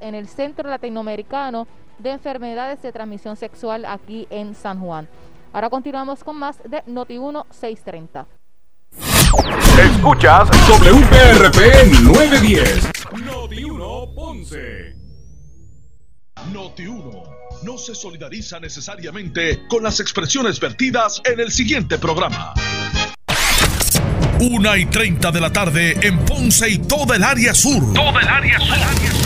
en 0.00 0.14
el 0.14 0.28
Centro 0.28 0.68
Latinoamericano 0.68 1.66
de 1.98 2.10
Enfermedades 2.10 2.82
de 2.82 2.92
Transmisión 2.92 3.36
Sexual 3.36 3.84
aquí 3.84 4.26
en 4.30 4.54
San 4.54 4.80
Juan. 4.80 5.08
Ahora 5.52 5.70
continuamos 5.70 6.22
con 6.22 6.38
más 6.38 6.58
de 6.64 6.84
Noti1 6.84 7.46
630. 7.50 8.26
Escuchas 9.78 10.48
WPRP 10.68 12.02
910. 12.02 12.90
Noti1 13.12 14.14
Ponce. 14.14 14.94
Noti1 16.52 17.36
no 17.62 17.78
se 17.78 17.94
solidariza 17.94 18.60
necesariamente 18.60 19.66
con 19.68 19.82
las 19.82 20.00
expresiones 20.00 20.60
vertidas 20.60 21.20
en 21.24 21.40
el 21.40 21.50
siguiente 21.50 21.98
programa. 21.98 22.54
Una 24.40 24.76
y 24.76 24.84
30 24.86 25.32
de 25.32 25.40
la 25.40 25.50
tarde 25.50 25.96
en 26.02 26.18
Ponce 26.26 26.68
y 26.68 26.78
toda 26.78 27.16
el 27.16 27.24
área 27.24 27.54
sur. 27.54 27.94
Toda 27.94 28.20
el 28.20 28.28
área 28.28 28.60
sur. 28.60 29.25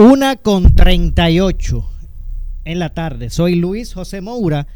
una 0.00 0.36
con 0.36 0.76
38 0.76 1.90
en 2.64 2.78
la 2.78 2.94
tarde. 2.94 3.30
Soy 3.30 3.56
Luis 3.56 3.94
José 3.94 4.20
Moura 4.20 4.68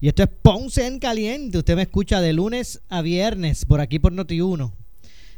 y 0.00 0.08
esto 0.08 0.22
es 0.22 0.30
Ponce 0.40 0.86
en 0.86 1.00
Caliente. 1.00 1.58
Usted 1.58 1.76
me 1.76 1.82
escucha 1.82 2.22
de 2.22 2.32
lunes 2.32 2.80
a 2.88 3.02
viernes 3.02 3.66
por 3.66 3.82
aquí 3.82 3.98
por 3.98 4.14
Noti1, 4.14 4.72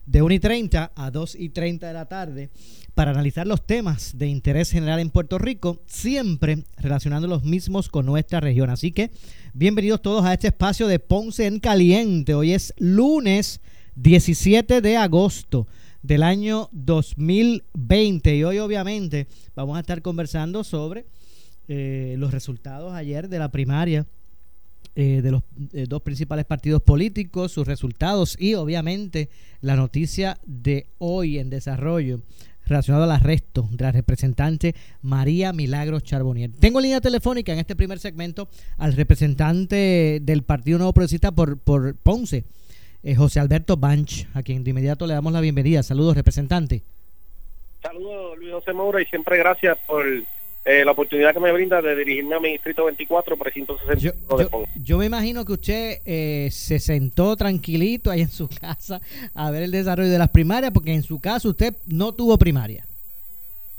de 0.07 0.23
1 0.23 0.33
y 0.33 0.39
30 0.39 0.93
a 0.95 1.11
2 1.11 1.35
y 1.41 1.49
30 1.49 1.89
de 1.89 1.93
la 1.93 2.07
tarde, 2.07 2.51
para 2.95 3.11
analizar 3.11 3.49
los 3.49 3.67
temas 3.67 4.17
de 4.17 4.29
interés 4.29 4.71
general 4.71 5.01
en 5.01 5.11
Puerto 5.11 5.39
Rico, 5.39 5.83
siempre 5.89 6.63
relacionando 6.77 7.27
los 7.27 7.43
mismos 7.43 7.89
con 7.89 8.07
nuestra 8.07 8.39
región. 8.39 8.71
Así 8.71 8.93
que 8.93 9.11
bienvenidos 9.55 10.03
todos 10.03 10.25
a 10.25 10.35
este 10.35 10.47
espacio 10.47 10.87
de 10.87 11.01
Ponce 11.01 11.47
en 11.47 11.59
Caliente. 11.59 12.33
Hoy 12.33 12.53
es 12.53 12.73
lunes 12.79 13.61
17 13.97 14.81
de 14.81 14.97
agosto 14.97 15.67
del 16.07 16.23
año 16.23 16.69
2020. 16.73 18.37
Y 18.37 18.45
hoy 18.45 18.59
obviamente 18.59 19.27
vamos 19.55 19.77
a 19.77 19.81
estar 19.81 20.03
conversando 20.03 20.63
sobre 20.63 21.05
eh, 21.69 22.15
los 22.19 22.31
resultados 22.31 22.95
ayer 22.95 23.29
de 23.29 23.39
la 23.39 23.51
primaria 23.51 24.07
eh, 24.95 25.21
de 25.23 25.31
los 25.31 25.43
eh, 25.73 25.87
dos 25.89 26.01
principales 26.03 26.45
partidos 26.45 26.81
políticos, 26.81 27.53
sus 27.53 27.67
resultados 27.67 28.37
y 28.41 28.55
obviamente 28.55 29.29
la 29.61 29.77
noticia 29.77 30.39
de 30.47 30.87
hoy 30.99 31.39
en 31.39 31.51
desarrollo 31.51 32.21
relacionado 32.65 33.05
al 33.05 33.11
arresto 33.11 33.69
de 33.73 33.85
la 33.85 33.93
representante 33.93 34.75
María 35.03 35.53
Milagros 35.53 36.03
Charbonier. 36.03 36.51
Tengo 36.59 36.81
línea 36.81 37.01
telefónica 37.01 37.53
en 37.53 37.59
este 37.59 37.77
primer 37.77 37.99
segmento 37.99 38.49
al 38.79 38.95
representante 38.95 40.21
del 40.23 40.43
Partido 40.43 40.79
Nuevo 40.79 40.93
Progresista 40.93 41.31
por, 41.31 41.59
por 41.59 41.95
Ponce, 41.97 42.45
José 43.15 43.39
Alberto 43.39 43.77
Banch, 43.77 44.27
a 44.35 44.43
quien 44.43 44.65
de 44.65 44.71
inmediato 44.71 45.07
le 45.07 45.15
damos 45.15 45.33
la 45.33 45.41
bienvenida. 45.41 45.83
Saludos, 45.83 46.17
representante. 46.17 46.83
Saludos, 47.83 48.39
Luis 48.39 48.53
José 48.53 48.73
Moura, 48.73 49.01
y 49.01 49.05
siempre 49.07 49.39
gracias 49.39 49.79
por 49.87 50.05
eh, 50.07 50.85
la 50.85 50.91
oportunidad 50.91 51.33
que 51.33 51.39
me 51.39 51.53
brinda 51.53 51.81
de 51.81 51.95
dirigirme 51.95 52.35
a 52.35 52.41
mi 52.41 52.51
distrito 52.51 52.87
24, 52.87 53.37
precinto 53.37 53.79
65 53.79 54.37
yo, 54.41 54.65
yo, 54.83 54.99
me 54.99 55.07
imagino 55.07 55.45
que 55.45 55.53
usted 55.53 55.99
eh, 56.05 56.49
se 56.51 56.81
sentó 56.81 57.37
tranquilito 57.37 58.11
ahí 58.11 58.23
en 58.23 58.31
su 58.31 58.49
casa 58.61 59.01
a 59.33 59.51
ver 59.53 59.63
el 59.63 59.71
desarrollo 59.71 60.11
de 60.11 60.19
las 60.19 60.31
primarias, 60.31 60.73
porque 60.73 60.93
en 60.93 61.05
su 61.05 61.21
caso 61.21 61.51
usted 61.51 61.75
no 61.87 62.13
tuvo 62.13 62.37
primaria. 62.37 62.85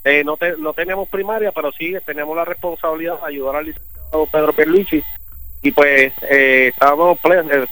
Eh, 0.05 0.23
no, 0.23 0.37
no 0.59 0.73
teníamos 0.73 1.09
primaria, 1.09 1.51
pero 1.51 1.73
sí 1.73 1.93
teníamos 2.05 2.37
la 2.37 2.45
responsabilidad 2.45 3.19
de 3.19 3.27
ayudar 3.27 3.57
al 3.57 3.65
licenciado 3.65 4.25
Pedro 4.31 4.53
Perluisi 4.53 5.03
y 5.67 5.71
pues 5.73 6.13
eh, 6.29 6.69
estábamos 6.69 7.19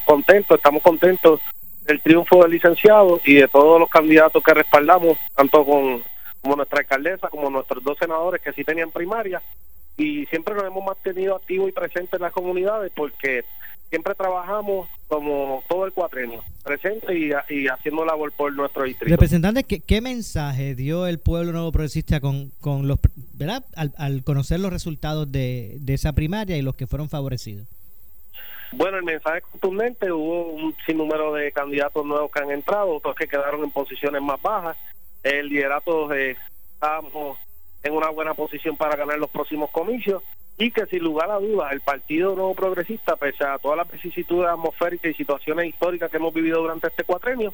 contentos, 0.03 0.57
estamos 0.57 0.83
contentos 0.83 1.39
del 1.85 2.01
triunfo 2.01 2.41
del 2.41 2.51
licenciado 2.51 3.22
y 3.23 3.35
de 3.35 3.47
todos 3.47 3.79
los 3.79 3.89
candidatos 3.89 4.44
que 4.44 4.53
respaldamos, 4.53 5.17
tanto 5.33 5.63
con 5.63 6.03
como 6.41 6.57
nuestra 6.57 6.79
alcaldesa, 6.79 7.29
como 7.29 7.50
nuestros 7.50 7.81
dos 7.85 7.97
senadores 7.97 8.41
que 8.41 8.51
sí 8.51 8.66
tenían 8.66 8.91
primaria, 8.91 9.41
y 9.95 10.25
siempre 10.25 10.53
nos 10.55 10.66
hemos 10.66 10.84
mantenido 10.84 11.38
activos 11.38 11.69
y 11.69 11.72
presentes 11.72 12.13
en 12.16 12.22
las 12.22 12.34
comunidades 12.34 12.91
porque 12.94 13.45
siempre 13.89 14.13
trabajamos 14.13 14.89
como 15.07 15.63
todo 15.69 15.85
el 15.85 15.94
cuatrenio, 15.94 16.44
presente 16.66 17.17
y, 17.17 17.31
y 17.50 17.67
haciendo 17.67 18.03
labor 18.03 18.34
por 18.34 18.51
nuestro 18.53 18.84
distrito. 18.84 19.09
Representante, 19.09 19.63
¿qué, 19.63 19.79
¿qué, 19.79 20.01
mensaje 20.01 20.75
dio 20.75 21.07
el 21.07 21.19
pueblo 21.19 21.53
nuevo 21.53 21.72
progresista 21.72 22.19
con, 22.19 22.51
con 22.59 22.89
los, 22.89 23.00
¿verdad? 23.34 23.63
Al, 23.73 24.23
conocer 24.25 24.59
los 24.59 24.73
resultados 24.73 25.31
de, 25.31 25.78
de 25.79 25.94
esa 25.94 26.11
primaria 26.11 26.57
y 26.57 26.61
los 26.61 26.75
que 26.75 26.88
fueron 26.88 27.07
favorecidos? 27.07 27.67
Bueno, 28.72 28.98
el 28.98 29.03
mensaje 29.03 29.42
contundente, 29.42 30.12
hubo 30.12 30.50
un 30.50 30.76
sinnúmero 30.86 31.34
de 31.34 31.52
candidatos 31.52 32.06
nuevos 32.06 32.31
que 32.31 32.42
han 32.42 32.52
entrado, 32.52 32.96
otros 32.96 33.16
que 33.16 33.28
quedaron 33.28 33.64
en 33.64 33.72
posiciones 33.72 34.22
más 34.22 34.42
bajas, 34.42 34.78
el 35.24 35.48
liderato 35.48 36.14
eh, 36.14 36.38
estamos 36.74 37.38
en 37.84 37.94
una 37.94 38.09
buena 38.09 38.34
posición 38.34 38.78
para 38.78 38.96
ganar 38.96 39.18
los 39.18 39.30
próximos 39.30 39.70
comicios. 39.72 40.24
Y 40.58 40.72
que 40.72 40.86
sin 40.86 41.03
lugar 41.03 41.30
a 41.31 41.40
dudas 41.40 41.74
el 41.74 41.81
Partido 41.81 42.34
Nuevo 42.34 42.56
Progresista, 42.56 43.18
pese 43.18 43.44
a 43.44 43.58
todas 43.58 43.78
las 43.78 43.92
vicisitudes 43.92 44.50
atmosféricas 44.50 45.12
y 45.12 45.14
situaciones 45.14 45.68
históricas 45.68 46.09
que 46.09 46.16
hemos 46.16 46.34
vivido 46.34 46.62
durante 46.62 46.88
este 46.88 47.03
cuatrenio, 47.03 47.53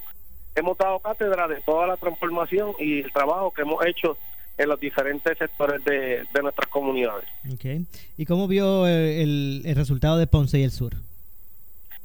hemos 0.53 0.77
dado 0.77 0.99
cátedra 0.99 1.47
de 1.47 1.61
toda 1.61 1.87
la 1.87 1.97
transformación 1.97 2.73
y 2.77 2.99
el 2.99 3.11
trabajo 3.11 3.51
que 3.51 3.63
hemos 3.63 3.83
hecho 3.87 4.17
en 4.61 4.69
los 4.69 4.79
diferentes 4.79 5.37
sectores 5.37 5.83
de, 5.83 6.25
nuestras 6.41 6.69
comunidades. 6.69 7.27
Okay. 7.53 7.85
¿Y 8.17 8.25
cómo 8.25 8.47
vio 8.47 8.87
el, 8.87 9.63
el, 9.65 9.75
resultado 9.75 10.17
de 10.17 10.27
Ponce 10.27 10.59
y 10.59 10.63
el 10.63 10.71
Sur? 10.71 10.93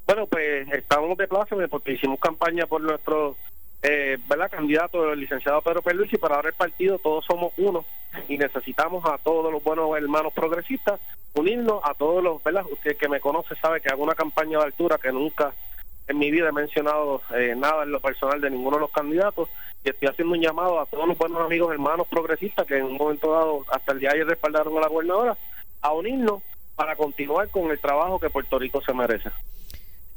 Bueno, 0.07 0.27
pues 0.27 0.69
estábamos 0.73 1.19
de 1.19 1.27
pláceme 1.27 1.69
porque 1.69 1.93
hicimos 1.93 2.21
campaña 2.21 2.67
por 2.67 2.81
nuestro 2.81 3.37
eh, 3.83 4.19
¿verdad? 4.29 4.51
candidato 4.51 5.13
el 5.13 5.21
licenciado 5.21 5.61
Pedro 5.61 5.83
Perluisi 5.83 6.17
para 6.17 6.37
ahora 6.37 6.49
el 6.49 6.55
partido 6.55 6.99
todos 6.99 7.25
somos 7.25 7.53
uno 7.59 7.85
y 8.27 8.39
necesitamos 8.39 9.05
a 9.05 9.19
todos 9.19 9.53
los 9.53 9.63
buenos 9.63 9.97
hermanos 9.97 10.33
progresistas 10.33 10.99
unirnos 11.35 11.81
a 11.85 11.95
todos 11.95 12.23
los 12.25 12.43
¿verdad? 12.43 12.65
usted 12.71 12.97
que 12.97 13.09
me 13.09 13.21
conoce 13.21 13.55
sabe 13.57 13.81
que 13.81 13.89
hago 13.89 14.03
una 14.03 14.15
campaña 14.15 14.59
de 14.59 14.65
altura 14.65 14.99
que 14.99 15.13
nunca 15.13 15.53
en 16.09 16.19
mi 16.19 16.31
vida 16.31 16.49
he 16.49 16.53
mencionado 16.53 17.23
eh, 17.37 17.55
nada 17.57 17.85
en 17.85 17.91
lo 17.91 18.01
personal 18.01 18.41
de 18.41 18.51
ninguno 18.51 18.77
de 18.77 18.83
los 18.83 18.91
candidatos 18.91 19.49
y 19.85 19.91
estoy 19.91 20.09
haciendo 20.09 20.35
un 20.35 20.41
llamado 20.41 20.81
a 20.81 20.87
todos 20.87 21.07
los 21.09 21.19
buenos 21.19 21.41
amigos 21.41 21.73
hermanos 21.73 22.07
progresistas 22.09 22.67
que 22.67 22.79
en 22.79 22.85
un 22.85 22.97
momento 22.97 23.33
dado 23.33 23.65
hasta 23.73 23.93
el 23.93 24.01
día 24.01 24.11
de 24.11 24.17
ayer 24.17 24.27
respaldaron 24.27 24.77
a 24.77 24.81
la 24.81 24.89
gobernadora 24.89 25.37
a 25.81 25.93
unirnos 25.93 26.43
para 26.75 26.97
continuar 26.97 27.49
con 27.51 27.71
el 27.71 27.79
trabajo 27.79 28.21
que 28.21 28.31
Puerto 28.31 28.59
Rico 28.59 28.83
se 28.83 28.93
merece. 28.93 29.31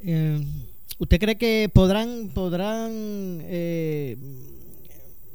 Eh, 0.01 0.39
¿Usted 0.99 1.17
cree 1.17 1.37
que 1.37 1.69
podrán, 1.73 2.29
podrán, 2.33 2.91
eh, 3.43 4.17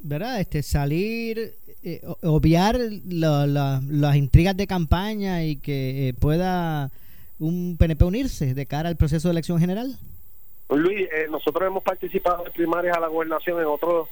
verdad, 0.02 0.38
este, 0.38 0.62
salir, 0.62 1.54
eh, 1.82 2.02
obviar 2.22 2.78
las 2.78 4.16
intrigas 4.16 4.56
de 4.58 4.66
campaña 4.66 5.42
y 5.42 5.56
que 5.56 6.08
eh, 6.08 6.14
pueda 6.14 6.92
un 7.38 7.76
PNP 7.78 8.04
unirse 8.04 8.52
de 8.52 8.66
cara 8.66 8.90
al 8.90 8.96
proceso 8.96 9.28
de 9.28 9.32
elección 9.32 9.58
general? 9.58 9.98
Luis, 10.68 11.08
nosotros 11.30 11.66
hemos 11.66 11.82
participado 11.82 12.46
en 12.46 12.52
primarias 12.52 12.96
a 12.96 13.00
la 13.00 13.08
gobernación 13.08 13.60
en 13.60 13.66
otros 13.66 14.08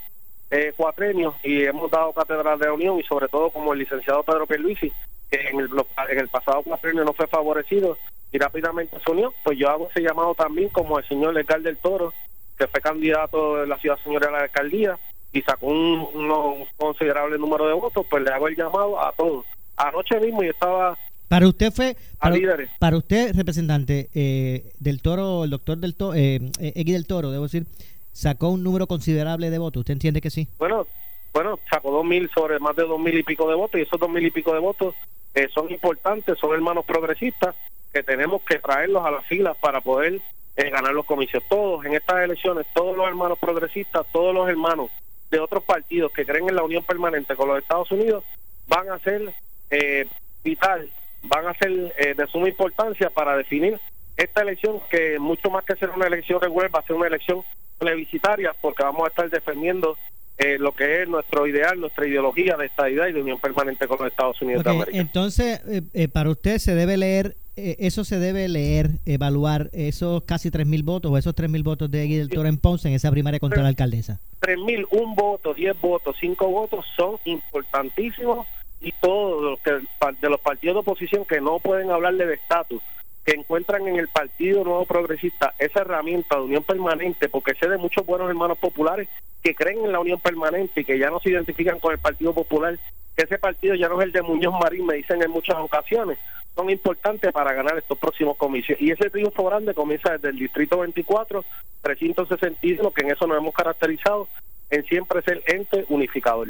cuatrenios 0.76 1.34
y 1.42 1.64
hemos 1.64 1.90
dado 1.90 2.12
cátedra 2.12 2.56
de 2.58 2.70
unión 2.70 3.00
y 3.00 3.02
sobre 3.04 3.26
todo 3.28 3.50
como 3.50 3.72
el 3.72 3.78
licenciado 3.78 4.22
Pedro 4.22 4.46
Pierluisi, 4.46 4.92
que 5.30 5.48
en 5.48 5.60
el, 5.60 6.28
pasado 6.28 6.62
cuatrenio 6.62 7.04
no 7.04 7.14
fue 7.14 7.26
favorecido 7.26 7.96
y 8.30 8.38
rápidamente 8.38 8.98
se 9.04 9.10
unió, 9.10 9.32
pues 9.42 9.58
yo 9.58 9.70
hago 9.70 9.88
ese 9.90 10.02
llamado 10.02 10.34
también 10.34 10.68
como 10.68 10.98
el 10.98 11.08
señor 11.08 11.32
Legal 11.32 11.62
del 11.62 11.78
Toro, 11.78 12.12
que 12.58 12.66
fue 12.66 12.80
candidato 12.80 13.56
de 13.56 13.66
la 13.66 13.78
ciudad 13.78 13.98
señora 14.04 14.26
de 14.26 14.32
la 14.32 14.40
alcaldía 14.40 14.98
y 15.32 15.40
sacó 15.42 15.66
un, 15.66 16.66
considerable 16.76 17.38
número 17.38 17.66
de 17.66 17.72
votos, 17.72 18.06
pues 18.08 18.22
le 18.22 18.30
hago 18.30 18.48
el 18.48 18.56
llamado 18.56 19.00
a 19.02 19.12
todos. 19.12 19.46
Anoche 19.76 20.20
mismo 20.20 20.42
yo 20.42 20.50
estaba 20.50 20.98
para 21.32 21.48
usted 21.48 21.72
fue 21.72 21.96
para, 22.18 22.36
para 22.78 22.98
usted 22.98 23.34
representante 23.34 24.10
eh, 24.14 24.70
del 24.78 25.00
Toro, 25.00 25.44
el 25.44 25.50
doctor 25.50 25.78
del 25.78 25.94
Toro, 25.94 26.14
eh, 26.14 26.42
eh, 26.60 26.84
del 26.84 27.06
Toro, 27.06 27.30
debo 27.30 27.44
decir, 27.44 27.64
sacó 28.12 28.50
un 28.50 28.62
número 28.62 28.86
considerable 28.86 29.48
de 29.48 29.56
votos. 29.56 29.80
¿Usted 29.80 29.94
entiende 29.94 30.20
que 30.20 30.28
sí? 30.28 30.46
Bueno, 30.58 30.86
bueno, 31.32 31.58
sacó 31.70 31.90
dos 31.90 32.04
mil 32.04 32.28
sobre 32.34 32.58
más 32.58 32.76
de 32.76 32.82
dos 32.82 33.00
mil 33.00 33.18
y 33.18 33.22
pico 33.22 33.48
de 33.48 33.54
votos 33.54 33.80
y 33.80 33.84
esos 33.84 33.98
dos 33.98 34.10
mil 34.10 34.26
y 34.26 34.30
pico 34.30 34.52
de 34.52 34.58
votos 34.58 34.94
eh, 35.32 35.48
son 35.54 35.72
importantes, 35.72 36.38
son 36.38 36.52
hermanos 36.52 36.84
progresistas 36.84 37.54
que 37.94 38.02
tenemos 38.02 38.42
que 38.42 38.58
traerlos 38.58 39.02
a 39.02 39.10
las 39.10 39.24
filas 39.24 39.56
para 39.56 39.80
poder 39.80 40.20
eh, 40.56 40.68
ganar 40.68 40.92
los 40.92 41.06
comicios. 41.06 41.42
Todos 41.48 41.82
en 41.86 41.94
estas 41.94 42.24
elecciones, 42.24 42.66
todos 42.74 42.94
los 42.94 43.08
hermanos 43.08 43.38
progresistas, 43.38 44.04
todos 44.12 44.34
los 44.34 44.50
hermanos 44.50 44.90
de 45.30 45.40
otros 45.40 45.64
partidos 45.64 46.12
que 46.12 46.26
creen 46.26 46.50
en 46.50 46.56
la 46.56 46.62
unión 46.62 46.84
permanente 46.84 47.36
con 47.36 47.48
los 47.48 47.58
Estados 47.58 47.90
Unidos 47.90 48.22
van 48.68 48.90
a 48.90 48.98
ser 48.98 49.32
eh, 49.70 50.06
vital, 50.44 50.90
van 51.22 51.46
a 51.46 51.54
ser 51.54 51.70
eh, 51.98 52.14
de 52.16 52.26
suma 52.28 52.48
importancia 52.48 53.10
para 53.10 53.36
definir 53.36 53.78
esta 54.16 54.42
elección 54.42 54.80
que 54.90 55.18
mucho 55.18 55.50
más 55.50 55.64
que 55.64 55.76
ser 55.76 55.90
una 55.90 56.06
elección 56.06 56.40
regular 56.40 56.70
va 56.74 56.80
a 56.80 56.86
ser 56.86 56.96
una 56.96 57.06
elección 57.06 57.42
plebiscitaria 57.78 58.54
porque 58.60 58.82
vamos 58.82 59.04
a 59.04 59.08
estar 59.08 59.30
defendiendo 59.30 59.96
eh, 60.38 60.58
lo 60.58 60.72
que 60.72 61.02
es 61.02 61.08
nuestro 61.08 61.46
ideal, 61.46 61.78
nuestra 61.78 62.06
ideología 62.06 62.56
de 62.56 62.66
estadidad 62.66 63.06
y 63.06 63.12
de 63.12 63.20
unión 63.20 63.38
permanente 63.38 63.86
con 63.86 63.98
los 63.98 64.08
Estados 64.08 64.40
Unidos 64.40 64.64
de 64.64 64.70
América. 64.70 64.98
Entonces, 64.98 65.60
eh, 65.68 65.82
eh, 65.92 66.08
para 66.08 66.30
usted 66.30 66.58
se 66.58 66.74
debe 66.74 66.96
leer, 66.96 67.36
eso 67.54 68.02
se 68.02 68.18
debe 68.18 68.48
leer, 68.48 68.92
evaluar 69.04 69.68
esos 69.72 70.22
casi 70.24 70.50
3.000 70.50 70.84
votos 70.84 71.12
o 71.12 71.18
esos 71.18 71.34
3.000 71.34 71.62
votos 71.62 71.90
de 71.90 72.06
Guy 72.06 72.16
del 72.16 72.30
Toro 72.30 72.48
en 72.48 72.56
Ponce 72.56 72.88
en 72.88 72.94
esa 72.94 73.10
primaria 73.10 73.38
contra 73.38 73.62
la 73.62 73.68
alcaldesa. 73.68 74.20
3.000, 74.40 74.86
un 74.90 75.14
voto, 75.14 75.52
10 75.52 75.78
votos, 75.78 76.16
5 76.18 76.48
votos 76.48 76.86
son 76.96 77.18
importantísimos 77.26 78.46
y 78.82 78.92
todos 78.92 79.42
los 79.42 80.20
de 80.20 80.28
los 80.30 80.40
partidos 80.40 80.74
de 80.74 80.80
oposición 80.80 81.24
que 81.24 81.40
no 81.40 81.58
pueden 81.60 81.90
hablarle 81.90 82.26
de 82.26 82.34
estatus 82.34 82.82
que 83.24 83.32
encuentran 83.32 83.86
en 83.86 83.96
el 83.96 84.08
Partido 84.08 84.64
Nuevo 84.64 84.84
Progresista 84.84 85.54
esa 85.58 85.80
herramienta 85.80 86.36
de 86.36 86.42
unión 86.42 86.64
permanente, 86.64 87.28
porque 87.28 87.54
sé 87.54 87.68
de 87.68 87.78
muchos 87.78 88.04
buenos 88.04 88.28
hermanos 88.28 88.58
populares 88.58 89.08
que 89.42 89.54
creen 89.54 89.84
en 89.84 89.92
la 89.92 90.00
unión 90.00 90.20
permanente 90.20 90.80
y 90.80 90.84
que 90.84 90.98
ya 90.98 91.10
no 91.10 91.20
se 91.20 91.30
identifican 91.30 91.78
con 91.78 91.92
el 91.92 91.98
Partido 91.98 92.34
Popular, 92.34 92.78
que 93.16 93.24
ese 93.24 93.38
partido 93.38 93.74
ya 93.74 93.88
no 93.88 94.00
es 94.00 94.06
el 94.06 94.12
de 94.12 94.22
Muñoz 94.22 94.54
Marín, 94.60 94.86
me 94.86 94.96
dicen 94.96 95.22
en 95.22 95.30
muchas 95.30 95.56
ocasiones, 95.56 96.18
son 96.54 96.68
importantes 96.70 97.32
para 97.32 97.52
ganar 97.52 97.78
estos 97.78 97.98
próximos 97.98 98.36
comicios. 98.36 98.80
Y 98.80 98.90
ese 98.90 99.10
triunfo 99.10 99.44
grande 99.44 99.74
comienza 99.74 100.12
desde 100.12 100.30
el 100.30 100.38
Distrito 100.38 100.78
24, 100.78 101.44
361, 101.80 102.90
que 102.90 103.02
en 103.02 103.10
eso 103.10 103.26
nos 103.26 103.38
hemos 103.38 103.54
caracterizado, 103.54 104.28
en 104.70 104.84
siempre 104.84 105.22
ser 105.22 105.42
ente 105.46 105.84
unificador. 105.88 106.48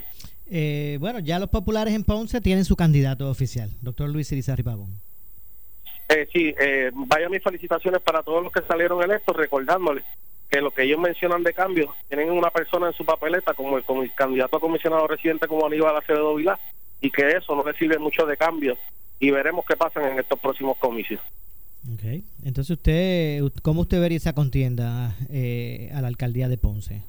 Eh, 0.55 0.99
bueno, 1.01 1.19
ya 1.19 1.39
los 1.39 1.49
populares 1.49 1.95
en 1.95 2.05
Ponce 2.05 2.43
tienen 2.43 2.67
su 2.67 2.77
candidato 2.77 3.31
oficial, 3.31 3.71
doctor 3.81 4.11
Luis 4.11 4.31
Irizarry 4.33 4.63
Pavón. 4.63 5.01
Eh, 6.11 6.29
sí, 6.31 6.55
eh, 6.61 6.91
vaya 6.93 7.31
mis 7.31 7.43
felicitaciones 7.43 8.03
para 8.03 8.23
todos 8.23 8.43
los 8.43 8.53
que 8.53 8.61
salieron 8.69 9.03
electos, 9.03 9.35
recordándoles 9.35 10.05
que 10.51 10.61
lo 10.61 10.71
que 10.71 10.83
ellos 10.83 10.99
mencionan 11.01 11.43
de 11.43 11.55
cambio, 11.55 11.95
tienen 12.07 12.31
una 12.31 12.51
persona 12.51 12.89
en 12.89 12.93
su 12.93 13.03
papeleta 13.03 13.55
como 13.55 13.79
el, 13.79 13.85
como 13.85 14.03
el 14.03 14.13
candidato 14.13 14.59
a 14.59 14.61
comisionado 14.61 15.07
residente 15.07 15.49
como 15.49 15.65
Aníbal 15.65 15.97
Acevedo 15.97 16.35
Vilá, 16.35 16.61
y 17.01 17.11
que 17.11 17.31
eso 17.31 17.57
no 17.57 17.63
recibe 17.63 17.99
mucho 17.99 18.27
de 18.27 18.37
cambio, 18.37 18.77
y 19.19 19.31
veremos 19.31 19.65
qué 19.67 19.75
pasa 19.75 20.07
en 20.07 20.19
estos 20.19 20.39
próximos 20.39 20.77
comicios. 20.77 21.23
Ok, 21.95 22.23
entonces 22.45 22.77
usted, 22.77 23.41
¿cómo 23.63 23.81
usted 23.81 24.03
vería 24.03 24.19
esa 24.19 24.35
contienda 24.35 25.17
eh, 25.31 25.91
a 25.95 26.03
la 26.03 26.09
alcaldía 26.09 26.51
de 26.51 26.59
Ponce? 26.59 27.05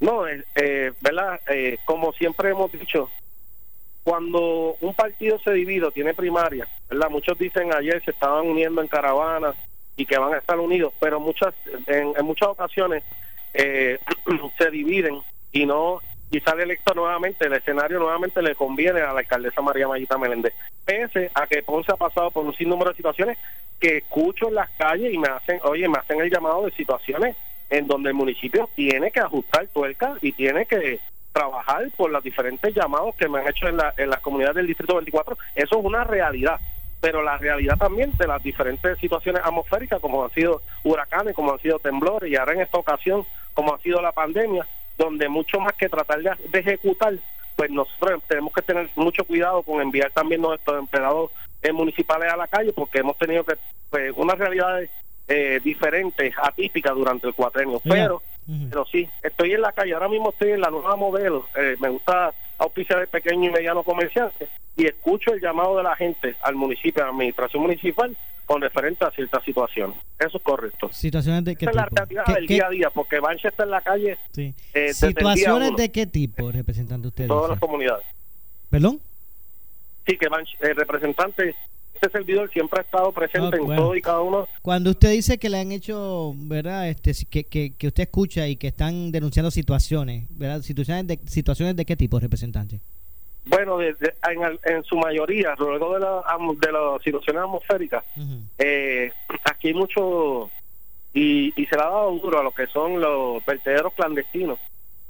No, 0.00 0.26
eh, 0.26 0.44
eh 0.56 0.92
¿verdad? 1.00 1.40
Eh, 1.48 1.78
como 1.84 2.12
siempre 2.12 2.50
hemos 2.50 2.72
dicho, 2.72 3.10
cuando 4.02 4.76
un 4.80 4.94
partido 4.94 5.38
se 5.40 5.52
divide, 5.52 5.90
tiene 5.92 6.14
primaria, 6.14 6.66
¿verdad? 6.88 7.10
Muchos 7.10 7.38
dicen 7.38 7.72
ayer 7.74 8.02
se 8.04 8.10
estaban 8.10 8.46
uniendo 8.46 8.80
en 8.80 8.88
caravanas 8.88 9.54
y 9.96 10.06
que 10.06 10.18
van 10.18 10.34
a 10.34 10.38
estar 10.38 10.58
unidos, 10.58 10.94
pero 10.98 11.20
muchas 11.20 11.54
en, 11.86 12.14
muchas 12.24 12.48
ocasiones 12.48 13.04
eh, 13.52 13.98
se 14.58 14.70
dividen 14.70 15.20
y 15.52 15.66
no 15.66 16.00
y 16.32 16.40
sale 16.40 16.62
electo 16.62 16.94
nuevamente, 16.94 17.46
el 17.46 17.52
escenario 17.54 17.98
nuevamente 17.98 18.40
le 18.40 18.54
conviene 18.54 19.00
a 19.00 19.12
la 19.12 19.20
alcaldesa 19.20 19.60
María 19.60 19.88
Mayita 19.88 20.16
Meléndez, 20.16 20.54
pese 20.84 21.28
a 21.34 21.46
que 21.48 21.62
Ponce 21.64 21.92
ha 21.92 21.96
pasado 21.96 22.30
por 22.30 22.44
un 22.44 22.54
sinnúmero 22.54 22.90
de 22.90 22.96
situaciones 22.96 23.36
que 23.80 23.98
escucho 23.98 24.48
en 24.48 24.54
las 24.54 24.70
calles 24.70 25.12
y 25.12 25.18
me 25.18 25.28
hacen, 25.28 25.58
oye, 25.64 25.88
me 25.88 25.98
hacen 25.98 26.20
el 26.20 26.30
llamado 26.30 26.66
de 26.66 26.70
situaciones 26.72 27.36
en 27.70 27.86
donde 27.86 28.10
el 28.10 28.14
municipio 28.14 28.68
tiene 28.74 29.10
que 29.10 29.20
ajustar 29.20 29.68
tuerca 29.68 30.14
y 30.20 30.32
tiene 30.32 30.66
que 30.66 31.00
trabajar 31.32 31.88
por 31.96 32.10
los 32.10 32.22
diferentes 32.22 32.74
llamados 32.74 33.14
que 33.14 33.28
me 33.28 33.38
han 33.38 33.48
hecho 33.48 33.68
en 33.68 33.76
la, 33.76 33.94
en 33.96 34.10
las 34.10 34.20
comunidades 34.20 34.56
del 34.56 34.66
Distrito 34.66 34.96
24. 34.96 35.38
Eso 35.54 35.78
es 35.78 35.84
una 35.84 36.04
realidad, 36.04 36.58
pero 37.00 37.22
la 37.22 37.38
realidad 37.38 37.76
también 37.78 38.12
de 38.18 38.26
las 38.26 38.42
diferentes 38.42 38.98
situaciones 38.98 39.42
atmosféricas, 39.44 40.00
como 40.00 40.24
han 40.24 40.30
sido 40.30 40.60
huracanes, 40.84 41.34
como 41.34 41.52
han 41.52 41.60
sido 41.60 41.78
temblores, 41.78 42.30
y 42.30 42.36
ahora 42.36 42.54
en 42.54 42.62
esta 42.62 42.78
ocasión, 42.78 43.24
como 43.54 43.74
ha 43.74 43.78
sido 43.78 44.02
la 44.02 44.12
pandemia, 44.12 44.66
donde 44.98 45.28
mucho 45.28 45.60
más 45.60 45.72
que 45.74 45.88
tratar 45.88 46.20
de, 46.20 46.58
ejecutar, 46.58 47.14
pues 47.56 47.70
nosotros 47.70 48.22
tenemos 48.28 48.52
que 48.52 48.62
tener 48.62 48.90
mucho 48.96 49.24
cuidado 49.24 49.62
con 49.62 49.80
enviar 49.80 50.10
también 50.10 50.42
nuestros 50.42 50.78
empleados 50.78 51.30
eh, 51.62 51.72
municipales 51.72 52.32
a 52.32 52.36
la 52.36 52.48
calle, 52.48 52.72
porque 52.72 52.98
hemos 52.98 53.16
tenido 53.16 53.44
que, 53.44 53.54
pues, 53.88 54.12
unas 54.16 54.38
realidades 54.38 54.90
eh, 55.30 55.60
diferentes, 55.64 56.34
atípicas 56.42 56.94
durante 56.94 57.28
el 57.28 57.34
cuatrenio. 57.34 57.80
Pero 57.82 58.22
pero 58.68 58.84
sí, 58.86 59.08
estoy 59.22 59.52
en 59.52 59.60
la 59.60 59.72
calle, 59.72 59.94
ahora 59.94 60.08
mismo 60.08 60.30
estoy 60.30 60.50
en 60.50 60.60
la 60.60 60.70
nueva 60.70 60.96
modelo, 60.96 61.46
eh, 61.56 61.76
me 61.78 61.88
gusta 61.88 62.34
auspiciar 62.58 63.00
el 63.00 63.06
pequeño 63.06 63.48
y 63.48 63.52
mediano 63.52 63.84
comerciante 63.84 64.48
y 64.76 64.86
escucho 64.86 65.32
el 65.32 65.40
llamado 65.40 65.76
de 65.76 65.84
la 65.84 65.94
gente 65.94 66.34
al 66.42 66.56
municipio, 66.56 67.02
a 67.02 67.06
la 67.06 67.12
administración 67.12 67.62
municipal 67.62 68.16
con 68.46 68.60
referente 68.60 69.04
a 69.04 69.10
ciertas 69.12 69.44
situaciones. 69.44 69.96
Eso 70.18 70.38
es 70.38 70.42
correcto. 70.42 70.90
¿Situaciones 70.92 71.44
de 71.44 71.54
qué 71.54 71.66
tipo? 71.66 71.70
es 71.70 71.76
la 71.76 71.84
realidad 71.86 72.26
del 72.26 72.46
día 72.46 72.66
a 72.66 72.70
día, 72.70 72.90
porque 72.90 73.20
Bancha 73.20 73.48
está 73.48 73.62
en 73.62 73.70
la 73.70 73.80
calle. 73.82 74.18
Sí. 74.32 74.52
Eh, 74.74 74.92
¿Situaciones 74.92 75.76
de 75.76 75.92
qué 75.92 76.06
tipo, 76.06 76.50
representante 76.50 77.06
usted? 77.06 77.28
Todas 77.28 77.50
las 77.50 77.60
comunidades. 77.60 78.04
¿Perdón? 78.68 79.00
Sí, 80.06 80.16
que 80.16 80.28
Bancha, 80.28 80.56
el 80.60 80.74
representante 80.74 81.54
este 82.00 82.18
servidor 82.18 82.50
siempre 82.50 82.80
ha 82.80 82.82
estado 82.82 83.12
presente 83.12 83.56
en 83.58 83.66
todo 83.66 83.94
y 83.94 84.00
cada 84.00 84.20
uno. 84.22 84.48
Cuando 84.62 84.90
usted 84.90 85.10
dice 85.10 85.38
que 85.38 85.50
le 85.50 85.58
han 85.58 85.70
hecho, 85.70 86.32
¿verdad? 86.36 86.88
Este, 86.88 87.12
que, 87.26 87.44
que, 87.44 87.86
usted 87.86 88.04
escucha 88.04 88.48
y 88.48 88.56
que 88.56 88.68
están 88.68 89.12
denunciando 89.12 89.50
situaciones, 89.50 90.26
¿verdad? 90.30 90.62
Situaciones 90.62 91.06
de, 91.06 91.18
situaciones 91.26 91.76
de 91.76 91.84
qué 91.84 91.96
tipo, 91.96 92.18
representante? 92.18 92.80
Bueno, 93.44 93.80
en, 93.82 93.96
en, 94.64 94.84
su 94.84 94.96
mayoría, 94.96 95.54
luego 95.58 95.94
de, 95.94 96.00
la, 96.00 96.22
de 96.58 96.72
las 96.72 97.02
situaciones 97.02 97.42
atmosféricas, 97.42 98.04
eh, 98.58 99.12
aquí 99.44 99.68
hay 99.68 99.74
mucho, 99.74 100.50
y, 101.12 101.52
y 101.60 101.66
se 101.66 101.76
le 101.76 101.82
ha 101.82 101.86
dado 101.86 102.12
duro 102.18 102.40
a 102.40 102.42
lo 102.42 102.52
que 102.52 102.66
son 102.68 103.00
los 103.00 103.44
vertederos 103.44 103.92
clandestinos. 103.94 104.58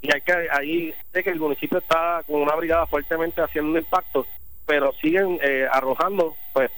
Y 0.03 0.13
hay 0.13 0.23
que, 0.23 0.33
ahí 0.51 0.95
sé 1.13 1.23
que 1.23 1.31
el 1.31 1.39
municipio 1.39 1.79
está 1.79 2.25
con 2.27 2.41
una 2.41 2.55
brigada 2.57 2.87
fuertemente 2.87 3.43
haciendo 3.43 3.73
un 3.73 3.79
impacto 3.79 4.27
pero 4.71 4.93
siguen 5.03 5.37
eh, 5.43 5.67
arrojando 5.69 6.37
pues 6.53 6.71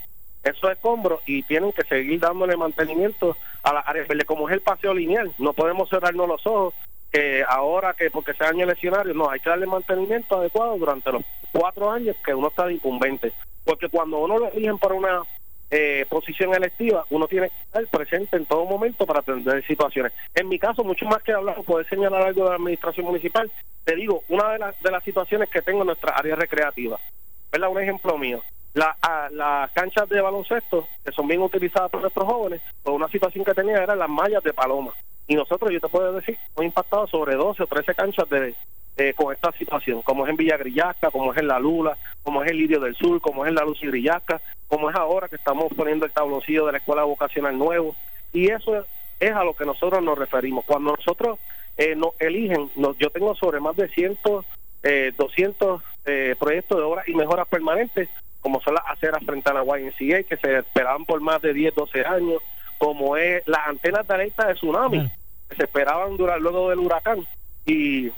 esos 0.42 0.70
escombros 0.70 1.20
y 1.26 1.42
tienen 1.42 1.72
que 1.72 1.84
seguir 1.84 2.20
dándole 2.20 2.56
mantenimiento 2.56 3.36
a 3.62 3.72
las 3.72 3.86
áreas 3.86 4.08
verdes, 4.08 4.26
como 4.26 4.48
es 4.48 4.54
el 4.54 4.60
paseo 4.60 4.94
lineal. 4.94 5.32
No 5.38 5.52
podemos 5.52 5.88
cerrarnos 5.88 6.28
los 6.28 6.46
ojos 6.46 6.74
que 7.10 7.44
ahora 7.46 7.94
que 7.94 8.10
porque 8.10 8.32
se 8.34 8.44
daña 8.44 8.64
el 8.64 8.70
escenario, 8.70 9.14
no, 9.14 9.30
hay 9.30 9.40
que 9.40 9.50
darle 9.50 9.66
mantenimiento 9.66 10.38
adecuado 10.38 10.76
durante 10.78 11.12
los 11.12 11.22
cuatro 11.52 11.90
años 11.90 12.16
que 12.24 12.34
uno 12.34 12.48
está 12.48 12.66
de 12.66 12.74
incumbente. 12.74 13.32
Porque 13.64 13.88
cuando 13.88 14.18
uno 14.18 14.38
lo 14.38 14.48
eligen 14.50 14.78
para 14.78 14.94
una 14.94 15.22
eh, 15.70 16.04
posición 16.08 16.54
electiva, 16.54 17.04
uno 17.10 17.28
tiene 17.28 17.50
que 17.50 17.62
estar 17.62 17.86
presente 17.86 18.36
en 18.36 18.46
todo 18.46 18.64
momento 18.64 19.06
para 19.06 19.20
atender 19.20 19.64
situaciones. 19.66 20.12
En 20.34 20.48
mi 20.48 20.58
caso, 20.58 20.82
mucho 20.82 21.04
más 21.06 21.22
que 21.22 21.32
hablar, 21.32 21.62
poder 21.62 21.88
señalar 21.88 22.22
algo 22.22 22.44
de 22.44 22.50
la 22.50 22.56
administración 22.56 23.06
municipal, 23.06 23.50
te 23.84 23.94
digo, 23.94 24.22
una 24.28 24.50
de 24.52 24.58
las, 24.58 24.82
de 24.82 24.90
las 24.90 25.04
situaciones 25.04 25.48
que 25.50 25.62
tengo 25.62 25.82
en 25.82 25.86
nuestra 25.86 26.14
área 26.14 26.34
recreativa 26.34 26.98
¿verdad? 27.52 27.68
Un 27.68 27.80
ejemplo 27.80 28.18
mío. 28.18 28.42
La, 28.74 28.96
las 29.32 29.70
canchas 29.72 30.08
de 30.08 30.20
baloncesto, 30.20 30.88
que 31.04 31.12
son 31.12 31.28
bien 31.28 31.42
utilizadas 31.42 31.90
por 31.90 32.00
nuestros 32.00 32.26
jóvenes, 32.26 32.62
pues 32.82 32.96
una 32.96 33.08
situación 33.08 33.44
que 33.44 33.54
tenía 33.54 33.82
eran 33.82 33.98
las 33.98 34.08
mallas 34.08 34.42
de 34.42 34.54
paloma. 34.54 34.92
Y 35.28 35.34
nosotros, 35.34 35.70
yo 35.70 35.80
te 35.80 35.88
puedo 35.88 36.12
decir, 36.12 36.38
hemos 36.56 36.66
impactado 36.66 37.06
sobre 37.06 37.36
12 37.36 37.62
o 37.62 37.66
13 37.66 37.94
canchas 37.94 38.28
de, 38.30 38.54
con 39.14 39.32
esta 39.32 39.52
situación, 39.52 40.02
como 40.02 40.24
es 40.24 40.30
en 40.30 40.36
Villa 40.36 40.56
Grillasca, 40.56 41.10
como 41.10 41.32
es 41.32 41.38
en 41.38 41.48
La 41.48 41.58
Lula, 41.58 41.96
como 42.22 42.42
es 42.42 42.50
el 42.50 42.58
Lirio 42.58 42.80
del 42.80 42.94
Sur, 42.94 43.20
como 43.20 43.44
es 43.44 43.48
en 43.48 43.54
la 43.54 43.64
Luz 43.64 43.78
y 43.82 43.86
Grillasca, 43.86 44.40
como 44.68 44.90
es 44.90 44.96
ahora 44.96 45.28
que 45.28 45.36
estamos 45.36 45.72
poniendo 45.76 46.06
el 46.06 46.12
tabloncillo 46.12 46.66
de 46.66 46.72
la 46.72 46.78
Escuela 46.78 47.04
Vocacional 47.04 47.56
Nuevo. 47.56 47.94
Y 48.32 48.50
eso 48.50 48.84
es 49.20 49.32
a 49.32 49.44
lo 49.44 49.54
que 49.54 49.64
nosotros 49.64 50.02
nos 50.02 50.18
referimos. 50.18 50.64
Cuando 50.64 50.94
nosotros 50.96 51.38
eh, 51.76 51.94
nos 51.94 52.10
eligen, 52.18 52.70
yo 52.98 53.10
tengo 53.10 53.34
sobre 53.34 53.60
más 53.60 53.76
de 53.76 53.88
100, 53.88 54.18
eh, 54.82 55.12
200 55.16 55.82
eh, 56.04 56.34
proyectos 56.38 56.78
de 56.78 56.84
obras 56.84 57.08
y 57.08 57.14
mejoras 57.14 57.48
permanentes, 57.48 58.08
como 58.42 58.60
son 58.60 58.74
las 58.74 58.84
aceras 58.88 59.24
frente 59.24 59.48
a 59.48 59.54
la 59.54 59.62
YNCA, 59.62 60.24
que 60.24 60.36
se 60.36 60.58
esperaban 60.58 61.04
por 61.04 61.20
más 61.20 61.40
de 61.40 61.54
10, 61.54 61.74
12 61.74 62.04
años, 62.04 62.42
como 62.76 63.16
es 63.16 63.46
las 63.46 63.66
antenas 63.68 64.06
de 64.06 64.14
alerta 64.14 64.48
de 64.48 64.54
tsunami, 64.54 65.10
que 65.48 65.56
se 65.56 65.64
esperaban 65.64 66.16
durar 66.16 66.40
luego 66.40 66.68
del 66.68 66.80
huracán. 66.80 67.24
Y, 67.64 68.10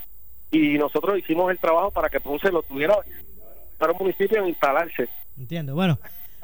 y 0.51 0.77
nosotros 0.79 1.19
hicimos 1.19 1.51
el 1.51 1.59
trabajo 1.59 1.91
para 1.91 2.09
que 2.09 2.19
Ponce 2.19 2.51
lo 2.51 2.63
tuviera 2.63 2.97
para 3.77 3.91
un 3.91 3.99
municipio 3.99 4.39
en 4.39 4.47
instalarse. 4.47 5.07
Entiendo, 5.37 5.75
bueno. 5.75 5.99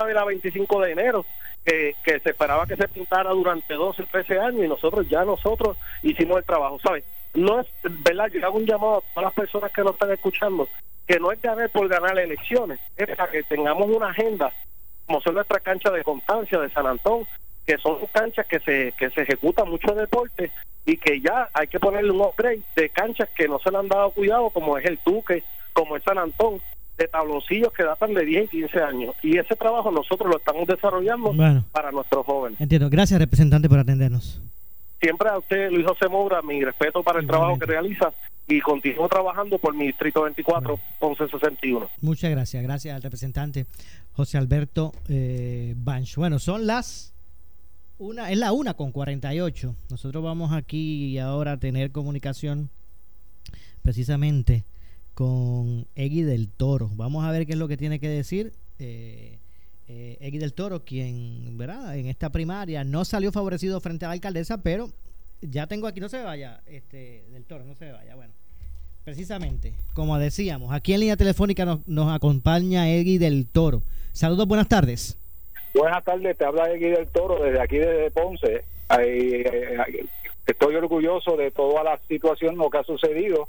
De 0.05 0.13
la 0.15 0.25
25 0.25 0.81
de 0.81 0.91
enero, 0.91 1.25
que, 1.63 1.95
que 2.03 2.19
se 2.19 2.31
esperaba 2.31 2.65
que 2.65 2.75
se 2.75 2.87
pintara 2.87 3.29
durante 3.31 3.73
12, 3.73 4.03
13 4.03 4.39
años 4.39 4.65
y 4.65 4.67
nosotros 4.67 5.07
ya 5.07 5.23
nosotros 5.23 5.77
hicimos 6.01 6.37
el 6.37 6.43
trabajo, 6.43 6.79
¿sabes? 6.79 7.03
No 7.33 7.61
es, 7.61 7.67
¿verdad? 7.83 8.29
Yo 8.31 8.45
hago 8.45 8.57
un 8.57 8.65
llamado 8.65 8.97
a 8.97 9.13
todas 9.13 9.23
las 9.25 9.33
personas 9.33 9.71
que 9.71 9.81
nos 9.81 9.93
están 9.93 10.11
escuchando 10.11 10.67
que 11.07 11.19
no 11.19 11.31
es 11.31 11.41
ganar 11.41 11.69
por 11.71 11.89
ganar 11.89 12.17
elecciones, 12.17 12.79
es 12.95 13.15
para 13.17 13.29
que 13.29 13.43
tengamos 13.43 13.89
una 13.89 14.11
agenda, 14.11 14.51
como 15.05 15.19
son 15.21 15.35
nuestras 15.35 15.61
canchas 15.61 15.93
de 15.93 16.03
Constancia, 16.03 16.59
de 16.59 16.69
San 16.69 16.87
Antón, 16.87 17.25
que 17.65 17.77
son 17.79 17.97
canchas 18.13 18.45
que 18.47 18.59
se, 18.59 18.93
que 18.97 19.09
se 19.09 19.23
ejecuta 19.23 19.65
mucho 19.65 19.93
deporte 19.93 20.51
y 20.85 20.95
que 20.95 21.19
ya 21.19 21.49
hay 21.53 21.67
que 21.67 21.79
ponerle 21.79 22.11
un 22.11 22.21
upgrade 22.21 22.61
de 22.77 22.89
canchas 22.89 23.27
que 23.35 23.47
no 23.47 23.59
se 23.59 23.71
le 23.71 23.77
han 23.77 23.87
dado 23.87 24.11
cuidado, 24.11 24.49
como 24.51 24.77
es 24.77 24.85
el 24.85 24.99
Duque, 25.05 25.43
como 25.73 25.97
es 25.97 26.03
San 26.03 26.17
Antón, 26.17 26.61
de 26.97 27.07
tabloncillos 27.07 27.73
que 27.73 27.83
datan 27.83 28.13
de 28.13 28.25
10 28.25 28.45
y 28.45 28.61
15 28.61 28.79
años. 28.81 29.15
Y 29.21 29.37
ese 29.37 29.55
trabajo 29.55 29.91
nosotros 29.91 30.29
lo 30.29 30.37
estamos 30.37 30.67
desarrollando 30.67 31.33
para 31.71 31.91
nuestros 31.91 32.25
jóvenes. 32.25 32.59
Entiendo. 32.61 32.89
Gracias, 32.89 33.19
representante, 33.19 33.67
por 33.67 33.79
atendernos. 33.79 34.41
Siempre 35.01 35.29
a 35.29 35.39
usted, 35.39 35.71
Luis 35.71 35.85
José 35.85 36.07
Moura, 36.07 36.43
mi 36.43 36.63
respeto 36.63 37.01
para 37.01 37.19
el 37.19 37.25
trabajo 37.25 37.57
que 37.57 37.65
realiza 37.65 38.13
y 38.47 38.59
continúo 38.61 39.09
trabajando 39.09 39.57
por 39.57 39.73
mi 39.73 39.87
distrito 39.87 40.21
24, 40.23 40.75
1161. 41.01 41.89
Muchas 42.01 42.29
gracias. 42.29 42.61
Gracias 42.61 42.95
al 42.95 43.01
representante 43.01 43.65
José 44.13 44.37
Alberto 44.37 44.93
eh, 45.09 45.73
Banch. 45.77 46.17
Bueno, 46.17 46.37
son 46.37 46.67
las 46.67 47.13
una, 47.97 48.29
es 48.31 48.37
la 48.37 48.51
una 48.51 48.75
con 48.75 48.91
48. 48.91 49.75
Nosotros 49.89 50.23
vamos 50.23 50.53
aquí 50.53 51.17
ahora 51.17 51.53
a 51.53 51.57
tener 51.57 51.91
comunicación 51.91 52.69
precisamente 53.81 54.63
con 55.15 55.87
Egui 55.95 56.21
del 56.21 56.47
Toro. 56.47 56.91
Vamos 56.93 57.25
a 57.25 57.31
ver 57.31 57.47
qué 57.47 57.53
es 57.53 57.59
lo 57.59 57.67
que 57.67 57.77
tiene 57.77 57.99
que 57.99 58.09
decir. 58.09 58.53
Eh, 58.77 59.39
eh, 59.87 60.17
Egui 60.21 60.37
del 60.37 60.53
Toro, 60.53 60.83
quien, 60.83 61.57
¿verdad? 61.57 61.97
En 61.97 62.07
esta 62.07 62.29
primaria 62.29 62.83
no 62.83 63.05
salió 63.05 63.31
favorecido 63.31 63.79
frente 63.79 64.05
a 64.05 64.09
la 64.09 64.13
alcaldesa, 64.13 64.61
pero 64.61 64.89
ya 65.41 65.67
tengo 65.67 65.87
aquí, 65.87 65.99
no 65.99 66.09
se 66.09 66.21
vaya, 66.21 66.61
este, 66.65 67.25
del 67.31 67.45
Toro, 67.45 67.65
no 67.65 67.75
se 67.75 67.91
vaya. 67.91 68.15
Bueno, 68.15 68.33
precisamente, 69.03 69.73
como 69.93 70.17
decíamos, 70.17 70.71
aquí 70.73 70.93
en 70.93 71.01
línea 71.01 71.17
telefónica 71.17 71.65
nos, 71.65 71.87
nos 71.87 72.13
acompaña 72.13 72.89
Egui 72.89 73.17
del 73.17 73.47
Toro. 73.47 73.83
Saludos, 74.11 74.47
buenas 74.47 74.67
tardes. 74.67 75.17
Buenas 75.73 76.03
tardes, 76.03 76.37
te 76.37 76.45
habla 76.45 76.71
Egui 76.71 76.89
del 76.89 77.07
Toro 77.07 77.43
desde 77.43 77.61
aquí, 77.61 77.77
desde 77.77 78.11
Ponce. 78.11 78.63
Eh, 78.99 79.77
estoy 80.45 80.75
orgulloso 80.75 81.37
de 81.37 81.51
toda 81.51 81.83
la 81.83 81.99
situación, 82.07 82.57
lo 82.57 82.69
que 82.69 82.77
ha 82.79 82.83
sucedido 82.83 83.47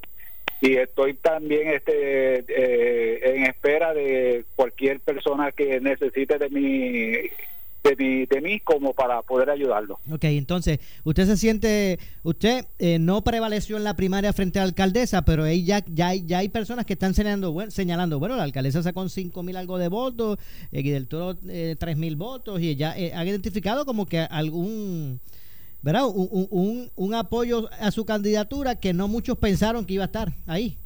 y 0.62 0.76
estoy 0.76 1.14
también 1.14 1.68
este 1.70 2.38
eh, 2.38 3.36
en 3.36 3.44
espera 3.46 3.92
de 3.92 4.44
cualquier 4.54 5.00
persona 5.00 5.50
que 5.50 5.80
necesite 5.80 6.38
de 6.38 6.48
mi 6.48 7.30
de 7.82 7.96
mí, 7.96 8.26
de 8.26 8.40
mí 8.40 8.60
como 8.60 8.92
para 8.92 9.20
poder 9.22 9.50
ayudarlo. 9.50 9.98
Ok, 10.08 10.22
entonces, 10.22 10.78
usted 11.02 11.26
se 11.26 11.36
siente, 11.36 11.98
usted 12.22 12.64
eh, 12.78 13.00
no 13.00 13.24
prevaleció 13.24 13.76
en 13.76 13.82
la 13.82 13.96
primaria 13.96 14.32
frente 14.32 14.60
a 14.60 14.62
la 14.62 14.68
alcaldesa, 14.68 15.22
pero 15.22 15.42
ahí 15.42 15.64
ya, 15.64 15.84
ya, 15.92 16.08
hay, 16.08 16.24
ya 16.24 16.38
hay 16.38 16.48
personas 16.48 16.86
que 16.86 16.92
están 16.92 17.12
señalando, 17.12 17.50
bueno, 17.50 17.72
señalando, 17.72 18.20
bueno, 18.20 18.36
la 18.36 18.44
alcaldesa 18.44 18.84
sacó 18.84 19.08
cinco 19.08 19.42
mil 19.42 19.56
algo 19.56 19.78
de 19.78 19.88
votos, 19.88 20.38
eh, 20.70 20.84
del 20.84 21.08
Toro 21.08 21.36
eh, 21.48 21.74
tres 21.76 21.96
mil 21.96 22.14
votos, 22.14 22.60
y 22.60 22.76
ya 22.76 22.96
eh, 22.96 23.12
han 23.12 23.26
identificado 23.26 23.84
como 23.84 24.06
que 24.06 24.20
algún 24.20 25.18
¿verdad? 25.82 26.04
Un, 26.06 26.90
un, 26.94 27.14
apoyo 27.14 27.68
a 27.80 27.90
su 27.90 28.06
candidatura 28.06 28.78
que 28.78 28.92
no 28.92 29.08
muchos 29.08 29.36
pensaron 29.36 29.84
que 29.84 29.94
iba 29.94 30.04
a 30.04 30.06
estar 30.06 30.28
ahí. 30.46 30.78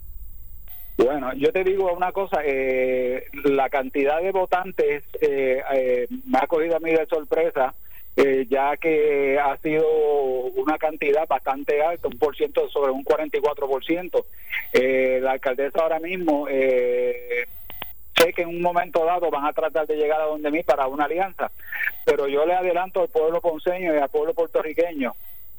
Bueno, 0.97 1.33
yo 1.35 1.53
te 1.53 1.63
digo 1.63 1.93
una 1.93 2.11
cosa, 2.11 2.41
eh, 2.45 3.27
la 3.45 3.69
cantidad 3.69 4.23
de 4.23 4.33
votantes 4.33 5.05
eh, 5.21 5.63
eh, 5.75 6.07
me 6.27 6.39
ha 6.39 6.47
cogido 6.47 6.77
a 6.77 6.81
mí 6.81 6.91
de 6.91 7.07
sorpresa, 7.07 7.75
ya 8.49 8.79
que 8.79 9.39
ha 9.39 9.59
sido 9.59 9.87
una 10.57 10.79
cantidad 10.79 11.29
bastante 11.29 11.83
alta, 11.83 12.09
un 12.09 12.19
por 12.19 12.35
ciento 12.35 12.67
sobre 12.71 12.91
un 12.91 13.05
44%. 13.05 14.25
la 15.21 15.33
alcaldesa 15.33 15.83
ahora 15.83 16.01
mismo 16.01 16.47
sé 18.17 18.33
que 18.33 18.43
en 18.43 18.49
un 18.49 18.63
momento 18.63 19.05
dado 19.05 19.31
van 19.31 19.47
a 19.47 19.53
tratar 19.53 19.87
de 19.87 19.97
llegar 19.97 20.21
a 20.21 20.27
donde 20.27 20.51
mí 20.51 20.63
para 20.63 20.87
una 20.87 21.05
alianza, 21.05 21.51
pero 22.05 22.29
yo 22.29 22.47
le 22.47 22.55
adelanto 22.55 23.03
al 23.03 23.09
pueblo 23.09 23.41
ponceño 23.41 23.95
y 23.95 23.99
al 23.99 24.09
pueblo 24.09 24.35
puertorriqueño 24.35 25.15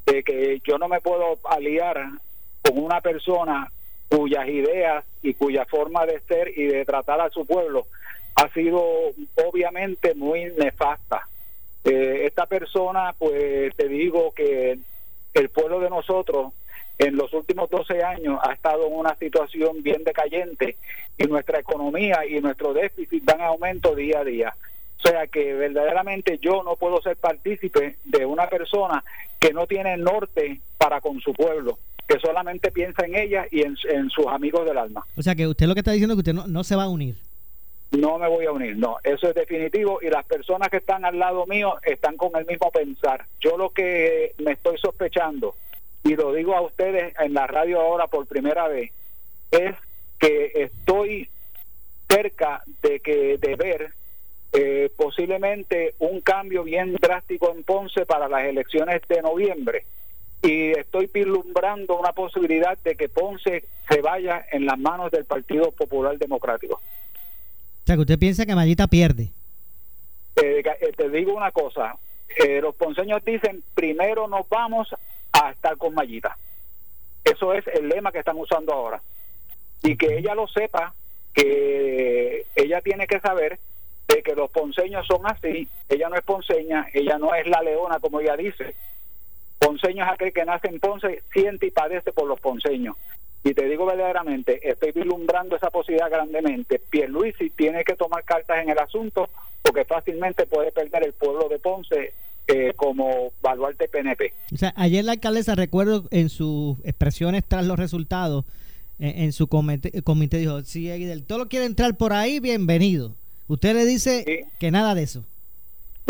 de 0.06 0.24
que 0.24 0.62
yo 0.64 0.78
no 0.78 0.88
me 0.88 1.02
puedo 1.02 1.40
aliar 1.44 2.02
con 2.64 2.84
una 2.84 3.02
persona 3.02 3.72
cuyas 4.10 4.48
ideas 4.48 5.04
y 5.22 5.34
cuya 5.34 5.66
forma 5.66 6.06
de 6.06 6.22
ser 6.22 6.58
y 6.58 6.66
de 6.68 6.86
tratar 6.86 7.20
a 7.22 7.30
su 7.30 7.46
pueblo 7.46 7.88
ha 8.36 8.50
sido 8.54 8.82
obviamente 9.48 10.14
muy 10.14 10.46
nefasta. 10.58 11.28
Eh, 11.84 12.26
esta 12.26 12.46
persona, 12.46 13.16
pues 13.18 13.76
te 13.76 13.88
digo 13.88 14.32
que 14.32 14.78
el 15.34 15.50
pueblo 15.50 15.80
de 15.80 15.90
nosotros 15.90 16.54
en 16.98 17.16
los 17.16 17.32
últimos 17.34 17.70
12 17.70 18.04
años 18.04 18.40
ha 18.42 18.54
estado 18.54 18.88
en 18.88 18.94
una 18.94 19.16
situación 19.16 19.84
bien 19.84 20.04
decayente 20.04 20.78
y 21.18 21.24
nuestra 21.26 21.60
economía 21.60 22.26
y 22.28 22.40
nuestro 22.42 22.74
déficit 22.74 23.24
dan 23.24 23.42
aumento 23.42 23.96
día 23.96 24.20
a 24.20 24.24
día. 24.24 24.56
O 24.98 25.08
sea 25.08 25.28
que 25.28 25.54
verdaderamente 25.54 26.40
yo 26.40 26.64
no 26.64 26.76
puedo 26.76 27.02
ser 27.02 27.18
partícipe 27.18 27.98
de 28.04 28.26
una 28.26 28.50
persona 28.50 29.04
que 29.40 29.54
no 29.54 29.68
tiene 29.68 29.96
norte 29.98 30.60
para 30.78 31.02
con 31.02 31.20
su 31.20 31.34
pueblo, 31.34 31.78
que 32.08 32.20
solamente 32.20 32.72
piensa 32.72 33.06
en 33.06 33.16
ella 33.16 33.46
y 33.52 33.62
en, 33.62 33.76
sus 34.10 34.26
amigos 34.28 34.66
del 34.66 34.78
alma. 34.78 35.06
O 35.16 35.22
sea 35.22 35.36
que 35.36 35.48
usted 35.48 35.68
lo 35.68 35.76
que 35.76 35.82
está 35.82 35.92
diciendo 35.92 36.14
es 36.14 36.18
que 36.18 36.32
usted 36.32 36.34
no, 36.34 36.48
no 36.48 36.64
se 36.64 36.76
va 36.76 36.84
a 36.84 36.90
unir. 36.90 37.16
No 37.92 38.18
me 38.18 38.28
voy 38.28 38.46
a 38.46 38.52
unir, 38.52 38.76
no, 38.76 38.98
eso 39.02 39.30
es 39.30 39.36
definitivo 39.36 40.00
y 40.02 40.10
las 40.10 40.26
personas 40.26 40.68
que 40.70 40.78
están 40.78 41.06
al 41.06 41.18
lado 41.18 41.46
mío 41.46 41.76
están 41.84 42.18
con 42.18 42.32
el 42.36 42.46
mismo 42.46 42.70
pensar. 42.70 43.26
Yo 43.40 43.56
lo 43.56 43.70
que 43.70 44.34
me 44.40 44.54
estoy 44.54 44.78
sospechando 44.78 45.56
y 46.08 46.16
lo 46.16 46.32
digo 46.34 46.56
a 46.56 46.62
ustedes 46.62 47.14
en 47.20 47.34
la 47.34 47.48
radio 47.48 47.82
ahora 47.82 48.08
por 48.08 48.28
primera 48.28 48.68
vez, 48.70 48.92
es 49.52 49.76
que 50.18 50.52
estoy 50.56 51.30
cerca 52.08 52.64
de 52.82 53.02
que 53.02 53.38
de 53.38 53.56
ver 53.58 53.92
eh, 54.54 54.90
posiblemente 54.96 55.96
un 56.00 56.22
cambio 56.22 56.64
bien 56.64 56.96
drástico 56.96 57.54
en 57.54 57.64
Ponce 57.64 58.06
para 58.06 58.30
las 58.30 58.46
elecciones 58.46 59.02
de 59.10 59.22
noviembre 59.22 59.84
y 60.42 60.72
estoy 60.72 61.10
vislumbrando 61.14 62.00
una 62.00 62.14
posibilidad 62.14 62.78
de 62.78 62.96
que 62.96 63.10
Ponce 63.10 63.66
se 63.90 64.02
vaya 64.02 64.46
en 64.50 64.66
las 64.66 64.80
manos 64.80 65.12
del 65.12 65.26
Partido 65.26 65.72
Popular 65.72 66.18
Democrático. 66.18 66.76
O 66.76 67.86
sea, 67.86 67.96
que 67.96 68.02
usted 68.02 68.20
piensa 68.20 68.46
que 68.46 68.56
Mayita 68.56 68.88
pierde. 68.88 69.30
Eh, 70.38 70.64
eh, 70.64 70.92
te 70.96 71.10
digo 71.10 71.34
una 71.34 71.52
cosa, 71.52 71.98
los 72.62 72.76
ponceños 72.76 73.26
dicen, 73.26 73.64
primero 73.74 74.28
nos 74.28 74.48
vamos 74.48 74.88
a 75.44 75.52
estar 75.52 75.78
con 75.78 75.94
Mayita. 75.94 76.38
Eso 77.24 77.54
es 77.54 77.66
el 77.68 77.90
lema 77.90 78.12
que 78.12 78.20
están 78.20 78.38
usando 78.38 78.74
ahora. 78.74 79.02
Y 79.84 79.98
que 79.98 80.18
ella 80.18 80.34
lo 80.34 80.48
sepa, 80.48 80.94
que 81.34 82.46
ella 82.56 82.82
tiene 82.82 83.08
que 83.08 83.20
saber 83.20 83.60
de 84.08 84.24
que 84.24 84.36
los 84.36 84.50
ponceños 84.50 85.06
son 85.06 85.26
así. 85.26 85.68
Ella 85.90 86.10
no 86.10 86.16
es 86.16 86.24
ponceña, 86.24 86.88
ella 86.94 87.18
no 87.18 87.36
es 87.36 87.46
la 87.48 87.62
leona, 87.62 88.00
como 88.00 88.20
ella 88.20 88.36
dice. 88.36 88.76
Ponceño 89.60 90.06
es 90.06 90.12
aquel 90.12 90.34
que 90.34 90.46
nace 90.46 90.68
en 90.68 90.80
Ponce, 90.80 91.24
siente 91.34 91.68
y 91.68 91.72
padece 91.72 92.12
por 92.12 92.28
los 92.28 92.40
ponceños. 92.40 92.96
Y 93.44 93.54
te 93.54 93.66
digo 93.66 93.86
verdaderamente, 93.86 94.60
estoy 94.68 94.92
vislumbrando 94.92 95.56
esa 95.56 95.70
posibilidad 95.70 96.10
grandemente. 96.10 96.80
Pierluisi 96.80 97.50
tiene 97.52 97.84
que 97.84 97.96
tomar 97.96 98.24
cartas 98.24 98.60
en 98.62 98.70
el 98.70 98.80
asunto 98.80 99.30
porque 99.62 99.86
fácilmente 99.86 100.46
puede 100.46 100.72
perder 100.72 101.04
el 101.04 101.14
pueblo 101.14 101.48
de 101.50 101.60
Ponce 101.60 102.14
eh, 102.48 102.74
como 102.76 103.32
baluarte 103.42 103.88
PNP. 103.88 104.34
O 104.54 104.58
sea, 104.58 104.74
ayer 104.76 105.04
la 105.04 105.14
alcaldesa, 105.14 105.56
recuerdo 105.56 106.08
en 106.12 106.30
sus 106.30 106.78
expresiones 106.86 107.44
tras 107.46 107.66
los 107.66 107.78
resultados, 107.78 108.46
en, 109.00 109.32
su 109.32 109.48
comité, 109.48 110.38
dijo, 110.38 110.64
si 110.64 110.88
del 110.88 111.24
Toro 111.24 111.50
quiere 111.50 111.66
entrar 111.66 111.96
por 111.98 112.14
ahí, 112.14 112.40
bienvenido. 112.40 113.14
Usted 113.48 113.76
le 113.76 113.86
dice 113.86 114.48
que 114.60 114.72
nada 114.72 114.96
de 114.96 115.04
eso. 115.04 115.24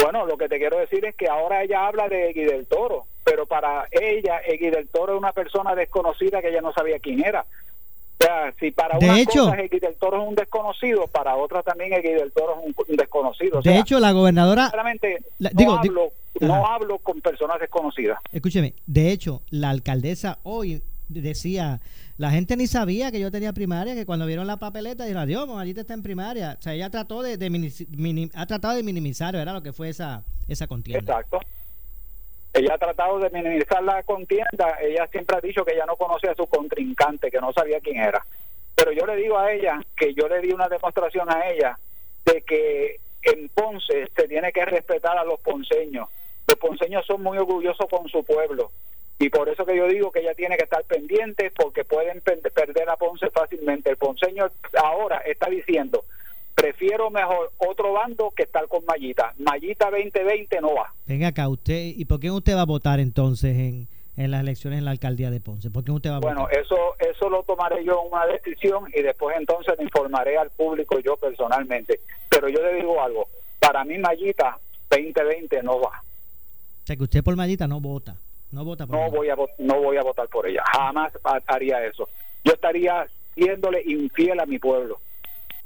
Bueno, 0.01 0.25
lo 0.25 0.38
que 0.38 0.48
te 0.48 0.58
quiero 0.58 0.77
decir 0.77 1.03
es 1.06 1.15
que 1.15 1.27
ahora 1.27 1.63
ella 1.63 1.88
habla 1.88 2.08
de 2.08 2.29
Egui 2.29 2.44
del 2.44 2.67
Toro, 2.67 3.06
pero 3.24 3.46
para 3.46 3.88
ella 3.91 4.39
Egui 4.48 4.70
del 4.70 4.88
Toro 4.88 5.13
es 5.13 5.20
una 5.20 5.34
persona 5.34 5.74
desconocida 5.74 6.39
que 6.41 6.50
ella 6.50 6.62
no 6.62 6.72
sabía 6.72 7.00
quién 7.00 7.25
era. 7.25 7.46
O 8.20 8.24
sea, 8.24 8.53
si 8.60 8.72
para 8.72 8.98
una 8.98 9.25
cosa 9.25 9.56
del 9.56 9.96
Toro 10.00 10.22
es 10.22 10.27
un 10.27 10.36
desconocido, 10.36 11.08
para 11.08 11.36
otra 11.36 11.62
también 11.62 11.94
X 11.94 12.20
del 12.20 12.32
Toro 12.32 12.60
es 12.62 12.75
un, 12.89 12.96
desconocido. 12.96 13.62
de 13.62 13.77
hecho, 13.77 14.00
la 14.00 14.12
gobernadora... 14.12 14.70
Realmente 14.72 15.22
no, 15.39 15.75
hablo, 15.75 16.12
no 16.41 16.67
hablo 16.67 17.00
con 17.00 17.22
personas 17.22 17.60
desconocidas. 17.60 18.20
Escúcheme, 18.32 18.74
de 18.86 19.12
hecho, 19.12 19.41
la 19.50 19.70
alcaldesa 19.70 20.39
hoy 20.44 20.82
decía, 21.08 21.79
la 22.17 22.32
gente 22.32 22.58
ni 22.58 22.67
sabía 22.67 23.12
que 23.12 23.20
yo 23.20 23.32
tenía 23.32 23.53
primaria, 23.53 23.96
que 23.96 24.06
cuando 24.06 24.25
vieron 24.25 24.48
la 24.48 24.58
papeleta 24.58 25.06
dijeron, 25.06 25.24
adiós, 25.24 25.48
te 25.74 25.82
está 25.82 25.94
en 25.94 26.03
primaria. 26.03 26.58
O 26.60 26.62
sea, 26.62 26.74
ella 26.74 26.89
trató 26.89 27.22
de, 27.22 27.38
de 27.38 28.29
ha 28.34 28.46
tratado 28.46 28.75
de 28.75 28.84
minimizar, 28.84 29.34
¿verdad? 29.34 29.53
Lo 29.53 29.63
que 29.63 29.74
fue 29.74 29.89
esa, 29.89 30.24
esa 30.48 30.67
contienda. 30.67 31.00
Exacto. 31.00 31.39
Ella 32.53 32.74
ha 32.74 32.77
tratado 32.77 33.20
de 33.20 33.29
minimizar 33.29 33.84
la 33.84 34.01
contienda, 34.03 34.77
ella 34.82 35.08
siempre 35.12 35.38
ha 35.38 35.41
dicho 35.41 35.63
que 35.63 35.74
ella 35.74 35.86
no 35.86 35.96
conocía 35.96 36.32
a 36.32 36.36
su 36.36 36.48
contrincante, 36.48 37.29
que 37.29 37.39
no 37.39 37.53
sabía 37.53 37.79
quién 37.79 37.98
era. 37.98 38.25
Pero 38.74 38.91
yo 38.91 39.06
le 39.06 39.15
digo 39.15 39.38
a 39.38 39.51
ella 39.51 39.79
que 39.96 40.13
yo 40.13 40.27
le 40.27 40.41
di 40.41 40.51
una 40.51 40.67
demostración 40.67 41.29
a 41.29 41.48
ella 41.50 41.77
de 42.25 42.41
que 42.41 43.00
en 43.24 43.50
Ponce 43.50 44.08
se 44.15 44.27
tiene 44.27 44.51
que 44.51 44.65
respetar 44.65 45.17
a 45.17 45.24
los 45.24 45.39
ponceños. 45.39 46.10
Los 46.48 46.58
ponceños 46.58 47.06
son 47.06 47.22
muy 47.24 47.38
orgullosos 47.38 47.88
con 47.89 48.08
su 48.10 48.24
pueblo. 48.24 48.72
Y 49.20 49.30
por 49.30 49.50
eso 49.50 49.66
que 49.66 49.75
yo 49.75 49.88
digo 49.88 50.12
que 50.12 50.20
ella 50.20 50.36
tiene 50.36 50.58
que 50.58 50.63
estar 50.63 50.84
pendiente 50.84 51.51
porque 51.51 51.84
pueden 51.84 52.22
perder 52.22 52.89
a 52.89 52.96
Ponce 52.98 53.30
fácilmente. 53.32 53.89
El 53.89 53.98
ponceño 53.98 54.46
ahora 54.82 55.18
está 55.25 55.50
diciendo, 55.50 56.06
prefiero 56.54 57.10
mejor 57.10 57.51
otro 57.58 57.94
bando 57.94 58.32
que 58.36 58.44
estar 58.44 58.68
con 58.68 58.86
Mayita. 58.86 59.34
Mayita 59.39 59.89
2020 59.89 60.62
no 60.62 60.75
va. 60.75 60.94
Venga 61.08 61.30
acá, 61.30 61.50
usted, 61.50 61.94
¿y 61.96 62.06
por 62.06 62.20
qué 62.20 62.30
usted 62.30 62.56
va 62.56 62.62
a 62.62 62.66
votar 62.66 63.00
entonces 63.00 63.58
en, 63.58 63.88
en 64.18 64.30
las 64.32 64.42
elecciones 64.42 64.80
en 64.80 64.86
la 64.86 64.92
alcaldía 64.92 65.32
de 65.32 65.39
Ponce? 65.39 65.72
¿Por 65.72 65.84
qué 65.84 65.92
usted 65.92 66.12
va 66.12 66.18
a 66.18 66.20
bueno, 66.20 66.42
votar? 66.42 66.60
eso 66.60 66.96
eso 67.00 67.30
lo 67.30 67.42
tomaré 67.42 67.84
yo 67.84 68.01
en 68.04 68.12
una 68.13 68.27
decisión 68.27 68.86
y 68.94 69.01
después 69.01 69.36
entonces 69.36 69.74
le 69.80 69.86
informaré 69.86 70.38
al 70.38 70.51
público 70.51 71.00
yo 71.00 71.18
personalmente. 71.18 72.01
Pero 72.30 72.50
yo 72.50 72.62
le 72.62 72.75
digo 72.75 73.01
algo, 73.01 73.27
para 73.60 73.84
mí 73.84 73.98
Mayita 73.98 74.60
2020 74.92 75.63
no 75.63 75.80
va. 75.82 76.04
Sea, 76.88 76.96
que 76.96 77.03
usted 77.03 77.22
por 77.22 77.36
Mayita 77.36 77.67
no 77.67 77.82
vota. 77.82 78.15
No 78.50 78.63
vota 78.63 78.88
por 78.88 78.96
No 78.96 79.12
voy 79.12 79.27
a 79.29 79.36
no 79.58 79.82
voy 79.82 79.98
a 79.98 80.03
votar 80.03 80.29
por 80.29 80.48
ella. 80.48 80.63
Jamás 80.74 81.12
ha- 81.25 81.41
haría 81.48 81.86
eso. 81.86 82.08
Yo 82.46 82.53
estaría 82.53 83.06
siéndole 83.36 83.82
infiel 83.86 84.39
a 84.39 84.46
mi 84.46 84.58
pueblo. 84.58 84.98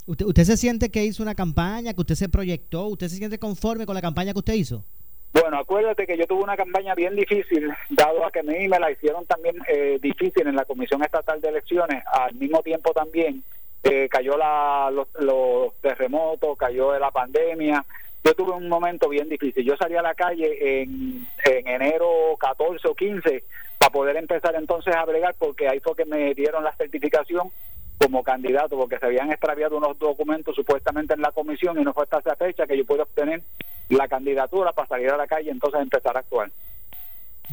¿Usted, 0.08 0.26
¿Usted 0.26 0.44
se 0.46 0.58
siente 0.58 0.90
que 0.90 1.06
hizo 1.06 1.22
una 1.22 1.36
campaña, 1.36 1.94
que 1.94 2.02
usted 2.02 2.16
se 2.16 2.28
proyectó? 2.28 2.88
¿Usted 2.88 3.08
se 3.08 3.18
siente 3.18 3.38
conforme 3.38 3.86
con 3.86 3.94
la 3.94 4.02
campaña 4.02 4.34
que 4.34 4.40
usted 4.40 4.54
hizo? 4.56 4.84
Bueno, 5.32 5.60
acuérdate 5.60 6.08
que 6.08 6.18
yo 6.18 6.26
tuve 6.26 6.42
una 6.42 6.58
campaña 6.58 6.96
bien 6.96 7.16
difícil, 7.16 7.72
dado 7.92 8.26
a 8.26 8.32
que 8.32 8.40
a 8.40 8.44
mí 8.44 8.68
me 8.68 8.80
la 8.80 8.90
hicieron 8.92 9.24
también 9.28 9.58
eh, 9.72 10.00
difícil 10.02 10.48
en 10.48 10.56
la 10.56 10.66
Comisión 10.66 11.04
Estatal 11.04 11.40
de 11.40 11.50
Elecciones. 11.50 12.04
Al 12.12 12.34
mismo 12.34 12.64
tiempo 12.64 12.94
también 12.94 13.44
eh, 13.84 14.10
cayó 14.10 14.36
la, 14.40 14.90
los, 14.92 15.08
los 15.20 15.72
terremotos, 15.82 16.58
cayó 16.58 16.98
la 16.98 17.12
pandemia. 17.12 17.86
Yo 18.24 18.34
tuve 18.36 18.52
un 18.52 18.70
momento 18.70 19.10
bien 19.10 19.28
difícil. 19.30 19.66
Yo 19.66 19.76
salí 19.78 19.96
a 19.96 20.02
la 20.02 20.14
calle 20.14 20.82
en, 20.84 21.26
en 21.46 21.68
enero 21.68 22.36
14 22.40 22.88
o 22.88 22.94
15 22.96 23.44
para 23.80 23.92
poder 23.92 24.16
empezar 24.18 24.54
entonces 24.56 24.96
a 24.96 25.04
bregar, 25.06 25.36
porque 25.40 25.68
ahí 25.68 25.80
fue 25.80 25.96
que 25.96 26.06
me 26.06 26.34
dieron 26.36 26.64
la 26.64 26.76
certificación 26.76 27.52
como 27.98 28.24
candidato, 28.24 28.78
porque 28.78 28.98
se 29.00 29.06
habían 29.08 29.32
extraviado 29.32 29.78
unos 29.78 29.98
documentos 29.98 30.56
supuestamente 30.56 31.14
en 31.16 31.22
la 31.22 31.32
comisión 31.32 31.80
y 31.80 31.84
no 31.84 31.94
fue 31.94 32.04
hasta 32.04 32.20
esa 32.20 32.36
fecha 32.36 32.68
que 32.68 32.78
yo 32.78 32.86
pude 32.86 33.02
obtener 33.02 33.42
la 33.90 34.08
candidatura 34.08 34.72
para 34.72 34.88
salir 34.88 35.10
a 35.10 35.18
la 35.18 35.28
calle 35.28 35.48
y 35.48 35.52
entonces 35.52 35.82
empezar 35.82 36.16
a 36.16 36.20
actuar. 36.22 36.50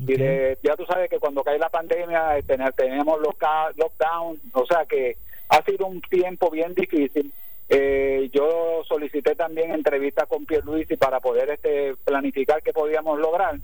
Y 0.06 0.14
de- 0.16 0.58
ya 0.62 0.76
tú 0.76 0.84
sabes 0.87 1.10
que 1.10 1.18
cuando 1.18 1.42
cae 1.42 1.58
la 1.58 1.68
pandemia 1.70 2.40
tener- 2.46 2.72
tenemos 2.75 3.18
los 3.20 3.34
lockdown, 3.76 4.40
o 4.52 4.66
sea 4.66 4.84
que 4.87 5.16
ha 5.48 5.62
sido 5.64 5.87
un 5.87 6.00
tiempo 6.02 6.50
bien 6.50 6.75
difícil. 6.75 7.32
Eh, 7.68 8.30
yo 8.32 8.82
solicité 8.88 9.34
también 9.34 9.72
entrevistas 9.72 10.26
con 10.26 10.46
Pierluisi 10.46 10.96
para 10.96 11.20
poder 11.20 11.50
este 11.50 11.94
planificar 12.04 12.62
qué 12.62 12.72
podíamos 12.72 13.18
lograr 13.18 13.58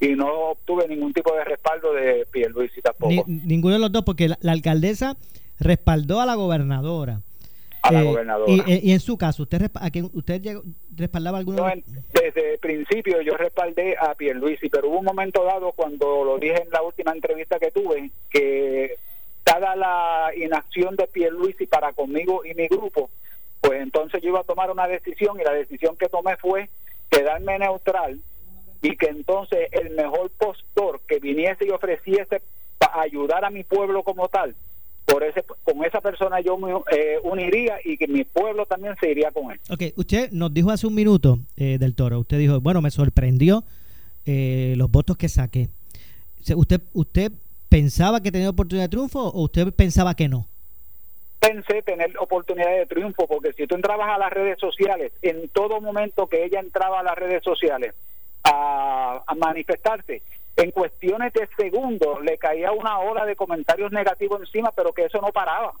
y 0.00 0.08
no 0.14 0.50
obtuve 0.52 0.88
ningún 0.88 1.12
tipo 1.12 1.34
de 1.34 1.44
respaldo 1.44 1.92
de 1.92 2.26
Pierluisi 2.30 2.80
tampoco. 2.80 3.12
Ni- 3.12 3.24
ninguno 3.44 3.74
de 3.74 3.80
los 3.80 3.92
dos, 3.92 4.02
porque 4.04 4.28
la, 4.28 4.38
la 4.40 4.52
alcaldesa 4.52 5.16
respaldó 5.58 6.20
a 6.20 6.26
la 6.26 6.34
gobernadora. 6.36 7.20
a 7.82 7.92
la 7.92 8.02
Eh, 8.02 8.04
gobernadora. 8.04 8.52
Y, 8.52 8.60
eh, 8.72 8.80
y 8.82 8.92
en 8.92 9.00
su 9.00 9.16
caso, 9.16 9.42
¿usted, 9.44 9.70
a 9.74 9.90
quién- 9.90 10.10
usted 10.12 10.40
llegó- 10.42 10.62
respaldaba 10.96 11.38
alguno? 11.38 11.62
No, 11.64 11.70
en- 11.70 11.82
desde 12.12 12.52
el 12.54 12.58
principio 12.58 13.22
yo 13.22 13.36
respaldé 13.38 13.96
a 13.98 14.14
Pierluisi, 14.14 14.68
pero 14.68 14.88
hubo 14.88 14.98
un 14.98 15.04
momento 15.06 15.44
dado 15.44 15.72
cuando 15.72 16.22
lo 16.24 16.38
dije 16.38 16.62
en 16.62 16.70
la 16.70 16.82
última 16.82 17.12
entrevista 17.12 17.58
que 17.58 17.70
tuve, 17.70 18.10
que 18.30 18.96
dada 19.46 19.76
la 19.76 20.30
inacción 20.36 20.94
de 20.96 21.06
Pierluisi 21.06 21.66
para 21.66 21.92
conmigo 21.94 22.42
y 22.44 22.54
mi 22.54 22.68
grupo, 22.68 23.08
pues 23.60 23.80
entonces 23.82 24.22
yo 24.22 24.30
iba 24.30 24.40
a 24.40 24.44
tomar 24.44 24.70
una 24.70 24.86
decisión 24.86 25.38
y 25.40 25.44
la 25.44 25.52
decisión 25.52 25.96
que 25.96 26.08
tomé 26.08 26.36
fue 26.36 26.70
quedarme 27.10 27.58
neutral 27.58 28.20
y 28.82 28.96
que 28.96 29.06
entonces 29.06 29.68
el 29.72 29.90
mejor 29.90 30.30
postor 30.30 31.00
que 31.06 31.18
viniese 31.18 31.66
y 31.66 31.70
ofreciese 31.70 32.42
para 32.78 33.02
ayudar 33.02 33.44
a 33.44 33.50
mi 33.50 33.62
pueblo 33.62 34.02
como 34.02 34.28
tal, 34.28 34.54
por 35.04 35.22
ese 35.22 35.44
con 35.64 35.84
esa 35.84 36.00
persona 36.00 36.40
yo 36.40 36.56
me 36.56 36.72
eh, 36.72 37.18
uniría 37.22 37.76
y 37.84 37.98
que 37.98 38.08
mi 38.08 38.24
pueblo 38.24 38.64
también 38.64 38.94
se 39.00 39.10
iría 39.10 39.30
con 39.32 39.50
él. 39.50 39.60
Ok, 39.68 39.82
usted 39.96 40.30
nos 40.30 40.54
dijo 40.54 40.70
hace 40.70 40.86
un 40.86 40.94
minuto 40.94 41.38
eh, 41.56 41.76
del 41.78 41.94
toro, 41.94 42.20
usted 42.20 42.38
dijo, 42.38 42.60
bueno, 42.60 42.80
me 42.80 42.90
sorprendió 42.90 43.64
eh, 44.24 44.74
los 44.76 44.90
votos 44.90 45.16
que 45.16 45.28
saqué. 45.28 45.68
¿Usted, 46.56 46.80
¿Usted 46.94 47.32
pensaba 47.68 48.22
que 48.22 48.32
tenía 48.32 48.48
oportunidad 48.48 48.84
de 48.84 48.88
triunfo 48.88 49.28
o 49.28 49.42
usted 49.42 49.72
pensaba 49.74 50.14
que 50.14 50.28
no? 50.28 50.46
Pensé 51.40 51.82
tener 51.82 52.16
oportunidad 52.18 52.70
de 52.70 52.86
triunfo, 52.86 53.26
porque 53.26 53.54
si 53.54 53.66
tú 53.66 53.74
entrabas 53.74 54.10
a 54.10 54.18
las 54.18 54.30
redes 54.30 54.58
sociales, 54.58 55.10
en 55.22 55.48
todo 55.48 55.80
momento 55.80 56.28
que 56.28 56.44
ella 56.44 56.60
entraba 56.60 57.00
a 57.00 57.02
las 57.02 57.16
redes 57.16 57.42
sociales 57.42 57.94
a, 58.44 59.24
manifestarse, 59.36 60.22
en 60.56 60.70
cuestiones 60.70 61.32
de 61.32 61.48
segundos 61.56 62.22
le 62.22 62.36
caía 62.36 62.72
una 62.72 62.98
ola 62.98 63.24
de 63.24 63.36
comentarios 63.36 63.90
negativos 63.90 64.40
encima, 64.40 64.70
pero 64.72 64.92
que 64.92 65.06
eso 65.06 65.20
no 65.22 65.32
paraba. 65.32 65.72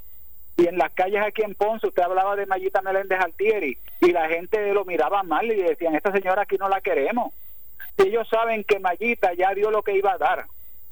Y 0.56 0.66
en 0.66 0.78
las 0.78 0.92
calles 0.92 1.22
aquí 1.22 1.42
en 1.42 1.54
Ponce, 1.54 1.86
usted 1.86 2.02
hablaba 2.02 2.36
de 2.36 2.46
Mayita 2.46 2.80
Meléndez 2.80 3.20
Altieri, 3.20 3.76
y 4.00 4.12
la 4.12 4.28
gente 4.28 4.72
lo 4.72 4.86
miraba 4.86 5.22
mal 5.22 5.44
y 5.44 5.62
decían, 5.62 5.94
esta 5.94 6.10
señora 6.10 6.42
aquí 6.42 6.56
no 6.56 6.70
la 6.70 6.80
queremos. 6.80 7.34
Ellos 7.98 8.26
saben 8.28 8.64
que 8.64 8.78
Mayita 8.78 9.34
ya 9.34 9.52
dio 9.52 9.70
lo 9.70 9.82
que 9.82 9.96
iba 9.96 10.12
a 10.12 10.18
dar. 10.18 10.46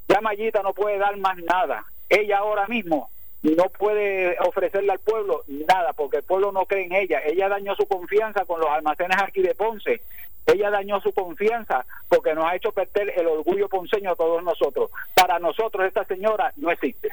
Ya 0.09 0.21
Mayita 0.21 0.63
no 0.63 0.75
puede 0.75 0.99
dar 0.99 1.17
más 1.17 1.39
nada. 1.39 1.87
Ella 2.11 2.39
ahora 2.39 2.67
mismo 2.67 3.11
no 3.43 3.65
puede 3.79 4.37
ofrecerle 4.41 4.93
al 4.93 4.99
pueblo 4.99 5.45
nada 5.69 5.93
porque 5.93 6.19
el 6.19 6.23
pueblo 6.25 6.51
no 6.53 6.67
cree 6.67 6.87
en 6.87 6.93
ella. 6.95 7.21
Ella 7.25 7.49
dañó 7.49 7.75
su 7.77 7.87
confianza 7.87 8.45
con 8.45 8.61
los 8.61 8.69
almacenes 8.69 9.17
aquí 9.23 9.43
de 9.43 9.55
Ponce. 9.55 10.03
Ella 10.47 10.71
dañó 10.71 11.01
su 11.01 11.13
confianza 11.13 11.85
porque 12.09 12.35
nos 12.35 12.45
ha 12.47 12.57
hecho 12.57 12.73
perder 12.73 13.13
el 13.17 13.27
orgullo 13.27 13.69
ponceño 13.69 14.13
a 14.13 14.17
todos 14.17 14.43
nosotros. 14.43 14.91
Para 15.15 15.39
nosotros 15.39 15.87
esta 15.87 16.05
señora 16.07 16.53
no 16.57 16.71
existe. 16.71 17.09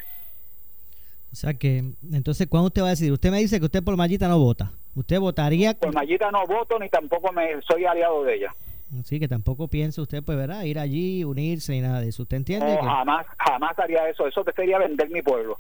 O 1.32 1.36
sea 1.36 1.54
que, 1.54 1.84
entonces, 2.14 2.48
¿cuándo 2.48 2.68
usted 2.68 2.82
va 2.82 2.88
a 2.88 2.92
decidir? 2.92 3.12
Usted 3.12 3.30
me 3.30 3.40
dice 3.40 3.60
que 3.60 3.66
usted 3.66 3.84
por 3.84 3.98
Mallita 3.98 4.28
no 4.30 4.40
vota. 4.40 4.72
¿Usted 4.96 5.20
votaría? 5.20 5.74
Por 5.74 5.94
Mayita 5.94 6.32
no 6.32 6.46
voto 6.48 6.80
ni 6.80 6.88
tampoco 6.90 7.34
me 7.34 7.62
soy 7.64 7.84
aliado 7.86 8.24
de 8.24 8.36
ella. 8.36 8.56
Sí, 9.04 9.20
que 9.20 9.28
tampoco 9.28 9.68
piensa 9.68 10.02
usted, 10.02 10.24
pues, 10.24 10.38
¿verdad? 10.38 10.64
Ir 10.64 10.80
allí, 10.80 11.26
unirse 11.26 11.76
y 11.76 11.82
nada 11.82 12.00
de 12.00 12.08
eso. 12.10 12.24
¿Usted 12.24 12.38
entiende? 12.38 12.74
No, 12.76 12.80
que- 12.80 12.86
jamás, 12.88 13.26
jamás 13.38 13.78
haría 13.78 14.08
eso. 14.08 14.26
Eso 14.28 14.46
sería 14.56 14.78
vender 14.78 15.10
mi 15.10 15.22
pueblo. 15.22 15.60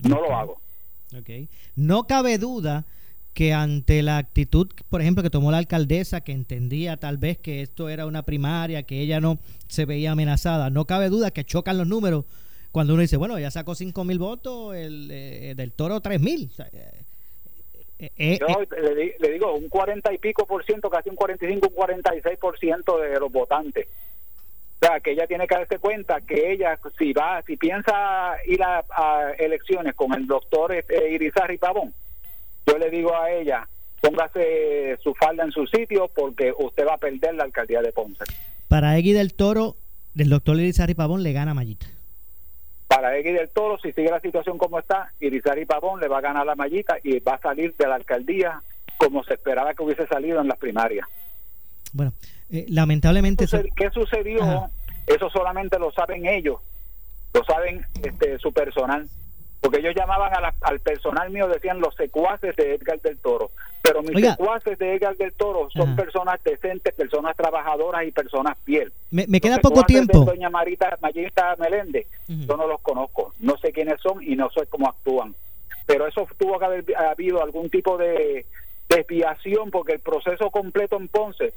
No 0.00 0.20
lo 0.20 0.34
hago. 0.34 0.60
Ok. 1.18 1.48
No 1.76 2.06
cabe 2.06 2.38
duda 2.38 2.84
que 3.34 3.52
ante 3.52 4.02
la 4.02 4.18
actitud, 4.18 4.68
por 4.88 5.00
ejemplo, 5.00 5.22
que 5.22 5.30
tomó 5.30 5.50
la 5.50 5.58
alcaldesa, 5.58 6.22
que 6.22 6.32
entendía 6.32 6.96
tal 6.96 7.18
vez 7.18 7.38
que 7.38 7.62
esto 7.62 7.88
era 7.88 8.04
una 8.06 8.24
primaria, 8.24 8.82
que 8.82 9.00
ella 9.00 9.20
no 9.20 9.38
se 9.68 9.84
veía 9.84 10.12
amenazada, 10.12 10.70
no 10.70 10.86
cabe 10.86 11.08
duda 11.08 11.30
que 11.30 11.44
chocan 11.44 11.78
los 11.78 11.86
números 11.86 12.24
cuando 12.72 12.94
uno 12.94 13.02
dice, 13.02 13.16
bueno, 13.16 13.38
ella 13.38 13.50
sacó 13.50 13.74
5 13.74 14.04
mil 14.04 14.18
votos, 14.18 14.74
el 14.74 15.08
eh, 15.10 15.54
del 15.56 15.72
toro 15.72 16.00
3 16.00 16.20
mil. 16.20 16.48
O 16.50 16.54
sea, 16.54 16.68
eh, 16.72 18.10
eh, 18.16 18.38
Yo 18.38 18.46
le, 18.76 19.16
le 19.18 19.32
digo 19.32 19.54
un 19.54 19.68
40 19.68 20.12
y 20.12 20.18
pico 20.18 20.46
por 20.46 20.64
ciento, 20.64 20.90
casi 20.90 21.08
un 21.08 21.16
45, 21.16 21.68
un 21.68 21.74
46 21.74 22.38
por 22.38 22.58
ciento 22.58 22.98
de 22.98 23.18
los 23.18 23.32
votantes. 23.32 23.88
O 24.80 24.86
sea, 24.86 25.00
que 25.00 25.10
ella 25.10 25.26
tiene 25.26 25.46
que 25.46 25.56
darse 25.56 25.78
cuenta 25.78 26.20
que 26.20 26.52
ella, 26.52 26.78
si 26.96 27.12
va, 27.12 27.42
si 27.42 27.56
piensa 27.56 28.36
ir 28.46 28.62
a, 28.62 28.84
a 28.90 29.32
elecciones 29.38 29.94
con 29.94 30.14
el 30.14 30.26
doctor 30.26 30.72
Irizarry 31.10 31.58
Pavón, 31.58 31.92
yo 32.64 32.78
le 32.78 32.88
digo 32.88 33.16
a 33.16 33.30
ella, 33.30 33.66
póngase 34.00 34.96
su 35.02 35.14
falda 35.14 35.42
en 35.42 35.50
su 35.50 35.66
sitio 35.66 36.08
porque 36.14 36.52
usted 36.56 36.86
va 36.86 36.94
a 36.94 36.98
perder 36.98 37.34
la 37.34 37.44
alcaldía 37.44 37.82
de 37.82 37.92
Ponce. 37.92 38.24
para 38.68 38.96
Egui 38.96 39.12
del 39.12 39.34
Toro, 39.34 39.74
del 40.14 40.28
doctor 40.28 40.54
Lirizarri 40.56 40.94
Pavón 40.94 41.22
le 41.22 41.32
gana 41.32 41.50
a 41.50 41.54
Mallita. 41.54 41.86
Para 42.86 43.18
X 43.18 43.34
del 43.34 43.48
Toro, 43.50 43.78
si 43.80 43.92
sigue 43.92 44.10
la 44.10 44.20
situación 44.20 44.56
como 44.58 44.78
está, 44.78 45.12
Irizarry 45.20 45.66
Pavón 45.66 46.00
le 46.00 46.08
va 46.08 46.18
a 46.18 46.22
ganar 46.22 46.46
la 46.46 46.54
mallita 46.54 46.96
y 47.02 47.18
va 47.20 47.34
a 47.34 47.40
salir 47.40 47.74
de 47.76 47.86
la 47.86 47.96
alcaldía 47.96 48.62
como 48.96 49.22
se 49.24 49.34
esperaba 49.34 49.74
que 49.74 49.82
hubiese 49.82 50.06
salido 50.06 50.40
en 50.40 50.48
las 50.48 50.56
primarias. 50.58 51.06
Bueno, 51.92 52.12
eh, 52.50 52.66
lamentablemente... 52.68 53.46
¿Qué 53.76 53.90
sucedió? 53.90 54.42
Ajá. 54.42 54.70
Eso 55.06 55.30
solamente 55.30 55.78
lo 55.78 55.90
saben 55.92 56.26
ellos, 56.26 56.60
lo 57.34 57.42
saben 57.44 57.84
este, 58.02 58.38
su 58.38 58.52
personal. 58.52 59.08
Porque 59.60 59.78
ellos 59.80 59.94
llamaban 59.96 60.32
a 60.32 60.40
la- 60.40 60.54
al 60.60 60.78
personal 60.78 61.30
mío, 61.30 61.48
decían 61.48 61.80
los 61.80 61.92
secuaces 61.96 62.54
de 62.54 62.74
Edgar 62.76 63.00
del 63.00 63.18
Toro. 63.18 63.50
Pero 63.82 64.02
mis 64.02 64.14
Oiga. 64.14 64.32
secuaces 64.36 64.78
de 64.78 64.94
Edgar 64.94 65.16
del 65.16 65.32
Toro 65.32 65.68
son 65.70 65.88
Ajá. 65.88 65.96
personas 65.96 66.44
decentes, 66.44 66.94
personas 66.94 67.36
trabajadoras 67.36 68.04
y 68.06 68.12
personas 68.12 68.56
fiel. 68.64 68.92
me, 69.10 69.26
me 69.26 69.40
queda 69.40 69.54
Los 69.56 69.62
poco 69.62 69.80
de 69.80 69.86
tiempo. 69.86 70.24
Doña 70.24 70.48
Marita 70.48 70.96
Mayita 71.00 71.56
Meléndez, 71.58 72.06
yo 72.28 72.56
no 72.56 72.68
los 72.68 72.80
conozco, 72.82 73.34
no 73.40 73.56
sé 73.58 73.72
quiénes 73.72 74.00
son 74.00 74.22
y 74.22 74.36
no 74.36 74.48
sé 74.50 74.64
cómo 74.66 74.88
actúan. 74.88 75.34
Pero 75.86 76.06
eso 76.06 76.28
tuvo 76.38 76.58
que 76.60 76.64
haber 76.64 76.84
habido 76.96 77.42
algún 77.42 77.68
tipo 77.68 77.96
de 77.98 78.46
desviación 78.88 79.70
porque 79.72 79.94
el 79.94 80.00
proceso 80.00 80.50
completo 80.50 80.96
en 80.96 81.08
Ponce 81.08 81.52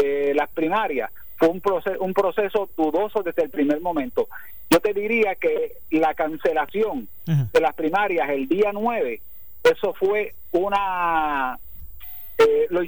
de 0.00 0.34
las 0.34 0.48
primarias 0.50 1.10
fue 1.36 1.48
un 1.48 1.60
proceso, 1.60 2.00
un 2.00 2.14
proceso 2.14 2.70
dudoso 2.76 3.22
desde 3.22 3.42
el 3.44 3.50
primer 3.50 3.80
momento. 3.80 4.28
Yo 4.70 4.80
te 4.80 4.92
diría 4.92 5.34
que 5.36 5.76
la 5.90 6.14
cancelación 6.14 7.08
de 7.26 7.60
las 7.60 7.74
primarias 7.74 8.28
el 8.30 8.48
día 8.48 8.70
9, 8.72 9.20
eso 9.62 9.94
fue 9.94 10.34
una... 10.52 11.58
eh, 12.38 12.66
lo, 12.70 12.80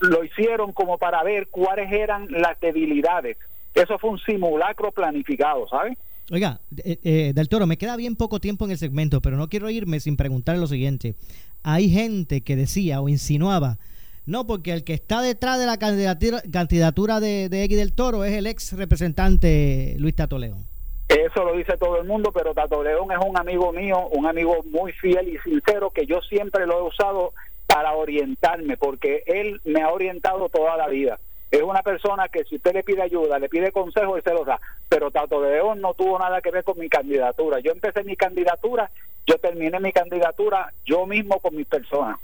lo 0.00 0.24
hicieron 0.24 0.72
como 0.72 0.98
para 0.98 1.22
ver 1.22 1.48
cuáles 1.48 1.90
eran 1.92 2.26
las 2.30 2.58
debilidades. 2.60 3.36
Eso 3.74 3.98
fue 3.98 4.10
un 4.10 4.18
simulacro 4.18 4.90
planificado, 4.92 5.68
¿sabes? 5.68 5.96
Oiga, 6.32 6.60
eh, 6.84 6.98
eh, 7.02 7.32
del 7.34 7.48
Toro, 7.48 7.66
me 7.66 7.76
queda 7.76 7.96
bien 7.96 8.14
poco 8.16 8.38
tiempo 8.40 8.64
en 8.64 8.72
el 8.72 8.78
segmento, 8.78 9.20
pero 9.20 9.36
no 9.36 9.48
quiero 9.48 9.68
irme 9.70 10.00
sin 10.00 10.16
preguntarle 10.16 10.60
lo 10.60 10.66
siguiente. 10.66 11.14
hay 11.62 11.90
gente 11.90 12.40
que 12.42 12.56
decía 12.56 13.00
o 13.00 13.08
insinuaba, 13.08 13.78
no, 14.26 14.46
porque 14.46 14.72
el 14.72 14.84
que 14.84 14.94
está 14.94 15.22
detrás 15.22 15.58
de 15.58 15.66
la 15.66 15.78
candidatura, 15.78 17.20
de, 17.20 17.48
de 17.48 17.64
X 17.64 17.78
del 17.78 17.92
Toro 17.92 18.24
es 18.24 18.34
el 18.34 18.46
ex 18.46 18.76
representante 18.76 19.96
Luis 19.98 20.14
Tato 20.14 20.38
León. 20.38 20.64
Eso 21.08 21.42
lo 21.42 21.56
dice 21.56 21.76
todo 21.76 22.00
el 22.00 22.06
mundo, 22.06 22.30
pero 22.32 22.54
Tato 22.54 22.84
León 22.84 23.10
es 23.10 23.18
un 23.18 23.36
amigo 23.36 23.72
mío, 23.72 24.08
un 24.12 24.26
amigo 24.26 24.62
muy 24.64 24.92
fiel 24.92 25.28
y 25.28 25.38
sincero 25.38 25.90
que 25.90 26.06
yo 26.06 26.20
siempre 26.20 26.66
lo 26.66 26.78
he 26.78 26.82
usado 26.82 27.32
para 27.66 27.94
orientarme, 27.94 28.76
porque 28.76 29.24
él 29.26 29.60
me 29.64 29.82
ha 29.82 29.90
orientado 29.90 30.48
toda 30.48 30.76
la 30.76 30.86
vida. 30.86 31.18
Es 31.50 31.62
una 31.62 31.82
persona 31.82 32.28
que 32.28 32.44
si 32.44 32.56
usted 32.56 32.74
le 32.74 32.84
pide 32.84 33.02
ayuda, 33.02 33.40
le 33.40 33.48
pide 33.48 33.72
consejo, 33.72 34.16
y 34.16 34.22
se 34.22 34.32
los 34.32 34.46
da. 34.46 34.60
Pero 34.88 35.10
Tato 35.10 35.42
León 35.42 35.80
no 35.80 35.94
tuvo 35.94 36.16
nada 36.18 36.40
que 36.40 36.52
ver 36.52 36.62
con 36.62 36.78
mi 36.78 36.88
candidatura. 36.88 37.58
Yo 37.58 37.72
empecé 37.72 38.04
mi 38.04 38.14
candidatura, 38.14 38.88
yo 39.26 39.36
terminé 39.38 39.80
mi 39.80 39.92
candidatura 39.92 40.72
yo 40.84 41.06
mismo 41.06 41.40
con 41.40 41.56
mis 41.56 41.66
personas 41.66 42.18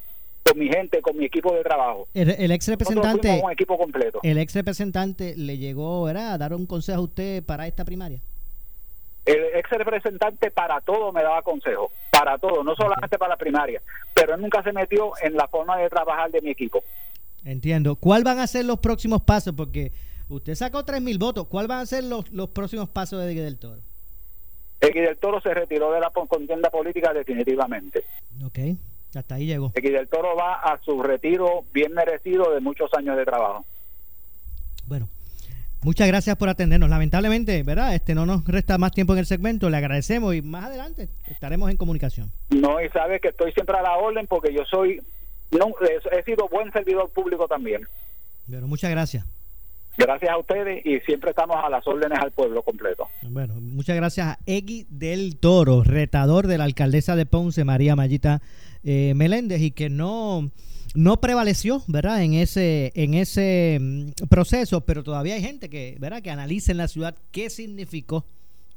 con 0.47 0.59
mi 0.59 0.69
gente, 0.69 1.03
con 1.03 1.17
mi 1.17 1.25
equipo 1.25 1.55
de 1.55 1.63
trabajo. 1.63 2.07
El, 2.15 2.51
ex 2.53 2.69
representante, 2.69 3.41
un 3.43 3.51
equipo 3.51 3.77
completo. 3.77 4.21
El 4.23 4.39
ex 4.39 4.55
representante 4.55 5.35
le 5.37 5.59
llegó 5.59 6.07
a 6.07 6.39
dar 6.39 6.55
un 6.55 6.67
consejo 6.67 7.01
a 7.01 7.03
usted 7.03 7.43
para 7.43 7.67
esta 7.67 7.85
primaria. 7.85 8.21
El 9.25 9.43
ex 9.55 9.69
representante 9.71 10.53
para 10.53 10.81
todo 10.81 11.13
me 11.13 11.23
daba 11.23 11.43
consejo, 11.43 11.91
para 12.11 12.39
todo, 12.39 12.63
no 12.63 12.77
solamente 12.77 13.19
para 13.19 13.31
la 13.31 13.37
primaria, 13.37 13.83
pero 14.15 14.35
él 14.35 14.41
nunca 14.41 14.63
se 14.63 14.73
metió 14.73 15.13
en 15.21 15.35
la 15.35 15.49
forma 15.49 15.77
de 15.79 15.89
trabajar 15.89 16.31
de 16.31 16.41
mi 16.41 16.51
equipo. 16.51 16.83
Entiendo. 17.45 17.97
¿Cuál 17.97 18.23
van 18.23 18.39
a 18.39 18.47
ser 18.47 18.65
los 18.67 18.79
próximos 18.79 19.23
pasos? 19.23 19.53
Porque 19.57 19.91
usted 20.29 20.55
sacó 20.55 20.85
tres 20.85 21.03
mil 21.03 21.19
votos. 21.19 21.49
¿Cuál 21.49 21.67
van 21.67 21.81
a 21.81 21.87
ser 21.87 22.05
los, 22.05 22.31
los 22.31 22.51
próximos 22.51 22.89
pasos 22.89 23.21
de 23.21 23.33
X 23.33 23.43
del 23.43 23.59
Toro? 23.59 23.81
X 24.81 24.95
del 24.95 25.17
Toro 25.17 25.41
se 25.41 25.53
retiró 25.55 25.91
de 25.91 26.01
la 26.01 26.11
contienda 26.11 26.71
política 26.71 27.13
definitivamente. 27.13 28.05
Ok, 28.45 28.59
hasta 29.19 29.37
ahí 29.37 29.47
llegó. 29.47 29.73
X 29.75 29.93
del 29.93 30.09
Toro 30.09 30.37
va 30.37 30.55
a 30.55 30.81
su 30.85 31.03
retiro 31.03 31.65
bien 31.73 31.93
merecido 31.93 32.53
de 32.53 32.61
muchos 32.61 32.91
años 32.95 33.17
de 33.17 33.25
trabajo. 33.25 33.65
Bueno, 34.87 35.09
Muchas 35.83 36.09
gracias 36.09 36.37
por 36.37 36.49
atendernos. 36.49 36.91
Lamentablemente, 36.91 37.63
¿verdad? 37.63 37.95
Este 37.95 38.13
no 38.13 38.27
nos 38.27 38.45
resta 38.45 38.77
más 38.77 38.91
tiempo 38.91 39.13
en 39.13 39.21
el 39.21 39.27
segmento. 39.27 39.71
Le 39.71 39.77
agradecemos 39.77 40.35
y 40.35 40.43
más 40.43 40.65
adelante 40.65 41.09
estaremos 41.29 41.71
en 41.71 41.77
comunicación. 41.77 42.33
No, 42.51 42.83
y 42.83 42.89
sabe 42.89 43.21
que 43.21 43.29
estoy 43.29 43.53
siempre 43.53 43.77
a 43.79 43.83
la 43.83 43.97
orden 43.97 44.27
porque 44.27 44.53
yo 44.53 44.65
soy 44.65 45.01
no 45.53 45.73
he 46.11 46.23
sido 46.25 46.49
buen 46.49 46.73
servidor 46.73 47.11
público 47.11 47.47
también. 47.47 47.87
Pero 48.51 48.67
muchas 48.67 48.91
gracias. 48.91 49.25
Gracias 49.97 50.31
a 50.31 50.39
ustedes 50.39 50.85
y 50.85 50.99
siempre 51.01 51.31
estamos 51.31 51.57
a 51.63 51.71
las 51.71 51.87
órdenes 51.87 52.19
al 52.19 52.33
pueblo 52.33 52.63
completo. 52.63 53.09
Bueno, 53.23 53.55
muchas 53.61 53.97
gracias 53.97 54.27
a 54.27 54.39
Egui 54.45 54.87
del 54.91 55.39
Toro, 55.39 55.85
retador 55.85 56.49
de 56.49 56.59
la 56.59 56.65
alcaldesa 56.65 57.17
de 57.17 57.25
Ponce, 57.25 57.65
María 57.65 57.97
Mayita 57.97 58.43
eh, 58.87 59.13
Meléndez, 59.15 59.61
y 59.61 59.73
que 59.73 59.91
no 59.91 60.51
no 60.95 61.21
prevaleció, 61.21 61.83
¿verdad? 61.89 62.23
En 62.23 62.33
ese, 62.33 62.91
en 62.95 63.13
ese 63.13 63.79
mm, 63.79 64.27
proceso, 64.29 64.81
pero 64.81 65.05
todavía 65.05 65.35
hay 65.35 65.43
gente 65.43 65.69
que, 65.69 65.97
¿verdad? 66.01 66.23
Que 66.23 66.31
analiza 66.31 66.73
en 66.73 66.79
la 66.79 66.89
ciudad 66.89 67.15
qué 67.33 67.51
significó. 67.51 68.25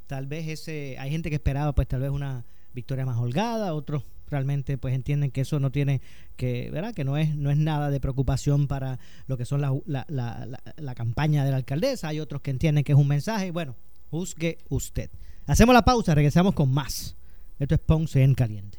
Tal 0.08 0.28
vez 0.28 0.48
ese, 0.50 0.98
hay 1.00 1.12
gente 1.12 1.30
que 1.30 1.36
esperaba, 1.36 1.72
pues 1.74 1.88
tal 1.88 2.02
vez 2.02 2.12
una 2.12 2.43
victoria 2.74 3.06
más 3.06 3.17
holgada, 3.17 3.74
otros 3.74 4.04
realmente 4.30 4.78
pues 4.78 4.93
entienden 4.93 5.32
que 5.32 5.41
eso 5.41 5.60
no 5.60 5.72
tiene 5.72 6.02
que 6.36 6.69
verdad 6.72 6.93
que 6.93 7.04
no 7.04 7.17
es 7.17 7.36
no 7.36 7.50
es 7.50 7.58
nada 7.58 7.89
de 7.89 8.00
preocupación 8.00 8.67
para 8.67 9.00
lo 9.28 9.38
que 9.38 9.45
son 9.45 9.62
la, 9.62 9.74
la, 9.86 10.06
la, 10.08 10.62
la, 10.78 10.95
campaña 10.95 11.43
de 11.43 11.52
la 11.52 11.58
alcaldesa 11.58 12.10
hay 12.10 12.19
otros 12.19 12.41
que 12.41 12.52
entienden 12.52 12.84
que 12.84 12.91
es 12.91 12.98
un 12.98 13.08
mensaje 13.08 13.50
bueno 13.52 13.76
juzgue 14.12 14.60
usted 14.69 15.10
hacemos 15.48 15.74
la 15.74 15.84
pausa 15.84 16.13
regresamos 16.13 16.54
con 16.54 16.72
más 16.72 17.15
esto 17.58 17.76
es 17.76 17.82
Ponce 17.82 18.24
en 18.24 18.36
caliente 18.36 18.79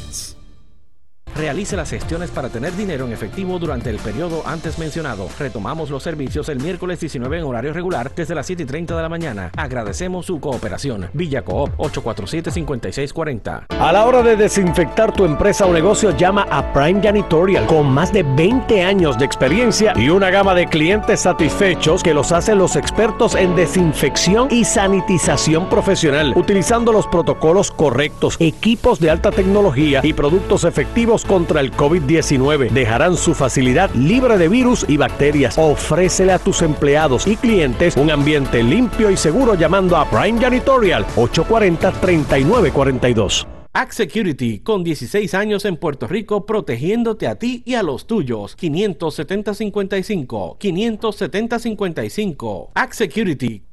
Realice 1.41 1.75
las 1.75 1.89
gestiones 1.89 2.29
para 2.29 2.49
tener 2.49 2.71
dinero 2.75 3.07
en 3.07 3.13
efectivo 3.13 3.57
durante 3.57 3.89
el 3.89 3.97
periodo 3.97 4.43
antes 4.45 4.77
mencionado. 4.77 5.27
Retomamos 5.39 5.89
los 5.89 6.03
servicios 6.03 6.49
el 6.49 6.59
miércoles 6.59 6.99
19 6.99 7.39
en 7.39 7.43
horario 7.43 7.73
regular 7.73 8.11
desde 8.15 8.35
las 8.35 8.45
7 8.45 8.61
y 8.61 8.65
30 8.67 8.95
de 8.95 9.01
la 9.01 9.09
mañana. 9.09 9.49
Agradecemos 9.57 10.27
su 10.27 10.39
cooperación. 10.39 11.09
Villa 11.13 11.41
Coop 11.41 11.75
847-5640. 11.77 13.65
A 13.69 13.91
la 13.91 14.05
hora 14.05 14.21
de 14.21 14.35
desinfectar 14.35 15.11
tu 15.13 15.25
empresa 15.25 15.65
o 15.65 15.73
negocio, 15.73 16.15
llama 16.15 16.45
a 16.47 16.71
Prime 16.73 17.01
Janitorial 17.01 17.65
con 17.65 17.89
más 17.89 18.13
de 18.13 18.21
20 18.21 18.83
años 18.83 19.17
de 19.17 19.25
experiencia 19.25 19.93
y 19.95 20.09
una 20.09 20.29
gama 20.29 20.53
de 20.53 20.67
clientes 20.67 21.21
satisfechos 21.21 22.03
que 22.03 22.13
los 22.13 22.31
hacen 22.31 22.59
los 22.59 22.75
expertos 22.75 23.33
en 23.33 23.55
desinfección 23.55 24.47
y 24.51 24.63
sanitización 24.63 25.69
profesional, 25.69 26.33
utilizando 26.35 26.93
los 26.93 27.07
protocolos 27.07 27.71
correctos, 27.71 28.35
equipos 28.39 28.99
de 28.99 29.09
alta 29.09 29.31
tecnología 29.31 30.01
y 30.03 30.13
productos 30.13 30.65
efectivos 30.65 31.25
contra 31.31 31.61
el 31.61 31.71
COVID-19. 31.71 32.69
Dejarán 32.71 33.15
su 33.15 33.33
facilidad 33.33 33.89
libre 33.95 34.37
de 34.37 34.49
virus 34.49 34.83
y 34.89 34.97
bacterias. 34.97 35.57
Ofrécele 35.57 36.33
a 36.33 36.39
tus 36.39 36.61
empleados 36.61 37.25
y 37.25 37.37
clientes 37.37 37.95
un 37.95 38.11
ambiente 38.11 38.61
limpio 38.61 39.09
y 39.09 39.15
seguro 39.15 39.55
llamando 39.55 39.95
a 39.95 40.09
Prime 40.09 40.41
Janitorial 40.41 41.05
840-3942. 41.15 43.47
Act 43.71 43.93
Security, 43.93 44.59
con 44.59 44.83
16 44.83 45.33
años 45.33 45.63
en 45.63 45.77
Puerto 45.77 46.05
Rico, 46.05 46.45
protegiéndote 46.45 47.27
a 47.27 47.35
ti 47.35 47.63
y 47.65 47.75
a 47.75 47.83
los 47.83 48.07
tuyos. 48.07 48.57
570-55. 48.57 50.57
570-55. 50.59 52.71
Act 52.75 52.93
Security. 52.93 53.70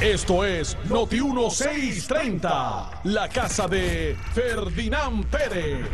Esto 0.00 0.44
es 0.44 0.76
Noti 0.90 1.20
1630, 1.20 3.00
la 3.04 3.28
casa 3.28 3.68
de 3.68 4.16
Ferdinand 4.32 5.24
Pérez. 5.26 5.86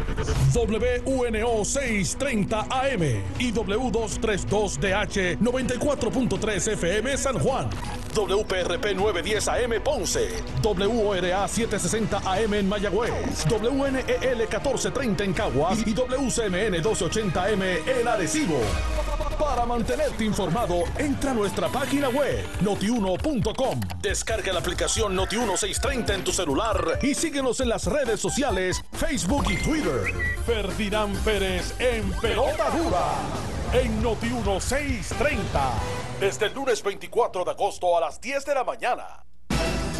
WNO 0.55 1.64
630 1.64 2.61
AM 2.71 3.03
y 3.38 3.53
W232DH 3.53 5.38
94.3 5.38 6.73
FM 6.73 7.16
San 7.16 7.38
Juan. 7.38 7.69
WPRP 8.14 8.97
910 8.97 9.49
AM 9.49 9.83
Ponce. 9.85 10.29
WORA 10.62 11.47
760 11.47 12.19
AM 12.25 12.55
en 12.55 12.69
Mayagüez. 12.69 13.47
WNEL 13.49 14.38
1430 14.38 15.25
en 15.25 15.33
Caguas 15.33 15.79
y 15.87 15.95
WCMN 15.95 16.83
1280M 16.83 18.01
en 18.01 18.09
Arecibo. 18.09 18.61
Para 19.38 19.64
mantenerte 19.64 20.25
informado, 20.25 20.83
entra 20.99 21.31
a 21.31 21.35
nuestra 21.35 21.69
página 21.69 22.09
web 22.09 22.45
notiuno.com. 22.61 23.70
Descarga 24.01 24.53
la 24.53 24.61
aplicación 24.61 25.17
Noti1630 25.17 26.15
en 26.15 26.25
tu 26.25 26.33
celular 26.33 26.99
y 27.03 27.15
síguenos 27.15 27.61
en 27.61 27.69
las 27.69 27.87
redes 27.87 28.21
sociales, 28.21 28.83
Facebook 28.93 29.45
y 29.51 29.57
Twitter. 29.63 30.03
Ferdinand 30.47 31.17
Pérez 31.25 31.75
en 31.79 32.11
Pelota 32.21 32.71
Dura 32.71 33.15
en 33.73 34.03
Noti1630. 34.03 35.39
Desde 36.19 36.47
el 36.47 36.55
lunes 36.55 36.83
24 36.83 37.45
de 37.45 37.51
agosto 37.51 37.97
a 37.97 38.01
las 38.01 38.21
10 38.21 38.45
de 38.45 38.55
la 38.55 38.65
mañana. 38.65 39.25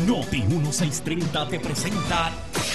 Noti 0.07 0.43
1630 0.43 1.49
te 1.49 1.61
presenta 1.61 2.31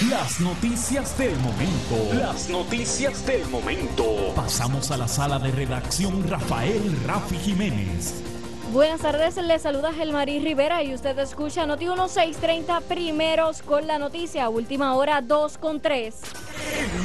las 0.08 0.40
noticias 0.40 1.18
del 1.18 1.36
momento. 1.38 2.14
Las 2.14 2.48
noticias 2.48 3.26
del 3.26 3.46
momento. 3.48 4.32
Pasamos 4.36 4.90
a 4.90 4.96
la 4.96 5.08
sala 5.08 5.38
de 5.38 5.50
redacción 5.50 6.28
Rafael 6.28 6.96
Rafi 7.04 7.36
Jiménez. 7.38 8.35
Buenas 8.72 9.00
tardes, 9.00 9.36
le 9.36 9.58
saluda 9.60 9.92
Gelmarí 9.92 10.40
Rivera 10.40 10.82
y 10.82 10.92
usted 10.92 11.16
escucha 11.20 11.66
Noti 11.66 11.86
1630 11.86 12.80
primeros 12.80 13.62
con 13.62 13.86
la 13.86 13.96
noticia, 13.96 14.48
última 14.48 14.94
hora 14.96 15.20
2 15.22 15.58
con 15.58 15.80
3. 15.80 16.14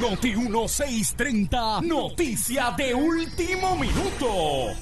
Noti 0.02 0.36
1630, 0.36 1.82
noticia 1.82 2.74
de 2.76 2.96
último 2.96 3.76
minuto. 3.76 4.74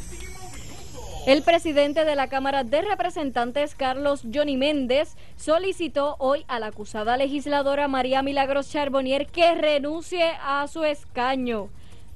El 1.27 1.43
presidente 1.43 2.05
de 2.05 2.15
la 2.15 2.29
Cámara 2.29 2.63
de 2.63 2.81
Representantes, 2.81 3.75
Carlos 3.75 4.21
Johnny 4.33 4.55
Méndez, 4.55 5.15
solicitó 5.35 6.15
hoy 6.17 6.45
a 6.47 6.59
la 6.59 6.67
acusada 6.67 7.17
legisladora 7.17 7.89
María 7.89 8.23
Milagros 8.23 8.71
Charbonnier 8.71 9.27
que 9.27 9.53
renuncie 9.53 10.31
a 10.41 10.65
su 10.67 10.85
escaño. 10.85 11.69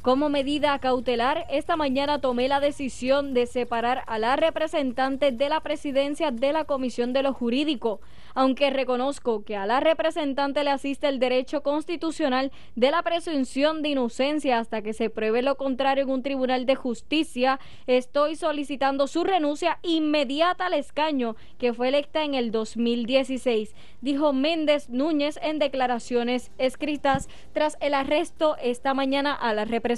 Como 0.03 0.27
medida 0.27 0.77
cautelar, 0.79 1.45
esta 1.49 1.77
mañana 1.77 2.19
tomé 2.19 2.49
la 2.49 2.59
decisión 2.59 3.33
de 3.33 3.45
separar 3.45 4.03
a 4.05 4.19
la 4.19 4.35
representante 4.35 5.31
de 5.31 5.47
la 5.47 5.61
presidencia 5.61 6.29
de 6.29 6.51
la 6.51 6.65
Comisión 6.65 7.13
de 7.13 7.23
lo 7.23 7.31
Jurídico 7.31 8.01
aunque 8.35 8.69
reconozco 8.69 9.43
que 9.43 9.55
a 9.55 9.65
la 9.65 9.79
representante 9.79 10.63
le 10.63 10.71
asiste 10.71 11.07
el 11.07 11.19
derecho 11.19 11.61
constitucional 11.61 12.51
de 12.75 12.91
la 12.91 13.01
presunción 13.03 13.81
de 13.81 13.89
inocencia 13.89 14.59
hasta 14.59 14.81
que 14.81 14.93
se 14.93 15.09
pruebe 15.09 15.41
lo 15.41 15.55
contrario 15.55 16.03
en 16.03 16.09
un 16.09 16.23
tribunal 16.23 16.65
de 16.65 16.75
justicia, 16.75 17.59
estoy 17.87 18.35
solicitando 18.35 19.07
su 19.07 19.23
renuncia 19.23 19.79
inmediata 19.83 20.67
al 20.67 20.73
escaño 20.73 21.35
que 21.57 21.73
fue 21.73 21.89
electa 21.89 22.23
en 22.23 22.33
el 22.33 22.51
2016, 22.51 23.75
dijo 24.01 24.33
Méndez 24.33 24.89
Núñez 24.89 25.39
en 25.41 25.59
declaraciones 25.59 26.51
escritas 26.57 27.29
tras 27.53 27.77
el 27.81 27.93
arresto 27.93 28.57
esta 28.61 28.93
mañana 28.93 29.33
a 29.33 29.53
la 29.53 29.65
representante. 29.65 29.92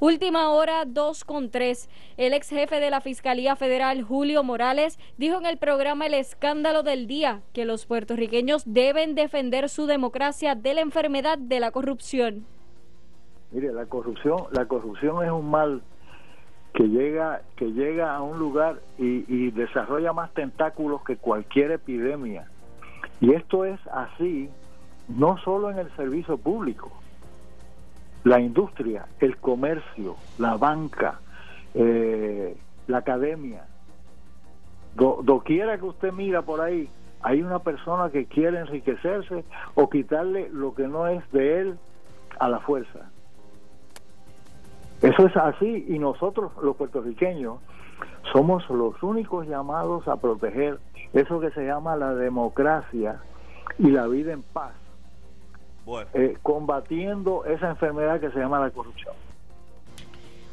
Última 0.00 0.50
hora 0.50 0.84
2 0.86 1.24
con 1.24 1.50
3. 1.50 1.88
El 2.16 2.34
ex 2.34 2.50
jefe 2.50 2.80
de 2.80 2.90
la 2.90 3.00
Fiscalía 3.00 3.56
Federal, 3.56 4.02
Julio 4.02 4.42
Morales, 4.42 4.98
dijo 5.16 5.38
en 5.38 5.46
el 5.46 5.56
programa 5.56 6.06
El 6.06 6.14
Escándalo 6.14 6.82
del 6.82 7.06
Día 7.06 7.40
que 7.52 7.64
los 7.64 7.86
puertorriqueños 7.86 8.64
deben 8.66 9.14
defender 9.14 9.68
su 9.68 9.86
democracia 9.86 10.54
de 10.54 10.74
la 10.74 10.80
enfermedad 10.80 11.38
de 11.38 11.60
la 11.60 11.70
corrupción. 11.70 12.44
Mire, 13.52 13.72
la 13.72 13.86
corrupción, 13.86 14.44
la 14.50 14.66
corrupción 14.66 15.24
es 15.24 15.30
un 15.30 15.48
mal 15.48 15.82
que 16.74 16.82
llega, 16.88 17.42
que 17.56 17.66
llega 17.66 18.14
a 18.14 18.20
un 18.20 18.38
lugar 18.38 18.80
y, 18.98 19.24
y 19.32 19.52
desarrolla 19.52 20.12
más 20.12 20.34
tentáculos 20.34 21.04
que 21.04 21.16
cualquier 21.16 21.70
epidemia. 21.70 22.50
Y 23.20 23.32
esto 23.32 23.64
es 23.64 23.78
así 23.92 24.50
no 25.08 25.38
solo 25.38 25.70
en 25.70 25.78
el 25.78 25.90
servicio 25.96 26.36
público, 26.36 26.90
la 28.24 28.40
industria, 28.40 29.06
el 29.20 29.36
comercio, 29.36 30.16
la 30.38 30.56
banca, 30.56 31.20
eh, 31.74 32.56
la 32.86 32.98
academia. 32.98 33.66
Do, 34.94 35.20
doquiera 35.22 35.78
que 35.78 35.84
usted 35.84 36.12
mira 36.12 36.42
por 36.42 36.60
ahí, 36.60 36.88
hay 37.22 37.42
una 37.42 37.58
persona 37.58 38.10
que 38.10 38.26
quiere 38.26 38.60
enriquecerse 38.60 39.44
o 39.74 39.88
quitarle 39.88 40.48
lo 40.50 40.74
que 40.74 40.88
no 40.88 41.06
es 41.06 41.30
de 41.32 41.60
él 41.60 41.78
a 42.38 42.48
la 42.48 42.60
fuerza. 42.60 43.10
Eso 45.02 45.26
es 45.26 45.36
así 45.36 45.84
y 45.88 45.98
nosotros 45.98 46.52
los 46.62 46.76
puertorriqueños 46.76 47.58
somos 48.32 48.68
los 48.70 49.02
únicos 49.02 49.46
llamados 49.46 50.08
a 50.08 50.16
proteger 50.16 50.78
eso 51.12 51.40
que 51.40 51.50
se 51.50 51.66
llama 51.66 51.96
la 51.96 52.14
democracia 52.14 53.20
y 53.78 53.90
la 53.90 54.06
vida 54.06 54.32
en 54.32 54.42
paz 54.42 54.72
eh, 56.14 56.36
combatiendo 56.42 57.44
esa 57.44 57.70
enfermedad 57.70 58.20
que 58.20 58.30
se 58.30 58.38
llama 58.38 58.60
la 58.60 58.70
corrupción. 58.70 59.14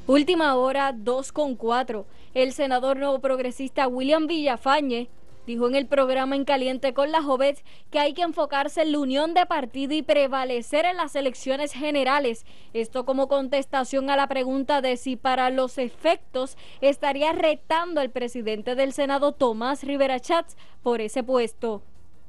Última 0.08 0.56
hora 0.56 0.94
2 0.94 1.32
con 1.32 1.56
4. 1.56 2.06
El 2.34 2.54
senador 2.54 2.98
nuevo 2.98 3.20
progresista 3.20 3.88
William 3.88 4.28
Villafañe 4.28 5.10
dijo 5.48 5.68
en 5.68 5.76
el 5.76 5.86
programa 5.88 6.36
En 6.36 6.46
Caliente 6.46 6.94
con 6.94 7.12
la 7.12 7.22
Jovet 7.22 7.64
que 7.90 8.00
hay 8.00 8.14
que 8.14 8.22
enfocarse 8.22 8.82
en 8.82 8.92
la 8.92 9.00
unión 9.00 9.34
de 9.34 9.46
partido 9.46 9.94
y 9.94 10.02
prevalecer 10.02 10.86
en 10.86 10.98
las 10.98 11.16
elecciones 11.16 11.72
generales. 11.72 12.46
Esto 12.74 13.06
como 13.06 13.28
contestación 13.28 14.10
a 14.10 14.16
la 14.16 14.28
pregunta 14.28 14.82
de 14.82 14.98
si 14.98 15.16
para 15.16 15.50
los 15.50 15.78
efectos 15.78 16.58
estaría 16.82 17.32
retando 17.32 18.02
al 18.02 18.10
presidente 18.10 18.76
del 18.76 18.94
Senado 18.94 19.32
Tomás 19.32 19.84
Rivera 19.84 20.20
Chats 20.20 20.58
por 20.84 21.02
ese 21.02 21.24
puesto 21.24 21.84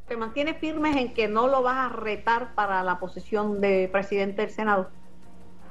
te 0.06 0.16
mantienes 0.16 0.58
firmes 0.58 0.96
en 0.96 1.14
que 1.14 1.28
no 1.28 1.48
lo 1.48 1.62
vas 1.62 1.78
a 1.78 1.88
retar 1.88 2.54
para 2.54 2.82
la 2.82 2.98
posición 2.98 3.60
de 3.60 3.88
presidente 3.90 4.42
del 4.42 4.50
Senado? 4.50 4.88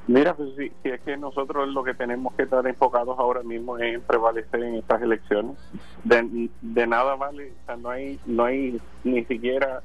Mira, 0.07 0.35
pues 0.35 0.49
si, 0.57 0.71
es 0.83 0.99
que 1.01 1.15
nosotros 1.15 1.69
lo 1.69 1.83
que 1.83 1.93
tenemos 1.93 2.33
que 2.33 2.43
estar 2.43 2.65
enfocados 2.65 3.17
ahora 3.19 3.43
mismo 3.43 3.77
es 3.77 3.95
en 3.95 4.01
prevalecer 4.01 4.63
en 4.63 4.75
estas 4.75 5.01
elecciones. 5.01 5.57
De, 6.03 6.87
nada 6.87 7.15
vale, 7.15 7.51
o 7.51 7.65
sea, 7.65 7.77
no 7.77 7.89
hay, 7.89 8.19
no 8.25 8.45
hay 8.45 8.81
ni 9.03 9.23
siquiera 9.25 9.83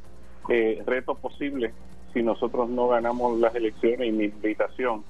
eh, 0.49 0.83
reto 0.87 1.15
posible 1.15 1.75
si 2.15 2.23
nosotros 2.23 2.71
no 2.71 2.89
ganamos 2.89 3.39
las 3.39 3.55
elecciones 3.55 4.09
y 4.09 4.13
mi 4.13 4.25
invitación, 4.25 5.05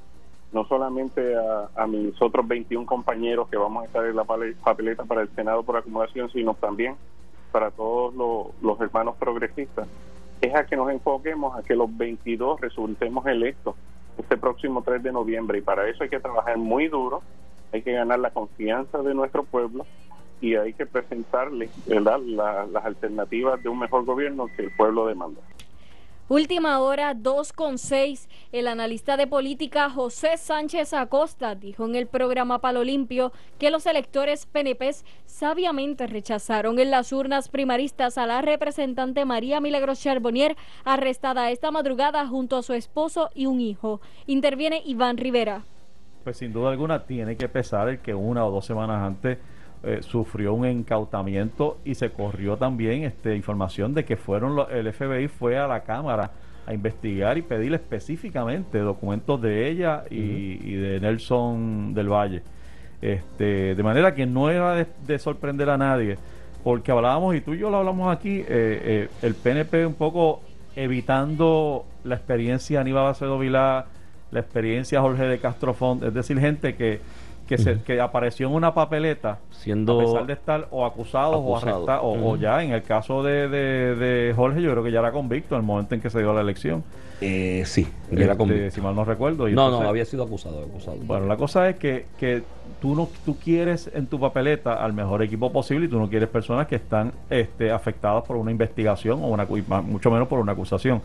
no 0.52 0.66
solamente 0.66 1.36
a, 1.36 1.70
a 1.76 1.86
mis 1.86 2.20
otros 2.20 2.46
21 2.48 2.84
compañeros 2.84 3.48
que 3.48 3.56
vamos 3.56 3.84
a 3.84 3.86
estar 3.86 4.04
en 4.04 4.16
la 4.16 4.24
papeleta 4.24 5.04
para 5.04 5.22
el 5.22 5.28
Senado 5.36 5.62
por 5.62 5.76
acumulación, 5.76 6.30
sino 6.32 6.54
también 6.54 6.96
para 7.56 7.70
todos 7.70 8.14
los, 8.60 8.80
hermanos 8.82 9.16
progresistas 9.18 9.88
es 10.42 10.54
a 10.54 10.66
que 10.66 10.76
nos 10.76 10.90
enfoquemos 10.90 11.58
a 11.58 11.62
que 11.62 11.74
los 11.74 11.88
22 11.96 12.60
resultemos 12.60 13.24
electos 13.24 13.74
este 14.18 14.36
próximo 14.36 14.82
3 14.82 15.02
de 15.02 15.10
noviembre 15.10 15.56
y 15.56 15.62
para 15.62 15.88
eso 15.88 16.02
hay 16.02 16.10
que 16.10 16.20
trabajar 16.20 16.58
muy 16.58 16.88
duro, 16.88 17.22
hay 17.72 17.80
que 17.80 17.92
ganar 17.92 18.18
la 18.18 18.28
confianza 18.28 18.98
de 19.00 19.14
nuestro 19.14 19.42
pueblo 19.42 19.86
y 20.42 20.54
hay 20.54 20.74
que 20.74 20.84
presentarle 20.84 21.70
¿verdad? 21.86 22.20
las 22.20 22.84
alternativas 22.84 23.62
de 23.62 23.70
un 23.70 23.78
mejor 23.78 24.04
gobierno 24.04 24.50
que 24.54 24.64
el 24.64 24.70
pueblo 24.72 25.06
demanda. 25.06 25.40
Última 26.28 26.80
hora 26.80 27.14
2.6. 27.14 28.26
El 28.50 28.66
analista 28.66 29.16
de 29.16 29.28
política 29.28 29.88
José 29.88 30.36
Sánchez 30.36 30.92
Acosta 30.92 31.54
dijo 31.54 31.84
en 31.84 31.94
el 31.94 32.08
programa 32.08 32.60
Palo 32.60 32.82
Limpio 32.82 33.30
que 33.60 33.70
los 33.70 33.86
electores 33.86 34.44
PNP 34.46 34.90
sabiamente 35.24 36.08
rechazaron 36.08 36.80
en 36.80 36.90
las 36.90 37.12
urnas 37.12 37.48
primaristas 37.48 38.18
a 38.18 38.26
la 38.26 38.42
representante 38.42 39.24
María 39.24 39.60
Milagros 39.60 40.00
Charbonnier, 40.02 40.56
arrestada 40.84 41.52
esta 41.52 41.70
madrugada 41.70 42.26
junto 42.26 42.56
a 42.56 42.64
su 42.64 42.72
esposo 42.72 43.30
y 43.32 43.46
un 43.46 43.60
hijo. 43.60 44.00
Interviene 44.26 44.82
Iván 44.84 45.18
Rivera. 45.18 45.62
Pues 46.24 46.38
sin 46.38 46.52
duda 46.52 46.70
alguna 46.70 47.06
tiene 47.06 47.36
que 47.36 47.48
pesar 47.48 47.88
el 47.88 48.00
que 48.00 48.16
una 48.16 48.44
o 48.44 48.50
dos 48.50 48.66
semanas 48.66 49.00
antes 49.00 49.38
eh, 49.86 50.02
sufrió 50.02 50.52
un 50.52 50.66
incautamiento 50.66 51.78
y 51.84 51.94
se 51.94 52.10
corrió 52.10 52.56
también 52.56 53.04
este, 53.04 53.36
información 53.36 53.94
de 53.94 54.04
que 54.04 54.16
fueron 54.16 54.66
el 54.68 54.92
FBI 54.92 55.28
fue 55.28 55.56
a 55.56 55.68
la 55.68 55.84
Cámara 55.84 56.32
a 56.66 56.74
investigar 56.74 57.38
y 57.38 57.42
pedir 57.42 57.72
específicamente 57.72 58.78
documentos 58.78 59.40
de 59.40 59.68
ella 59.70 60.02
y, 60.10 60.74
de 60.74 60.98
Nelson 60.98 61.94
del 61.94 62.08
Valle. 62.08 62.42
Este, 63.00 63.76
de 63.76 63.82
manera 63.84 64.12
que 64.12 64.26
no 64.26 64.50
era 64.50 64.74
de, 64.74 65.18
sorprender 65.20 65.70
a 65.70 65.78
nadie, 65.78 66.18
porque 66.64 66.90
hablábamos, 66.90 67.36
y 67.36 67.40
tú 67.40 67.54
y 67.54 67.58
yo 67.58 67.70
lo 67.70 67.76
hablamos 67.76 68.12
aquí, 68.12 68.40
eh, 68.40 68.44
eh, 68.48 69.08
el 69.22 69.36
PNP 69.36 69.86
un 69.86 69.94
poco 69.94 70.40
evitando 70.74 71.84
la 72.02 72.16
experiencia 72.16 72.80
Aníbal 72.80 73.06
Acedo 73.06 73.38
Vilá, 73.38 73.86
la 74.32 74.40
experiencia 74.40 75.00
Jorge 75.00 75.22
de 75.26 75.38
Castrofont, 75.38 76.02
es 76.02 76.12
decir, 76.12 76.40
gente 76.40 76.74
que 76.74 76.98
que, 77.46 77.58
se, 77.58 77.80
que 77.82 78.00
apareció 78.00 78.48
en 78.48 78.54
una 78.54 78.74
papeleta 78.74 79.38
siendo 79.50 80.00
a 80.00 80.04
pesar 80.04 80.26
de 80.26 80.32
estar 80.32 80.68
o 80.70 80.84
acusado 80.84 81.38
o 81.38 81.56
arrestado 81.56 82.02
o, 82.02 82.36
ya 82.36 82.62
en 82.62 82.72
el 82.72 82.82
caso 82.82 83.22
de, 83.22 83.48
de, 83.48 84.32
Jorge 84.34 84.62
yo 84.62 84.70
creo 84.72 84.82
que 84.82 84.92
ya 84.92 85.00
era 85.00 85.12
convicto 85.12 85.54
en 85.54 85.60
el 85.60 85.66
momento 85.66 85.94
en 85.94 86.00
que 86.00 86.10
se 86.10 86.18
dio 86.18 86.32
la 86.32 86.40
elección. 86.40 86.84
Eh, 87.20 87.62
sí 87.64 87.86
era 88.10 88.24
este, 88.24 88.36
convicto. 88.36 88.70
si 88.70 88.80
mal 88.82 88.94
no 88.94 89.02
recuerdo 89.02 89.48
no 89.48 89.70
no 89.70 89.88
había 89.88 90.04
sido 90.04 90.24
acusado, 90.24 90.62
acusado. 90.62 90.98
Bueno 91.02 91.26
la 91.26 91.36
cosa 91.36 91.68
es 91.68 91.76
que, 91.76 92.06
que 92.18 92.42
tú 92.80 92.94
no 92.94 93.08
tú 93.24 93.38
quieres 93.38 93.90
en 93.94 94.06
tu 94.06 94.20
papeleta 94.20 94.74
al 94.74 94.92
mejor 94.92 95.22
equipo 95.22 95.50
posible 95.50 95.86
y 95.86 95.88
tú 95.88 95.98
no 95.98 96.10
quieres 96.10 96.28
personas 96.28 96.66
que 96.66 96.76
están 96.76 97.12
este, 97.30 97.70
afectadas 97.70 98.24
por 98.24 98.36
una 98.36 98.50
investigación 98.50 99.22
o 99.22 99.28
una 99.28 99.46
mucho 99.82 100.10
menos 100.10 100.28
por 100.28 100.40
una 100.40 100.52
acusación 100.52 101.00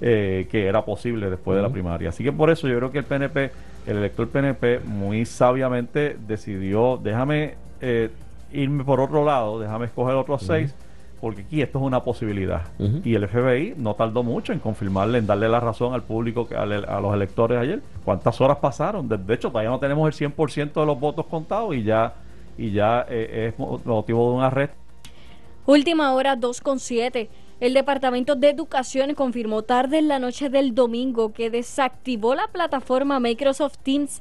eh, 0.00 0.48
que 0.50 0.66
era 0.66 0.84
posible 0.84 1.30
después 1.30 1.56
de 1.56 1.62
la 1.62 1.68
primaria. 1.68 2.08
Así 2.08 2.24
que 2.24 2.32
por 2.32 2.50
eso 2.50 2.66
yo 2.68 2.76
creo 2.76 2.90
que 2.90 2.98
el 2.98 3.04
PNP, 3.04 3.52
el 3.86 3.98
elector 3.98 4.28
PNP, 4.28 4.80
muy 4.80 5.24
sabiamente 5.26 6.16
decidió, 6.26 6.98
déjame 7.02 7.54
eh, 7.80 8.10
irme 8.52 8.84
por 8.84 9.00
otro 9.00 9.24
lado, 9.24 9.58
déjame 9.58 9.86
escoger 9.86 10.14
otros 10.14 10.42
seis, 10.42 10.74
porque 11.20 11.42
aquí 11.42 11.62
esto 11.62 11.78
es 11.78 11.84
una 11.84 12.02
posibilidad. 12.02 12.62
Y 12.78 13.14
el 13.14 13.26
FBI 13.28 13.74
no 13.76 13.94
tardó 13.94 14.22
mucho 14.22 14.52
en 14.52 14.58
confirmarle, 14.58 15.18
en 15.18 15.26
darle 15.26 15.48
la 15.48 15.60
razón 15.60 15.94
al 15.94 16.02
público, 16.02 16.48
a, 16.56 16.66
los 16.66 17.14
electores 17.14 17.58
ayer. 17.58 17.82
¿Cuántas 18.04 18.40
horas 18.40 18.58
pasaron? 18.58 19.08
De, 19.08 19.34
hecho, 19.34 19.48
todavía 19.48 19.70
no 19.70 19.78
tenemos 19.78 20.20
el 20.20 20.30
100% 20.32 20.72
de 20.72 20.86
los 20.86 21.00
votos 21.00 21.26
contados 21.26 21.74
y 21.74 21.82
ya, 21.82 22.14
y 22.58 22.72
ya 22.72 23.06
eh, 23.08 23.52
es 23.58 23.58
motivo 23.58 24.30
de 24.30 24.36
un 24.36 24.42
arresto. 24.42 24.83
Última 25.66 26.12
hora 26.12 26.36
2.7. 26.36 27.28
El 27.58 27.72
Departamento 27.72 28.34
de 28.34 28.50
Educación 28.50 29.14
confirmó 29.14 29.62
tarde 29.62 29.96
en 29.96 30.08
la 30.08 30.18
noche 30.18 30.50
del 30.50 30.74
domingo 30.74 31.32
que 31.32 31.48
desactivó 31.48 32.34
la 32.34 32.48
plataforma 32.48 33.18
Microsoft 33.18 33.78
Teams 33.82 34.20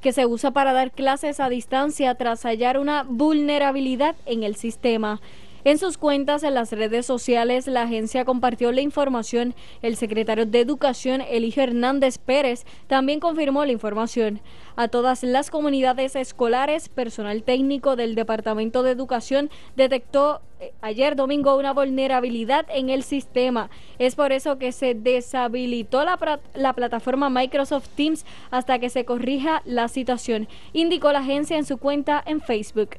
que 0.00 0.12
se 0.12 0.24
usa 0.24 0.52
para 0.52 0.72
dar 0.72 0.92
clases 0.92 1.40
a 1.40 1.48
distancia 1.48 2.14
tras 2.14 2.44
hallar 2.44 2.78
una 2.78 3.02
vulnerabilidad 3.02 4.14
en 4.24 4.44
el 4.44 4.54
sistema. 4.54 5.20
En 5.66 5.78
sus 5.78 5.96
cuentas 5.96 6.42
en 6.42 6.52
las 6.52 6.72
redes 6.72 7.06
sociales, 7.06 7.66
la 7.66 7.84
agencia 7.84 8.26
compartió 8.26 8.70
la 8.70 8.82
información. 8.82 9.54
El 9.80 9.96
secretario 9.96 10.44
de 10.44 10.60
Educación, 10.60 11.22
Eligio 11.22 11.62
Hernández 11.62 12.18
Pérez, 12.18 12.66
también 12.86 13.18
confirmó 13.18 13.64
la 13.64 13.72
información. 13.72 14.42
A 14.76 14.88
todas 14.88 15.22
las 15.22 15.50
comunidades 15.50 16.16
escolares, 16.16 16.90
personal 16.90 17.42
técnico 17.44 17.96
del 17.96 18.14
Departamento 18.14 18.82
de 18.82 18.90
Educación 18.90 19.48
detectó 19.74 20.42
eh, 20.60 20.74
ayer 20.82 21.16
domingo 21.16 21.56
una 21.56 21.72
vulnerabilidad 21.72 22.66
en 22.68 22.90
el 22.90 23.02
sistema. 23.02 23.70
Es 23.98 24.16
por 24.16 24.32
eso 24.32 24.58
que 24.58 24.70
se 24.70 24.92
deshabilitó 24.94 26.04
la, 26.04 26.40
la, 26.54 26.74
plataforma 26.74 27.30
Microsoft 27.30 27.88
Teams 27.96 28.26
hasta 28.50 28.78
que 28.78 28.90
se 28.90 29.06
corrija 29.06 29.62
la 29.64 29.88
situación, 29.88 30.46
indicó 30.74 31.10
la 31.10 31.20
agencia 31.20 31.56
en 31.56 31.64
su 31.64 31.78
cuenta 31.78 32.22
en 32.26 32.42
Facebook. 32.42 32.98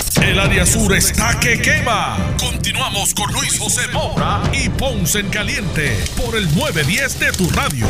El 0.21 0.39
área 0.39 0.65
sur 0.65 0.93
está 0.93 1.39
que 1.39 1.59
quema. 1.59 2.17
Continuamos 2.39 3.13
con 3.13 3.31
Luis 3.33 3.57
José 3.57 3.81
Moura 3.91 4.41
y 4.53 4.69
Ponce 4.69 5.19
en 5.19 5.29
Caliente 5.29 5.97
por 6.15 6.35
el 6.37 6.45
910 6.55 7.19
de 7.19 7.31
tu 7.31 7.49
radio. 7.49 7.87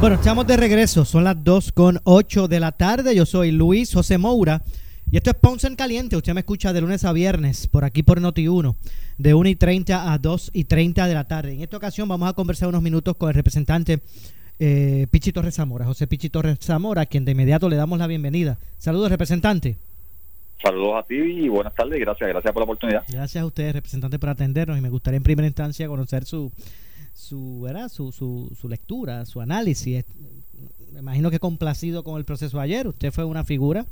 Bueno, 0.00 0.16
estamos 0.16 0.46
de 0.46 0.56
regreso. 0.56 1.04
Son 1.04 1.22
las 1.22 1.36
2 1.44 1.72
con 1.72 2.00
8 2.02 2.48
de 2.48 2.58
la 2.60 2.72
tarde. 2.72 3.14
Yo 3.14 3.24
soy 3.24 3.52
Luis 3.52 3.92
José 3.92 4.18
Moura. 4.18 4.62
Y 5.12 5.18
esto 5.18 5.28
es 5.28 5.36
Ponce 5.36 5.66
en 5.66 5.76
Caliente. 5.76 6.16
Usted 6.16 6.32
me 6.32 6.40
escucha 6.40 6.72
de 6.72 6.80
lunes 6.80 7.04
a 7.04 7.12
viernes 7.12 7.66
por 7.66 7.84
aquí 7.84 8.02
por 8.02 8.18
Noti1, 8.18 8.76
de 9.18 9.34
1 9.34 9.48
y 9.50 9.56
30 9.56 10.10
a 10.10 10.16
2 10.16 10.52
y 10.54 10.64
30 10.64 11.06
de 11.06 11.12
la 11.12 11.28
tarde. 11.28 11.52
En 11.52 11.60
esta 11.60 11.76
ocasión 11.76 12.08
vamos 12.08 12.30
a 12.30 12.32
conversar 12.32 12.70
unos 12.70 12.80
minutos 12.80 13.14
con 13.16 13.28
el 13.28 13.34
representante 13.34 14.00
eh, 14.58 15.06
Pichi 15.10 15.30
Torres 15.30 15.54
Zamora, 15.54 15.84
José 15.84 16.06
Pichi 16.06 16.30
Torres 16.30 16.58
Zamora, 16.62 17.02
a 17.02 17.06
quien 17.06 17.26
de 17.26 17.32
inmediato 17.32 17.68
le 17.68 17.76
damos 17.76 17.98
la 17.98 18.06
bienvenida. 18.06 18.56
Saludos, 18.78 19.10
representante. 19.10 19.76
Saludos 20.64 21.04
a 21.04 21.06
ti 21.06 21.16
y 21.16 21.46
buenas 21.50 21.74
tardes. 21.74 22.00
Gracias, 22.00 22.30
gracias 22.30 22.50
por 22.54 22.62
la 22.62 22.64
oportunidad. 22.64 23.04
Gracias 23.06 23.42
a 23.42 23.44
usted, 23.44 23.70
representante, 23.74 24.18
por 24.18 24.30
atendernos. 24.30 24.78
Y 24.78 24.80
me 24.80 24.88
gustaría 24.88 25.18
en 25.18 25.24
primera 25.24 25.46
instancia 25.46 25.88
conocer 25.88 26.24
su, 26.24 26.50
su, 27.12 27.60
¿verdad? 27.60 27.90
su, 27.90 28.12
su, 28.12 28.50
su 28.58 28.66
lectura, 28.66 29.26
su 29.26 29.42
análisis. 29.42 30.06
Me 30.90 31.00
imagino 31.00 31.30
que 31.30 31.38
complacido 31.38 32.02
con 32.02 32.16
el 32.16 32.24
proceso 32.24 32.58
ayer. 32.58 32.88
Usted 32.88 33.12
fue 33.12 33.24
una 33.24 33.44
figura 33.44 33.84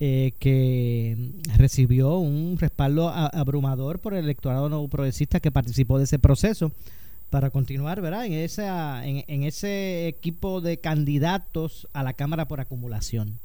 eh, 0.00 0.32
que 0.38 1.16
recibió 1.56 2.16
un 2.16 2.56
respaldo 2.58 3.08
a- 3.08 3.26
abrumador 3.26 4.00
por 4.00 4.14
el 4.14 4.24
electorado 4.24 4.68
no 4.68 4.86
progresista 4.88 5.40
que 5.40 5.50
participó 5.50 5.98
de 5.98 6.04
ese 6.04 6.18
proceso 6.18 6.72
para 7.30 7.50
continuar 7.50 8.00
¿verdad? 8.00 8.26
En, 8.26 8.32
esa, 8.32 9.04
en, 9.06 9.42
ese 9.44 10.06
equipo 10.08 10.60
de 10.60 10.78
candidatos 10.78 11.88
a 11.92 12.02
la 12.02 12.12
Cámara 12.12 12.46
por 12.46 12.60
acumulación. 12.60 13.38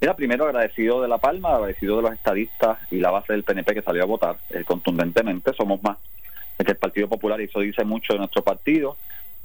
Mira, 0.00 0.14
primero 0.14 0.44
agradecido 0.46 1.02
de 1.02 1.08
La 1.08 1.18
Palma, 1.18 1.54
agradecido 1.56 1.96
de 1.96 2.02
los 2.02 2.12
estadistas 2.12 2.78
y 2.90 2.96
la 2.98 3.10
base 3.10 3.32
del 3.32 3.42
PNP 3.42 3.74
que 3.74 3.82
salió 3.82 4.02
a 4.02 4.06
votar 4.06 4.38
eh, 4.50 4.64
contundentemente. 4.64 5.52
Somos 5.56 5.82
más 5.82 5.96
que 6.58 6.70
el 6.72 6.76
Partido 6.76 7.08
Popular 7.08 7.40
y 7.40 7.44
eso 7.44 7.60
dice 7.60 7.84
mucho 7.84 8.12
de 8.12 8.18
nuestro 8.20 8.42
partido, 8.42 8.96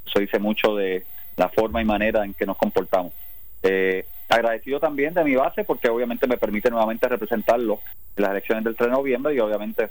eso 0.06 0.18
dice 0.20 0.38
mucho 0.38 0.74
de 0.76 1.04
la 1.36 1.48
forma 1.48 1.80
y 1.80 1.84
manera 1.84 2.24
en 2.24 2.34
que 2.34 2.46
nos 2.46 2.56
comportamos. 2.56 3.12
Eh, 3.62 4.04
agradecido 4.28 4.80
también 4.80 5.14
de 5.14 5.24
mi 5.24 5.34
base 5.34 5.64
porque 5.64 5.88
obviamente 5.88 6.26
me 6.26 6.38
permite 6.38 6.70
nuevamente 6.70 7.08
representarlo 7.08 7.80
en 8.16 8.22
las 8.22 8.32
elecciones 8.32 8.64
del 8.64 8.76
3 8.76 8.90
de 8.90 8.96
noviembre 8.96 9.34
y 9.34 9.40
obviamente 9.40 9.90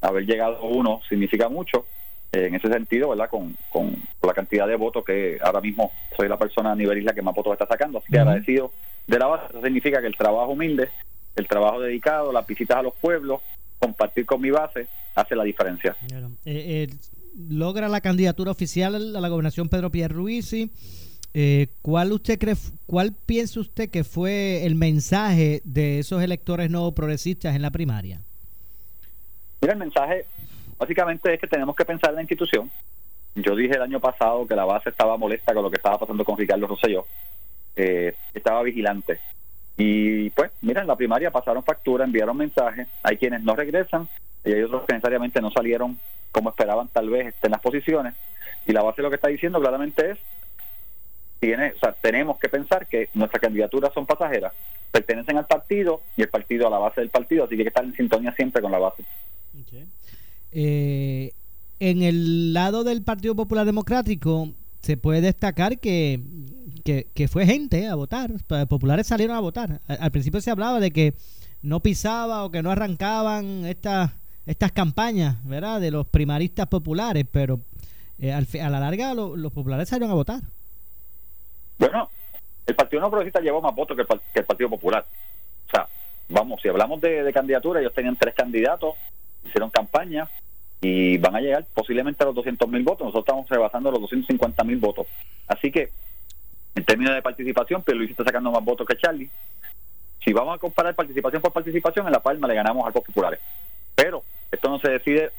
haber 0.00 0.24
llegado 0.24 0.62
uno 0.62 1.00
significa 1.08 1.48
mucho 1.48 1.84
eh, 2.32 2.46
en 2.46 2.54
ese 2.54 2.68
sentido, 2.68 3.10
¿verdad? 3.10 3.30
Con, 3.30 3.56
con, 3.70 3.96
la 4.22 4.34
cantidad 4.34 4.66
de 4.66 4.74
votos 4.74 5.04
que 5.04 5.38
ahora 5.40 5.60
mismo 5.60 5.92
soy 6.16 6.28
la 6.28 6.36
persona 6.36 6.72
a 6.72 6.74
nivel 6.74 6.98
isla 6.98 7.14
que 7.14 7.22
más 7.22 7.34
votos 7.34 7.52
está 7.52 7.66
sacando, 7.66 7.98
así 7.98 8.10
que 8.10 8.18
agradecido 8.18 8.72
de 9.06 9.18
la 9.20 9.26
base. 9.26 9.46
Eso 9.50 9.62
significa 9.62 10.00
que 10.00 10.08
el 10.08 10.16
trabajo 10.16 10.50
humilde, 10.50 10.90
el 11.36 11.46
trabajo 11.46 11.80
dedicado, 11.80 12.32
las 12.32 12.44
visitas 12.44 12.78
a 12.78 12.82
los 12.82 12.94
pueblos, 12.94 13.40
compartir 13.78 14.26
con 14.26 14.40
mi 14.40 14.50
base, 14.50 14.88
hace 15.14 15.36
la 15.36 15.44
diferencia. 15.44 15.96
Eh, 16.10 16.26
eh, 16.44 16.88
logra 17.48 17.88
la 17.88 18.00
candidatura 18.00 18.50
oficial 18.50 18.94
a 18.94 19.20
la 19.20 19.28
gobernación 19.28 19.68
Pedro 19.68 19.90
Pierluisi. 19.90 20.72
Eh, 21.38 21.66
¿Cuál 21.82 22.12
usted 22.12 22.38
cree, 22.38 22.54
cuál 22.86 23.12
piensa 23.12 23.60
usted 23.60 23.90
que 23.90 24.04
fue 24.04 24.64
el 24.64 24.74
mensaje 24.74 25.60
de 25.64 25.98
esos 25.98 26.22
electores 26.22 26.70
no 26.70 26.90
progresistas 26.92 27.54
en 27.54 27.60
la 27.60 27.70
primaria? 27.70 28.22
Mira, 29.60 29.74
el 29.74 29.78
mensaje 29.78 30.24
básicamente 30.78 31.34
es 31.34 31.38
que 31.38 31.46
tenemos 31.46 31.76
que 31.76 31.84
pensar 31.84 32.08
en 32.08 32.16
la 32.16 32.22
institución. 32.22 32.70
Yo 33.34 33.54
dije 33.54 33.74
el 33.74 33.82
año 33.82 34.00
pasado 34.00 34.46
que 34.46 34.56
la 34.56 34.64
base 34.64 34.88
estaba 34.88 35.18
molesta 35.18 35.52
con 35.52 35.62
lo 35.62 35.70
que 35.70 35.76
estaba 35.76 35.98
pasando 35.98 36.24
con 36.24 36.38
Ricardo 36.38 36.68
Rosselló. 36.68 37.04
Eh, 37.76 38.14
estaba 38.32 38.62
vigilante. 38.62 39.20
Y 39.76 40.30
pues, 40.30 40.52
mira, 40.62 40.80
en 40.80 40.86
la 40.86 40.96
primaria 40.96 41.30
pasaron 41.30 41.62
factura, 41.62 42.06
enviaron 42.06 42.38
mensajes. 42.38 42.88
Hay 43.02 43.18
quienes 43.18 43.42
no 43.42 43.54
regresan 43.54 44.08
y 44.42 44.54
hay 44.54 44.62
otros 44.62 44.86
que 44.86 44.94
necesariamente 44.94 45.42
no 45.42 45.50
salieron 45.50 45.98
como 46.32 46.48
esperaban 46.48 46.88
tal 46.88 47.10
vez 47.10 47.34
en 47.42 47.50
las 47.50 47.60
posiciones. 47.60 48.14
Y 48.66 48.72
la 48.72 48.82
base 48.82 49.02
lo 49.02 49.10
que 49.10 49.16
está 49.16 49.28
diciendo 49.28 49.60
claramente 49.60 50.12
es, 50.12 50.18
tiene, 51.40 51.72
o 51.72 51.78
sea, 51.78 51.92
tenemos 51.92 52.38
que 52.38 52.48
pensar 52.48 52.88
que 52.88 53.08
nuestras 53.14 53.40
candidaturas 53.40 53.92
son 53.92 54.06
pasajeras, 54.06 54.52
pertenecen 54.90 55.36
al 55.36 55.46
partido 55.46 56.00
y 56.16 56.22
el 56.22 56.28
partido 56.28 56.66
a 56.66 56.70
la 56.70 56.78
base 56.78 57.00
del 57.00 57.10
partido, 57.10 57.44
así 57.44 57.54
que 57.54 57.60
hay 57.62 57.64
que 57.64 57.68
estar 57.68 57.84
en 57.84 57.94
sintonía 57.94 58.32
siempre 58.34 58.62
con 58.62 58.72
la 58.72 58.78
base. 58.78 59.04
Eh, 60.52 61.32
en 61.80 62.02
el 62.02 62.52
lado 62.54 62.84
del 62.84 63.02
Partido 63.02 63.34
Popular 63.34 63.66
Democrático 63.66 64.48
se 64.80 64.96
puede 64.96 65.20
destacar 65.20 65.78
que, 65.78 66.20
fue 67.28 67.44
gente 67.44 67.86
a 67.88 67.94
votar, 67.94 68.30
populares 68.68 69.06
salieron 69.06 69.36
a 69.36 69.40
votar. 69.40 69.80
Al, 69.86 70.10
principio 70.10 70.40
se 70.40 70.50
hablaba 70.50 70.80
de 70.80 70.90
que 70.90 71.14
no 71.60 71.80
pisaba 71.80 72.44
o 72.44 72.50
que 72.50 72.62
no 72.62 72.70
arrancaban 72.70 73.66
estas 73.66 74.12
estas 74.46 74.70
campañas, 74.70 75.44
¿verdad? 75.44 75.80
De 75.80 75.90
los 75.90 76.06
primaristas 76.06 76.68
populares, 76.68 77.26
pero 77.30 77.60
eh, 78.20 78.32
al 78.32 78.46
a 78.62 78.70
la 78.70 78.78
larga 78.78 79.12
lo- 79.12 79.36
los 79.36 79.52
populares 79.52 79.88
salieron 79.88 80.12
a 80.12 80.14
votar. 80.14 80.40
Bueno, 81.78 82.10
el 82.66 82.74
Partido 82.74 83.02
No 83.02 83.10
Progresista 83.10 83.40
llevó 83.40 83.60
más 83.60 83.74
votos 83.74 83.96
que 83.96 84.02
el, 84.02 84.20
que 84.32 84.40
el 84.40 84.44
Partido 84.44 84.70
Popular. 84.70 85.04
O 85.66 85.70
sea, 85.70 85.88
vamos, 86.28 86.60
si 86.62 86.68
hablamos 86.68 87.00
de, 87.00 87.22
de 87.22 87.32
candidatura, 87.32 87.80
ellos 87.80 87.94
tenían 87.94 88.16
tres 88.16 88.34
candidatos, 88.34 88.94
hicieron 89.44 89.70
campaña 89.70 90.28
y 90.80 91.18
van 91.18 91.36
a 91.36 91.40
llegar 91.40 91.66
posiblemente 91.74 92.22
a 92.22 92.26
los 92.26 92.34
200 92.34 92.68
mil 92.68 92.82
votos. 92.82 93.06
Nosotros 93.06 93.24
estamos 93.24 93.48
rebasando 93.48 93.90
los 93.90 94.00
250 94.02 94.64
mil 94.64 94.76
votos. 94.76 95.06
Así 95.46 95.70
que, 95.70 95.90
en 96.74 96.84
términos 96.84 97.14
de 97.14 97.22
participación, 97.22 97.82
Luis 97.86 98.10
está 98.10 98.24
sacando 98.24 98.50
más 98.50 98.64
votos 98.64 98.86
que 98.86 98.96
Charlie. 98.96 99.30
Si 100.24 100.32
vamos 100.32 100.56
a 100.56 100.58
comparar 100.58 100.94
participación 100.94 101.40
por 101.40 101.52
participación, 101.52 102.06
en 102.06 102.12
La 102.12 102.22
Palma 102.22 102.48
le 102.48 102.54
ganamos 102.54 102.82
a 102.84 102.90
los 102.90 103.04
populares. 103.04 103.40
Pero 103.94 104.22
esto 104.50 104.68
no 104.68 104.78
se 104.78 104.90
decide 104.90 105.30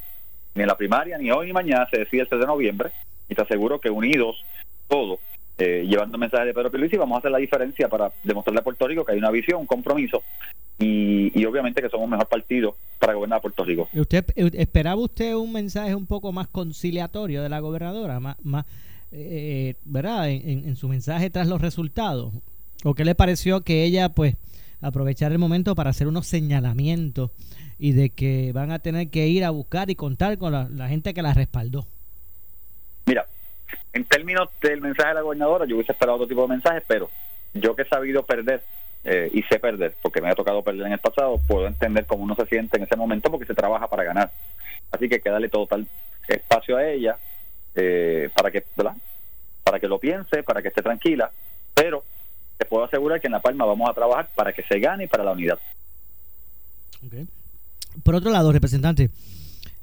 ni 0.55 0.63
en 0.63 0.67
la 0.67 0.77
primaria, 0.77 1.17
ni 1.17 1.29
hoy 1.29 1.47
ni 1.47 1.53
mañana, 1.53 1.87
se 1.91 1.99
decide 1.99 2.21
el 2.21 2.29
3 2.29 2.41
de 2.41 2.47
noviembre. 2.47 2.91
Y 3.29 3.35
te 3.35 3.41
aseguro 3.41 3.79
que 3.79 3.89
unidos, 3.89 4.43
todos, 4.87 5.19
eh, 5.59 5.85
llevando 5.87 6.19
mensajes 6.19 6.45
de 6.45 6.53
Pedro 6.53 6.69
Pierluisi, 6.69 6.97
vamos 6.97 7.15
a 7.15 7.19
hacer 7.19 7.31
la 7.31 7.39
diferencia 7.39 7.89
para 7.89 8.11
demostrarle 8.23 8.59
a 8.59 8.63
Puerto 8.63 8.87
Rico 8.87 9.03
que 9.03 9.13
hay 9.13 9.17
una 9.17 9.31
visión, 9.31 9.61
un 9.61 9.65
compromiso 9.65 10.21
y, 10.77 11.43
obviamente 11.45 11.81
que 11.81 11.89
somos 11.89 12.05
un 12.05 12.11
mejor 12.11 12.27
partido 12.27 12.75
para 12.99 13.13
gobernar 13.13 13.41
Puerto 13.41 13.65
Rico. 13.65 13.89
¿Usted 13.93 14.25
eh, 14.35 14.51
esperaba 14.53 15.01
usted 15.01 15.33
un 15.33 15.51
mensaje 15.51 15.95
un 15.95 16.05
poco 16.05 16.31
más 16.31 16.47
conciliatorio 16.47 17.41
de 17.41 17.49
la 17.49 17.59
gobernadora, 17.59 18.19
más, 18.19 18.65
eh, 19.11 19.73
verdad, 19.83 20.29
en, 20.29 20.75
su 20.75 20.87
mensaje 20.87 21.31
tras 21.31 21.47
los 21.47 21.59
resultados? 21.59 22.33
¿O 22.83 22.93
qué 22.93 23.03
le 23.03 23.15
pareció 23.15 23.61
que 23.61 23.83
ella, 23.83 24.09
pues, 24.09 24.35
aprovechar 24.79 25.31
el 25.31 25.39
momento 25.39 25.73
para 25.73 25.89
hacer 25.89 26.07
unos 26.07 26.27
señalamientos 26.27 27.31
y 27.79 27.93
de 27.93 28.11
que 28.11 28.51
van 28.53 28.69
a 28.69 28.77
tener 28.77 29.09
que 29.09 29.27
ir 29.27 29.43
a 29.43 29.49
buscar 29.49 29.89
y 29.89 29.95
contar 29.95 30.37
con 30.37 30.51
la 30.51 30.87
gente 30.87 31.15
que 31.15 31.23
la 31.23 31.33
respaldó? 31.33 31.87
En 33.93 34.03
términos 34.05 34.49
del 34.61 34.81
mensaje 34.81 35.09
de 35.09 35.15
la 35.15 35.21
gobernadora, 35.21 35.65
yo 35.65 35.75
hubiese 35.75 35.91
esperado 35.91 36.15
otro 36.15 36.27
tipo 36.27 36.41
de 36.43 36.49
mensajes, 36.49 36.83
pero 36.87 37.09
yo 37.53 37.75
que 37.75 37.83
he 37.83 37.87
sabido 37.87 38.23
perder 38.23 38.63
eh, 39.03 39.29
y 39.33 39.41
sé 39.43 39.59
perder, 39.59 39.95
porque 40.01 40.21
me 40.21 40.29
ha 40.29 40.35
tocado 40.35 40.61
perder 40.61 40.87
en 40.87 40.93
el 40.93 40.99
pasado, 40.99 41.39
puedo 41.47 41.67
entender 41.67 42.05
cómo 42.05 42.23
uno 42.23 42.35
se 42.35 42.45
siente 42.47 42.77
en 42.77 42.83
ese 42.83 42.95
momento 42.95 43.31
porque 43.31 43.45
se 43.45 43.55
trabaja 43.55 43.87
para 43.87 44.03
ganar. 44.03 44.31
Así 44.91 45.07
que 45.07 45.15
hay 45.15 45.21
que 45.21 45.29
darle 45.29 45.49
total 45.49 45.87
espacio 46.27 46.75
a 46.77 46.85
ella 46.85 47.17
eh, 47.75 48.29
para 48.35 48.51
que 48.51 48.63
para 49.63 49.79
que 49.79 49.87
lo 49.87 49.99
piense, 49.99 50.43
para 50.43 50.61
que 50.61 50.69
esté 50.69 50.81
tranquila, 50.81 51.31
pero 51.73 52.03
te 52.57 52.65
puedo 52.65 52.85
asegurar 52.85 53.21
que 53.21 53.27
en 53.27 53.33
La 53.33 53.41
Palma 53.41 53.65
vamos 53.65 53.89
a 53.89 53.93
trabajar 53.93 54.29
para 54.35 54.51
que 54.51 54.63
se 54.63 54.79
gane 54.79 55.05
y 55.05 55.07
para 55.07 55.23
la 55.23 55.31
unidad. 55.31 55.59
Por 58.03 58.15
otro 58.15 58.31
lado, 58.31 58.51
representante, 58.51 59.09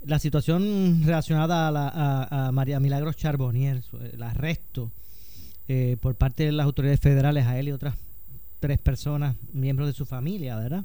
la 0.06 0.18
situación 0.18 1.02
relacionada 1.04 1.68
a, 1.68 1.70
la, 1.70 2.28
a, 2.30 2.52
María 2.52 2.80
Milagros 2.80 3.16
Charbonnier, 3.16 3.82
el 4.12 4.22
arresto 4.22 4.90
eh, 5.68 5.96
por 6.00 6.14
parte 6.14 6.44
de 6.44 6.52
las 6.52 6.64
autoridades 6.64 7.00
federales 7.00 7.46
a 7.46 7.58
él 7.58 7.68
y 7.68 7.72
otras 7.72 7.96
tres 8.60 8.78
personas, 8.78 9.36
miembros 9.52 9.88
de 9.88 9.94
su 9.94 10.04
familia, 10.04 10.56
¿verdad? 10.56 10.84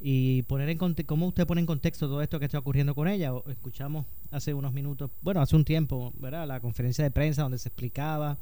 Y 0.00 0.42
poner 0.42 0.68
en 0.68 0.78
cómo 0.78 1.26
usted 1.26 1.46
pone 1.46 1.60
en 1.60 1.66
contexto 1.66 2.06
todo 2.06 2.22
esto 2.22 2.38
que 2.38 2.44
está 2.44 2.58
ocurriendo 2.58 2.94
con 2.94 3.08
ella. 3.08 3.32
Escuchamos 3.48 4.06
hace 4.30 4.54
unos 4.54 4.72
minutos, 4.72 5.10
bueno, 5.22 5.40
hace 5.40 5.56
un 5.56 5.64
tiempo, 5.64 6.12
¿verdad? 6.18 6.46
La 6.46 6.60
conferencia 6.60 7.02
de 7.04 7.10
prensa 7.10 7.42
donde 7.42 7.58
se 7.58 7.68
explicaba 7.68 8.38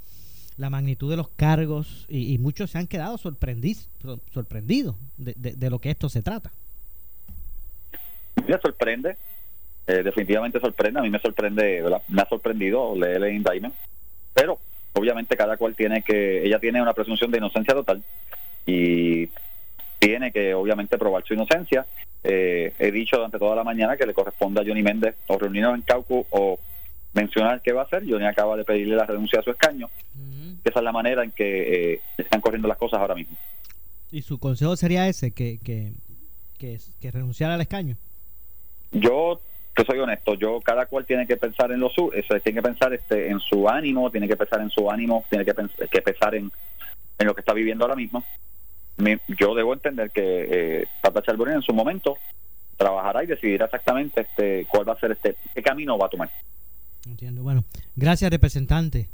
la 0.57 0.71
magnitud 0.71 1.11
de 1.11 1.17
los 1.17 1.29
cargos 1.31 2.07
y, 2.09 2.39
muchos 2.39 2.71
se 2.71 2.79
han 2.79 2.87
quedado 2.87 3.19
sorprendidos, 3.19 3.89
sorprendidos 4.33 4.97
de, 5.17 5.35
de, 5.35 5.71
lo 5.71 5.81
que 5.81 5.91
esto 5.91 6.09
se 6.09 6.23
trata. 6.23 6.53
Me 8.47 8.59
sorprende, 8.61 9.17
eh, 9.87 10.03
definitivamente 10.03 10.61
sorprende, 10.61 10.99
a 11.01 11.03
mí 11.03 11.11
me 11.11 11.21
sorprende, 11.21 11.83
me 12.09 12.23
ha 12.23 12.29
sorprendido 12.29 12.95
leer 12.97 13.23
el 13.23 13.35
indictment, 13.35 13.75
pero 14.35 14.59
obviamente 14.95 15.37
cada 15.37 15.57
cual 15.57 15.77
tiene 15.77 16.03
que, 16.03 16.45
ella 16.45 16.59
tiene 16.59 16.83
una 16.83 16.93
presunción 16.93 17.31
de 17.31 17.39
inocencia 17.39 17.75
total 17.75 18.03
y 18.67 19.29
tiene 19.99 20.33
que 20.33 20.55
obviamente 20.55 20.99
probar 20.99 21.25
su 21.25 21.35
inocencia. 21.35 21.87
Eh, 22.25 22.73
he 22.79 22.91
dicho 22.91 23.17
durante 23.17 23.39
toda 23.39 23.55
la 23.55 23.65
mañana 23.65 23.97
que 23.97 24.07
le 24.07 24.15
corresponde 24.15 24.61
a 24.61 24.65
Johnny 24.65 24.83
Méndez 24.83 25.15
o 25.29 25.39
reunirnos 25.39 25.77
en 25.77 25.83
Caucu 25.83 26.27
o 26.31 26.59
mencionar 27.15 27.63
qué 27.63 27.73
va 27.73 27.83
a 27.83 27.85
hacer. 27.85 28.03
Johnny 28.09 28.27
acaba 28.27 28.57
de 28.57 28.65
pedirle 28.65 28.97
la 28.97 29.07
renuncia 29.07 29.41
a 29.41 29.43
su 29.43 29.51
escaño. 29.51 29.89
Esa 30.65 30.81
es 30.81 30.85
la 30.85 30.93
manera 30.93 31.23
en 31.23 31.31
que 31.31 31.93
eh, 31.95 32.01
están 32.19 32.41
corriendo 32.41 32.67
las 32.67 32.77
cosas 32.77 32.99
ahora 32.99 33.15
mismo. 33.15 33.37
¿Y 34.11 34.23
su 34.23 34.39
consejo 34.39 34.77
sería 34.77 35.07
ese, 35.07 35.31
que, 35.31 35.59
que, 35.59 35.93
que, 36.59 36.81
que 37.01 37.11
renunciara 37.13 37.55
al 37.55 37.61
escaño? 37.61 37.97
Yo 38.91 39.41
que 39.77 39.85
soy 39.85 39.99
honesto, 39.99 40.35
yo 40.35 40.61
cada 40.61 40.87
cual 40.87 41.05
tiene 41.05 41.27
que 41.27 41.37
pensar 41.37 41.71
en 41.71 41.81
lo 41.81 41.91
su, 41.91 42.11
eso, 42.15 42.35
tiene 42.41 42.61
que 42.61 42.69
pensar 42.69 42.95
este 42.95 43.29
en 43.29 43.39
su 43.41 43.69
ánimo, 43.69 44.11
tiene 44.11 44.27
que 44.27 44.37
pensar 44.37 44.61
en 44.63 44.71
su 44.71 44.91
ánimo, 44.91 45.25
tiene 45.29 45.45
que, 45.45 45.53
que 45.89 46.03
pensar 46.03 46.35
en, 46.35 46.51
en 47.19 47.27
lo 47.27 47.35
que 47.35 47.43
está 47.43 47.53
viviendo 47.53 47.85
ahora 47.85 47.95
mismo. 47.95 48.25
yo 49.39 49.55
debo 49.55 49.75
entender 49.75 50.11
que 50.11 50.81
eh, 50.81 50.87
Tata 51.03 51.23
en 51.31 51.63
su 51.63 51.75
momento 51.75 52.17
trabajará 52.79 53.23
y 53.23 53.27
decidirá 53.27 53.67
exactamente 53.67 54.23
este 54.23 54.67
cuál 54.69 54.89
va 54.89 54.95
a 54.95 55.01
ser 55.01 55.13
este 55.13 55.37
qué 55.55 55.63
camino 55.63 55.99
va 55.99 56.07
a 56.07 56.11
tomar. 56.11 56.31
Entiendo. 57.07 57.43
Bueno, 57.43 57.65
gracias 57.95 58.31
representante. 58.31 59.09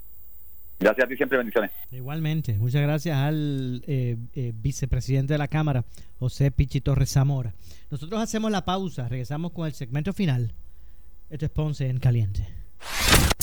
Gracias 0.83 1.05
a 1.05 1.09
ti 1.09 1.17
siempre, 1.17 1.39
bendiciones. 1.39 1.71
Igualmente, 1.93 2.55
muchas 2.55 2.83
gracias 2.83 3.17
al 3.17 3.83
eh, 3.87 4.17
eh, 4.35 4.53
vicepresidente 4.55 5.35
de 5.35 5.39
la 5.39 5.49
Cámara, 5.49 5.85
José 6.19 6.51
Pichi 6.51 6.81
Torres 6.81 7.11
Zamora. 7.11 7.55
Nosotros 7.91 8.21
hacemos 8.21 8.51
la 8.51 8.65
pausa, 8.65 9.09
regresamos 9.09 9.53
con 9.53 9.67
el 9.67 9.75
segmento 9.75 10.13
final. 10.13 10.53
Esto 11.31 11.47
es 11.47 11.51
Ponce 11.51 11.89
en 11.89 11.99
Caliente. 11.99 12.47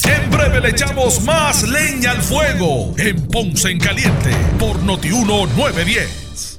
En 0.03 0.29
breve 0.29 0.59
le 0.59 0.69
echamos 0.69 1.23
más 1.23 1.67
leña 1.67 2.11
al 2.11 2.21
fuego 2.21 2.93
en 2.97 3.27
Ponce 3.27 3.69
en 3.71 3.79
Caliente 3.79 4.31
por 4.59 4.81
Notiuno 4.83 5.45
910. 5.55 6.58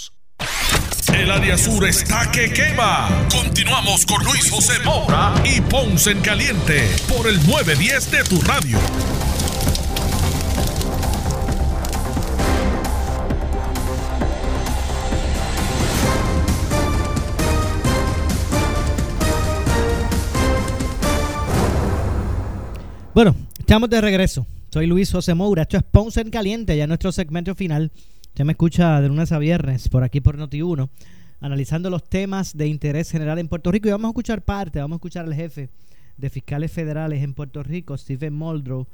El 1.13 1.29
área 1.29 1.57
sur 1.57 1.85
está 1.85 2.31
que 2.31 2.51
quema. 2.51 3.09
Continuamos 3.29 4.05
con 4.05 4.23
Luis 4.23 4.49
José 4.49 4.73
Moura 4.83 5.33
y 5.43 5.61
Ponce 5.61 6.11
en 6.11 6.21
Caliente 6.21 6.89
por 7.07 7.27
el 7.27 7.35
910 7.45 8.11
de 8.11 8.23
tu 8.23 8.41
radio. 8.41 8.77
Bueno, 23.13 23.35
estamos 23.59 23.89
de 23.89 23.99
regreso. 23.99 24.47
Soy 24.73 24.87
Luis 24.87 25.11
José 25.11 25.33
Moura. 25.33 25.63
Esto 25.63 25.77
es 25.77 25.83
Ponce 25.83 26.21
en 26.21 26.29
Caliente, 26.29 26.77
ya 26.77 26.87
nuestro 26.87 27.11
segmento 27.11 27.53
final. 27.55 27.91
Usted 28.31 28.45
me 28.45 28.53
escucha 28.53 29.01
de 29.01 29.09
lunes 29.09 29.33
a 29.33 29.39
viernes 29.39 29.89
por 29.89 30.05
aquí 30.05 30.21
por 30.21 30.37
Noti1, 30.37 30.87
analizando 31.41 31.89
los 31.89 32.07
temas 32.07 32.55
de 32.55 32.65
interés 32.67 33.11
general 33.11 33.39
en 33.39 33.49
Puerto 33.49 33.69
Rico. 33.73 33.89
Y 33.89 33.91
vamos 33.91 34.05
a 34.05 34.11
escuchar 34.11 34.41
parte, 34.41 34.79
vamos 34.79 34.95
a 34.95 34.99
escuchar 34.99 35.25
al 35.25 35.33
jefe 35.33 35.67
de 36.15 36.29
fiscales 36.29 36.71
federales 36.71 37.23
en 37.23 37.33
Puerto 37.33 37.61
Rico, 37.61 37.97
Stephen 37.97 38.33
Muldrow, 38.33 38.87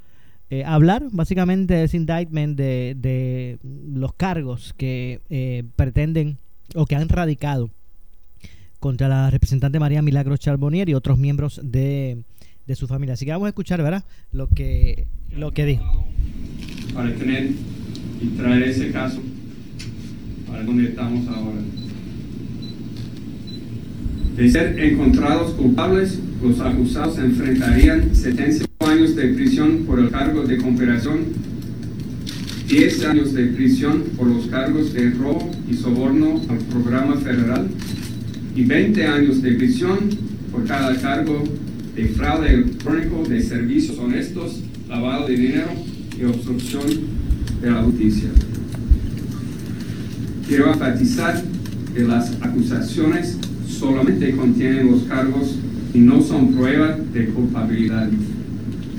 eh, 0.50 0.64
hablar 0.66 1.04
básicamente 1.12 1.76
de 1.76 1.84
ese 1.84 1.98
indictment 1.98 2.58
de, 2.58 3.60
los 3.94 4.14
cargos 4.14 4.74
que 4.76 5.22
eh, 5.30 5.64
pretenden 5.76 6.40
o 6.74 6.88
que 6.88 6.96
han 6.96 7.08
radicado 7.08 7.70
contra 8.80 9.08
la 9.08 9.30
representante 9.30 9.80
María 9.80 10.02
Milagros 10.02 10.40
Charbonnier 10.40 10.90
y 10.90 10.96
otros 10.96 11.20
miembros 11.20 11.62
de, 11.64 12.24
de 12.66 12.76
su 12.76 12.88
familia. 12.88 13.14
Así 13.14 13.26
que 13.26 13.32
vamos 13.32 13.46
a 13.46 13.50
escuchar, 13.50 13.84
¿verdad? 13.84 14.04
Lo 14.32 14.48
que, 14.48 15.06
lo 15.32 15.52
que 15.54 15.66
dijo. 15.66 16.08
Para 16.96 17.14
tener 17.14 17.52
y 18.22 18.28
traer 18.38 18.64
ese 18.64 18.92
caso 18.92 19.22
para 20.48 20.64
donde 20.64 20.86
estamos 20.86 21.28
ahora. 21.28 21.62
De 24.36 24.50
ser 24.50 24.80
encontrados 24.80 25.54
culpables, 25.54 26.20
los 26.44 26.60
acusados 26.60 27.18
enfrentarían 27.18 28.16
75 28.16 28.68
años 28.88 29.16
de 29.16 29.30
prisión 29.30 29.84
por 29.86 30.00
el 30.00 30.10
cargo 30.10 30.44
de 30.44 30.58
cooperación, 30.58 31.20
10 32.68 33.06
años 33.06 33.34
de 33.34 33.46
prisión 33.48 34.04
por 34.16 34.28
los 34.28 34.46
cargos 34.48 34.94
de 34.94 35.10
robo 35.12 35.50
y 35.70 35.74
soborno 35.74 36.42
al 36.50 36.58
programa 36.58 37.16
federal 37.16 37.68
y 38.56 38.64
20 38.64 39.06
años 39.08 39.42
de 39.42 39.54
prisión 39.54 40.10
por 40.52 40.66
cada 40.66 40.96
cargo 41.00 41.44
de 41.96 42.08
fraude 42.10 42.54
electrónico, 42.54 43.24
de 43.28 43.42
servicios 43.42 43.98
honestos, 43.98 44.62
lavado 44.88 45.28
de 45.28 45.36
dinero 45.36 45.70
y 46.20 46.26
obstrucción 46.26 46.84
de 47.62 47.72
la 47.72 47.84
justicia. 47.84 48.30
Quiero 50.48 50.72
enfatizar 50.72 51.44
que 51.94 52.04
las 52.04 52.32
acusaciones 52.42 53.38
solamente 53.68 54.36
contienen 54.36 54.92
los 54.92 55.04
cargos 55.04 55.56
y 55.94 56.00
no 56.00 56.22
son 56.22 56.54
pruebas 56.54 56.98
de 57.14 57.26
culpabilidad. 57.28 58.10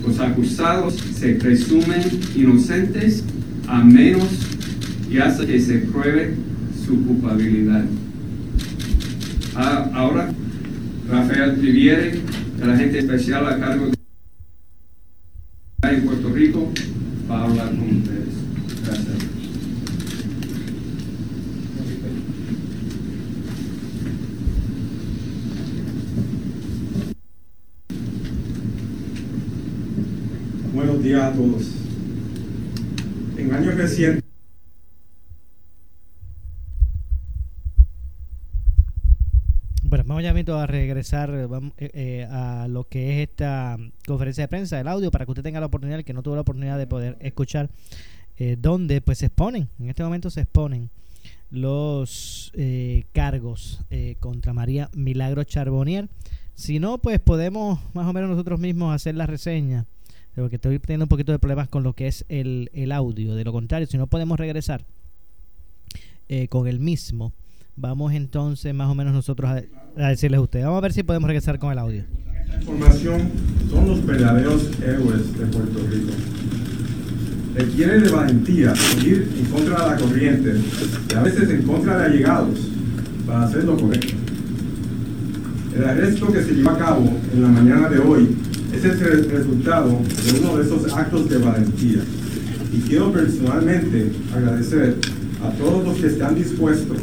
Los 0.07 0.21
acusados 0.21 0.95
se 0.95 1.35
presumen 1.35 2.03
inocentes 2.35 3.25
a 3.67 3.83
menos 3.83 4.29
y 5.11 5.19
hasta 5.19 5.47
que 5.47 5.61
se 5.61 5.79
pruebe 5.79 6.35
su 6.87 7.05
culpabilidad. 7.05 7.85
Ah, 9.55 9.91
ahora, 9.95 10.31
Rafael 11.09 11.61
Riviere, 11.61 12.21
el 12.63 12.71
agente 12.71 12.99
especial 12.99 13.47
a 13.47 13.59
cargo 13.59 13.87
de 13.87 13.99
en 15.91 16.03
Puerto 16.03 16.29
Rico, 16.31 16.71
va 17.31 17.41
a 17.41 17.45
hablar 17.45 17.69
con 17.71 17.97
ustedes. 17.99 18.19
buenos 30.79 31.03
días 31.03 31.23
a 31.23 31.28
En 33.36 33.55
años 33.55 33.74
recientes, 33.76 34.24
Bueno, 39.84 40.05
vamos 40.07 40.22
mismo 40.22 40.57
a 40.57 40.66
regresar 40.66 41.47
vamos, 41.49 41.72
eh, 41.78 41.91
eh, 41.95 42.28
a 42.30 42.66
lo 42.68 42.84
que 42.84 43.14
es 43.22 43.28
esta 43.28 43.78
conferencia 44.07 44.45
de 44.45 44.49
prensa, 44.49 44.78
el 44.80 44.89
audio, 44.89 45.11
para 45.11 45.24
que 45.24 45.30
usted 45.30 45.43
tenga 45.43 45.61
la 45.61 45.66
oportunidad, 45.66 46.01
el 46.01 46.05
que 46.05 46.12
no 46.12 46.22
tuvo 46.22 46.34
la 46.34 46.43
oportunidad 46.43 46.76
de 46.76 46.86
poder 46.86 47.16
escuchar, 47.20 47.70
eh, 48.36 48.57
donde 48.61 49.01
pues 49.01 49.18
se 49.18 49.26
exponen, 49.26 49.68
en 49.78 49.89
este 49.89 50.03
momento 50.03 50.30
se 50.30 50.43
exponen 50.43 50.91
los 51.51 52.53
eh, 52.55 53.05
cargos 53.12 53.80
eh, 53.91 54.16
contra 54.20 54.53
María 54.53 54.91
Milagro 54.93 55.45
Charbonnier. 55.45 56.09
Si 56.55 56.78
no, 56.78 56.99
pues 56.99 57.20
podemos 57.20 57.80
más 57.95 58.07
o 58.07 58.12
menos 58.12 58.30
nosotros 58.30 58.59
mismos 58.59 58.95
hacer 58.95 59.14
la 59.14 59.26
reseña, 59.26 59.86
porque 60.43 60.57
estoy 60.57 60.78
teniendo 60.78 61.05
un 61.05 61.09
poquito 61.09 61.32
de 61.32 61.39
problemas 61.39 61.68
con 61.68 61.82
lo 61.82 61.95
que 61.95 62.07
es 62.07 62.24
el, 62.28 62.70
el 62.72 62.93
audio. 62.93 63.34
De 63.34 63.45
lo 63.45 63.53
contrario, 63.53 63.86
si 63.86 63.99
no 63.99 64.07
podemos 64.07 64.39
regresar 64.39 64.84
eh, 66.28 66.49
con 66.49 66.66
el 66.68 66.78
mismo, 66.78 67.32
vamos 67.76 68.12
entonces 68.12 68.72
más 68.74 68.89
o 68.89 68.95
menos 68.95 69.12
nosotros 69.12 69.51
a, 69.51 70.09
decirles 70.09 70.39
a 70.39 70.43
ustedes. 70.43 70.64
Vamos 70.64 70.78
a 70.78 70.82
ver 70.82 70.93
si 70.93 71.03
podemos 71.03 71.26
regresar 71.26 71.59
con 71.59 71.72
el 71.72 71.78
audio. 71.78 72.05
esta 72.45 72.61
información 72.61 73.30
son 73.70 73.89
los 73.89 74.05
verdaderos 74.05 74.70
héroes 74.80 75.39
de 75.39 75.47
Puerto 75.47 75.78
Rico. 75.89 76.12
Requiere 77.55 78.01
de 78.01 78.11
valentía 78.11 78.74
ir 79.05 79.32
en 79.39 79.45
contra 79.47 79.82
de 79.82 79.91
la 79.91 79.97
corriente 79.97 80.55
y 81.11 81.14
a 81.14 81.22
veces 81.22 81.51
en 81.51 81.62
contra 81.62 81.99
de 81.99 82.05
allegados 82.05 82.59
para 83.26 83.43
hacer 83.43 83.64
lo 83.64 83.76
correcto. 83.76 84.14
El 85.74 85.84
arresto 85.84 86.32
que 86.32 86.43
se 86.43 86.53
llevó 86.55 86.70
a 86.70 86.78
cabo 86.78 87.05
en 87.32 87.43
la 87.43 87.49
mañana 87.49 87.89
de 87.89 87.99
hoy 87.99 88.36
es 88.73 88.85
el 88.85 88.99
re- 89.01 89.23
resultado 89.23 89.89
de 89.89 90.41
uno 90.41 90.57
de 90.57 90.64
esos 90.64 90.93
actos 90.93 91.29
de 91.29 91.39
valentía. 91.39 92.01
Y 92.73 92.81
quiero 92.89 93.12
personalmente 93.12 94.12
agradecer 94.35 94.97
a 95.43 95.51
todos 95.53 95.85
los 95.87 95.97
que 95.97 96.09
están 96.09 96.35
dispuestos 96.35 96.99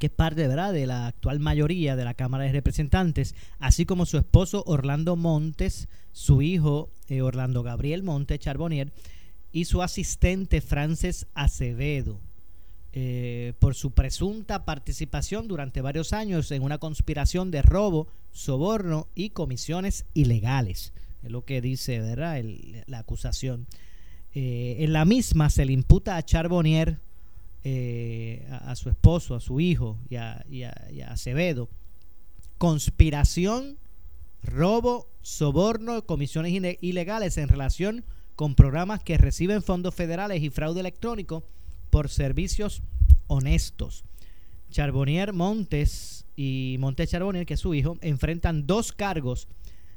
es 0.05 0.11
parte 0.11 0.47
¿verdad? 0.49 0.73
de 0.73 0.87
la 0.87 1.07
actual 1.07 1.41
mayoría 1.41 1.97
de 1.97 2.05
la 2.05 2.15
Cámara 2.15 2.45
de 2.45 2.53
Representantes, 2.53 3.35
así 3.59 3.87
como 3.87 4.07
su 4.07 4.19
esposo 4.19 4.63
Orlando 4.67 5.17
Montes, 5.17 5.89
su 6.13 6.43
hijo 6.43 6.91
eh, 7.09 7.23
Orlando 7.23 7.63
Gabriel 7.63 8.03
Montes 8.03 8.39
Charbonnier 8.39 8.93
y 9.53 9.67
su 9.67 9.83
asistente 9.83 10.61
Frances 10.61 11.27
Acevedo, 11.35 12.19
eh, 12.93 13.53
por 13.59 13.75
su 13.75 13.93
presunta 13.93 14.65
participación 14.65 15.49
durante 15.49 15.81
varios 15.81 16.13
años 16.13 16.51
en 16.51 16.63
una 16.63 16.79
conspiración 16.79 17.51
de 17.51 17.63
robo, 17.63 18.09
soborno 18.33 19.09
y 19.15 19.31
comisiones 19.31 20.07
ilegales. 20.15 20.93
Es 21.23 21.31
lo 21.31 21.45
que 21.45 21.61
dice 21.61 22.01
¿verdad? 22.01 22.43
La 22.87 22.99
acusación. 22.99 23.67
Eh, 24.35 24.77
en 24.81 24.93
la 24.93 25.05
misma 25.05 25.51
se 25.51 25.65
le 25.65 25.73
imputa 25.73 26.17
a 26.17 26.23
Charbonnier 26.25 26.99
eh, 27.65 28.47
a, 28.51 28.77
su 28.77 28.91
esposo, 28.91 29.35
a 29.35 29.41
su 29.41 29.59
hijo 29.61 29.99
y 30.11 30.17
a, 30.17 30.45
y 30.51 30.63
a- 30.63 30.75
a 31.09 31.13
Acevedo, 31.13 31.69
conspiración, 32.59 33.77
robo, 34.43 35.09
soborno, 35.23 36.05
comisiones 36.07 36.53
ilegales 36.81 37.37
en 37.39 37.49
relación 37.49 38.05
con 38.37 38.55
programas 38.55 39.03
que 39.03 39.17
reciben 39.19 39.63
fondos 39.63 39.95
federales 39.95 40.43
y 40.43 40.51
fraude 40.51 40.81
electrónico 40.81 41.45
por 41.91 42.09
servicios 42.09 42.83
honestos. 43.27 44.05
Charbonnier 44.71 45.33
Montes 45.33 46.25
y 46.37 46.77
Montes 46.81 47.11
Charbonnier, 47.11 47.47
que 47.47 47.55
es 47.55 47.61
su 47.61 47.75
hijo, 47.75 47.97
enfrentan 48.01 48.67
dos 48.67 48.93
cargos 48.93 49.47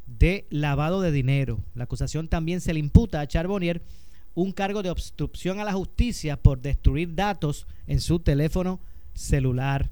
de 0.06 0.46
lavado 0.50 1.02
de 1.02 1.12
dinero. 1.12 1.60
La 1.74 1.86
acusación 1.86 2.28
también 2.28 2.62
se 2.62 2.74
le 2.74 2.80
imputa 2.80 3.22
a 3.22 3.28
Charbonnier 3.28 3.82
un 4.38 4.52
cargo 4.52 4.84
de 4.84 4.92
obstrucción 4.92 5.60
a 5.60 5.64
la 5.64 5.74
justicia 5.74 6.38
por 6.38 6.62
destruir 6.62 7.16
datos 7.16 7.66
en 7.88 8.00
su 8.00 8.20
teléfono 8.20 8.80
celular. 9.16 9.90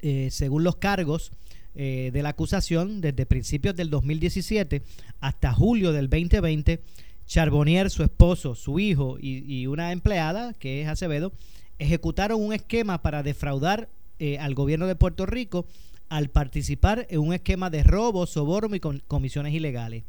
Eh, 0.00 0.28
según 0.30 0.62
los 0.62 0.76
cargos 0.76 1.32
eh, 1.74 2.10
de 2.12 2.22
la 2.22 2.28
acusación, 2.28 3.00
desde 3.00 3.26
principios 3.26 3.74
del 3.74 3.90
2017 3.90 4.82
hasta 5.18 5.52
julio 5.52 5.90
del 5.90 6.08
2020, 6.08 6.82
Charbonnier, 7.26 7.90
su 7.90 8.04
esposo, 8.04 8.54
su 8.54 8.78
hijo 8.78 9.16
y, 9.20 9.66
una 9.66 9.90
empleada, 9.90 10.54
que 10.54 10.82
es 10.82 10.88
Acevedo, 10.88 11.32
ejecutaron 11.80 12.40
un 12.40 12.52
esquema 12.52 13.02
para 13.02 13.24
defraudar 13.24 13.88
eh, 14.20 14.38
al 14.38 14.54
gobierno 14.54 14.86
de 14.86 14.94
Puerto 14.94 15.26
Rico 15.26 15.66
al 16.08 16.28
participar 16.28 17.08
en 17.10 17.18
un 17.18 17.34
esquema 17.34 17.70
de 17.70 17.82
robo, 17.82 18.24
soborno 18.26 18.76
y 18.76 18.80
comisiones 18.80 19.52
ilegales. 19.52 20.04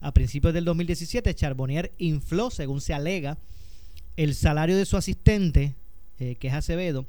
A 0.00 0.12
principios 0.12 0.54
del 0.54 0.64
2017, 0.64 1.34
Charbonnier 1.34 1.92
infló, 1.98 2.50
según 2.50 2.80
se 2.80 2.94
alega, 2.94 3.38
el 4.16 4.34
salario 4.34 4.76
de 4.76 4.86
su 4.86 4.96
asistente, 4.96 5.74
eh, 6.18 6.36
que 6.36 6.48
es 6.48 6.54
Acevedo, 6.54 7.06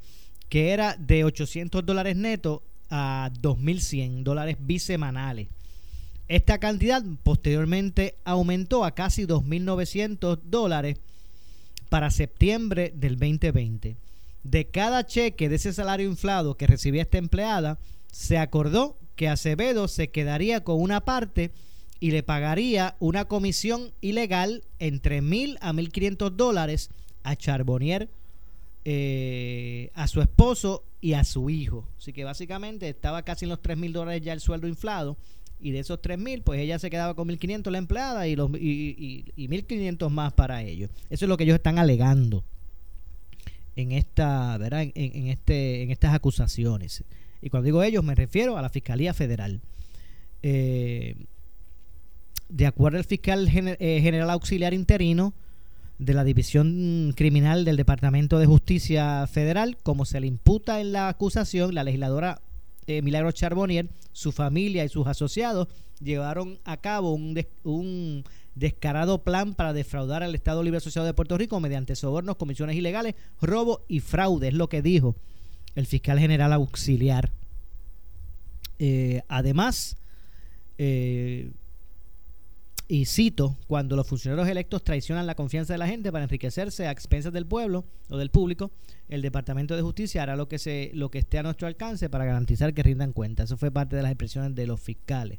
que 0.48 0.70
era 0.70 0.96
de 0.96 1.24
800 1.24 1.84
dólares 1.84 2.16
netos 2.16 2.60
a 2.90 3.30
2.100 3.40 4.22
dólares 4.22 4.56
bisemanales. 4.60 5.48
Esta 6.28 6.58
cantidad 6.58 7.02
posteriormente 7.22 8.14
aumentó 8.24 8.84
a 8.84 8.94
casi 8.94 9.24
2.900 9.24 10.40
dólares 10.44 10.98
para 11.88 12.10
septiembre 12.10 12.92
del 12.94 13.18
2020. 13.18 13.96
De 14.44 14.66
cada 14.66 15.06
cheque 15.06 15.48
de 15.48 15.56
ese 15.56 15.72
salario 15.72 16.08
inflado 16.08 16.56
que 16.56 16.66
recibía 16.66 17.02
esta 17.02 17.18
empleada, 17.18 17.78
se 18.12 18.38
acordó 18.38 18.98
que 19.16 19.28
Acevedo 19.28 19.88
se 19.88 20.10
quedaría 20.10 20.62
con 20.64 20.80
una 20.80 21.00
parte 21.00 21.50
y 22.00 22.10
le 22.10 22.22
pagaría 22.22 22.96
una 23.00 23.26
comisión 23.26 23.92
ilegal 24.00 24.62
entre 24.78 25.20
mil 25.20 25.58
a 25.60 25.72
1.500 25.72 26.30
dólares 26.30 26.90
a 27.24 27.36
Charbonnier, 27.36 28.08
eh, 28.84 29.90
a 29.94 30.06
su 30.06 30.20
esposo 30.20 30.84
y 31.00 31.14
a 31.14 31.24
su 31.24 31.50
hijo. 31.50 31.86
Así 31.98 32.12
que 32.12 32.24
básicamente 32.24 32.88
estaba 32.88 33.22
casi 33.22 33.44
en 33.44 33.50
los 33.50 33.60
3.000 33.60 33.92
dólares 33.92 34.22
ya 34.22 34.32
el 34.32 34.40
sueldo 34.40 34.68
inflado 34.68 35.16
y 35.60 35.72
de 35.72 35.80
esos 35.80 36.00
3 36.00 36.18
mil, 36.18 36.42
pues 36.42 36.60
ella 36.60 36.78
se 36.78 36.90
quedaba 36.90 37.14
con 37.14 37.28
1.500 37.28 37.70
la 37.70 37.78
empleada 37.78 38.28
y, 38.28 38.36
los, 38.36 38.50
y, 38.54 38.94
y, 38.96 39.24
y 39.36 39.48
1.500 39.48 40.08
más 40.08 40.32
para 40.32 40.62
ellos. 40.62 40.90
Eso 41.10 41.24
es 41.24 41.28
lo 41.28 41.36
que 41.36 41.44
ellos 41.44 41.56
están 41.56 41.78
alegando 41.78 42.44
en 43.76 43.92
esta, 43.92 44.56
¿verdad? 44.58 44.82
En, 44.94 45.28
este, 45.28 45.82
en 45.82 45.90
estas 45.90 46.14
acusaciones. 46.14 47.04
Y 47.42 47.50
cuando 47.50 47.66
digo 47.66 47.82
ellos, 47.82 48.04
me 48.04 48.14
refiero 48.14 48.56
a 48.56 48.62
la 48.62 48.70
Fiscalía 48.70 49.14
Federal. 49.14 49.60
Eh, 50.42 51.14
de 52.48 52.66
acuerdo 52.66 52.98
al 52.98 53.04
fiscal 53.04 53.48
eh, 53.48 54.00
general 54.00 54.30
auxiliar 54.30 54.74
interino 54.74 55.32
de 55.98 56.14
la 56.14 56.24
División 56.24 57.12
Criminal 57.16 57.64
del 57.64 57.76
Departamento 57.76 58.38
de 58.38 58.46
Justicia 58.46 59.26
Federal, 59.26 59.76
como 59.82 60.04
se 60.04 60.20
le 60.20 60.26
imputa 60.26 60.80
en 60.80 60.92
la 60.92 61.08
acusación, 61.08 61.74
la 61.74 61.84
legisladora 61.84 62.40
eh, 62.86 63.02
Milagro 63.02 63.32
Charbonnier, 63.32 63.88
su 64.12 64.32
familia 64.32 64.84
y 64.84 64.88
sus 64.88 65.06
asociados 65.06 65.68
llevaron 66.00 66.58
a 66.64 66.76
cabo 66.76 67.12
un 67.12 68.24
descarado 68.58 69.22
plan 69.22 69.54
para 69.54 69.72
defraudar 69.72 70.22
al 70.22 70.34
Estado 70.34 70.62
Libre 70.62 70.78
Asociado 70.78 71.06
de 71.06 71.14
Puerto 71.14 71.38
Rico 71.38 71.60
mediante 71.60 71.96
sobornos, 71.96 72.36
comisiones 72.36 72.76
ilegales, 72.76 73.14
robo 73.40 73.82
y 73.88 74.00
fraude, 74.00 74.48
es 74.48 74.54
lo 74.54 74.68
que 74.68 74.82
dijo 74.82 75.16
el 75.74 75.86
fiscal 75.86 76.18
general 76.18 76.52
auxiliar. 76.52 77.30
Eh, 78.80 79.22
además, 79.28 79.96
eh, 80.76 81.50
y 82.90 83.04
cito, 83.04 83.58
cuando 83.66 83.96
los 83.96 84.06
funcionarios 84.06 84.48
electos 84.48 84.82
traicionan 84.82 85.26
la 85.26 85.34
confianza 85.34 85.74
de 85.74 85.78
la 85.78 85.86
gente 85.86 86.10
para 86.10 86.24
enriquecerse 86.24 86.86
a 86.86 86.90
expensas 86.90 87.34
del 87.34 87.44
pueblo 87.44 87.84
o 88.08 88.16
del 88.16 88.30
público, 88.30 88.70
el 89.10 89.20
Departamento 89.20 89.76
de 89.76 89.82
Justicia 89.82 90.22
hará 90.22 90.36
lo 90.36 90.48
que, 90.48 90.58
se, 90.58 90.90
lo 90.94 91.10
que 91.10 91.18
esté 91.18 91.38
a 91.38 91.42
nuestro 91.42 91.66
alcance 91.66 92.08
para 92.08 92.24
garantizar 92.24 92.72
que 92.72 92.82
rindan 92.82 93.12
cuenta. 93.12 93.42
Eso 93.42 93.58
fue 93.58 93.70
parte 93.70 93.94
de 93.94 94.02
las 94.02 94.10
expresiones 94.10 94.54
de 94.54 94.66
los 94.66 94.80
fiscales. 94.80 95.38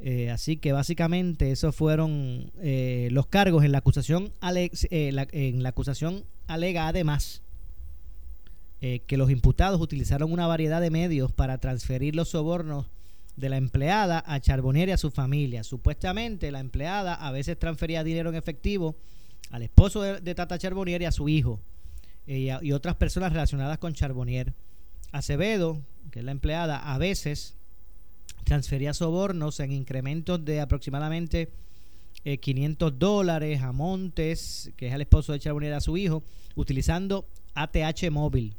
Eh, 0.00 0.30
así 0.30 0.56
que 0.56 0.72
básicamente 0.72 1.52
esos 1.52 1.74
fueron 1.76 2.50
eh, 2.60 3.08
los 3.12 3.26
cargos 3.28 3.64
en 3.64 3.70
la 3.70 3.78
acusación 3.78 4.32
eh, 4.54 4.70
en 4.90 5.62
la 5.62 5.68
acusación 5.68 6.24
alega 6.48 6.88
además 6.88 7.42
que 9.06 9.16
los 9.16 9.30
imputados 9.30 9.80
utilizaron 9.80 10.30
una 10.30 10.46
variedad 10.46 10.78
de 10.78 10.90
medios 10.90 11.32
para 11.32 11.56
transferir 11.56 12.14
los 12.14 12.28
sobornos 12.28 12.84
de 13.36 13.48
la 13.48 13.56
empleada 13.56 14.22
a 14.26 14.40
Charbonnier 14.40 14.88
y 14.88 14.92
a 14.92 14.96
su 14.96 15.10
familia. 15.10 15.64
Supuestamente 15.64 16.50
la 16.52 16.60
empleada 16.60 17.14
a 17.14 17.32
veces 17.32 17.58
transfería 17.58 18.04
dinero 18.04 18.30
en 18.30 18.36
efectivo 18.36 18.94
al 19.50 19.62
esposo 19.62 20.02
de, 20.02 20.34
Tata 20.34 20.58
Charbonnier 20.58 21.02
y 21.02 21.04
a 21.04 21.12
su 21.12 21.28
hijo 21.28 21.60
eh, 22.26 22.58
y, 22.62 22.72
otras 22.72 22.96
personas 22.96 23.32
relacionadas 23.32 23.78
con 23.78 23.92
Charbonnier. 23.92 24.52
Acevedo, 25.12 25.80
que 26.10 26.20
es 26.20 26.24
la 26.24 26.32
empleada, 26.32 26.92
a 26.92 26.98
veces 26.98 27.54
transfería 28.44 28.94
sobornos 28.94 29.60
en 29.60 29.72
incrementos 29.72 30.44
de 30.44 30.60
aproximadamente 30.60 31.50
eh, 32.24 32.38
500 32.38 32.98
dólares 32.98 33.62
a 33.62 33.72
Montes, 33.72 34.72
que 34.76 34.88
es 34.88 34.94
el 34.94 35.02
esposo 35.02 35.32
de 35.32 35.38
Charbonnier, 35.38 35.74
a 35.74 35.80
su 35.80 35.96
hijo, 35.96 36.22
utilizando 36.56 37.26
ATH 37.54 38.10
móvil 38.10 38.54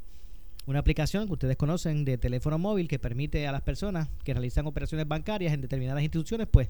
una 0.68 0.80
aplicación 0.80 1.28
que 1.28 1.34
ustedes 1.34 1.57
conocen 1.57 2.05
de 2.05 2.18
teléfono 2.18 2.57
móvil 2.57 2.88
que 2.88 2.99
permite 2.99 3.47
a 3.47 3.51
las 3.51 3.61
personas 3.61 4.09
que 4.24 4.34
realizan 4.34 4.66
operaciones 4.66 5.07
bancarias 5.07 5.53
en 5.53 5.61
determinadas 5.61 6.03
instituciones, 6.03 6.47
pues 6.49 6.70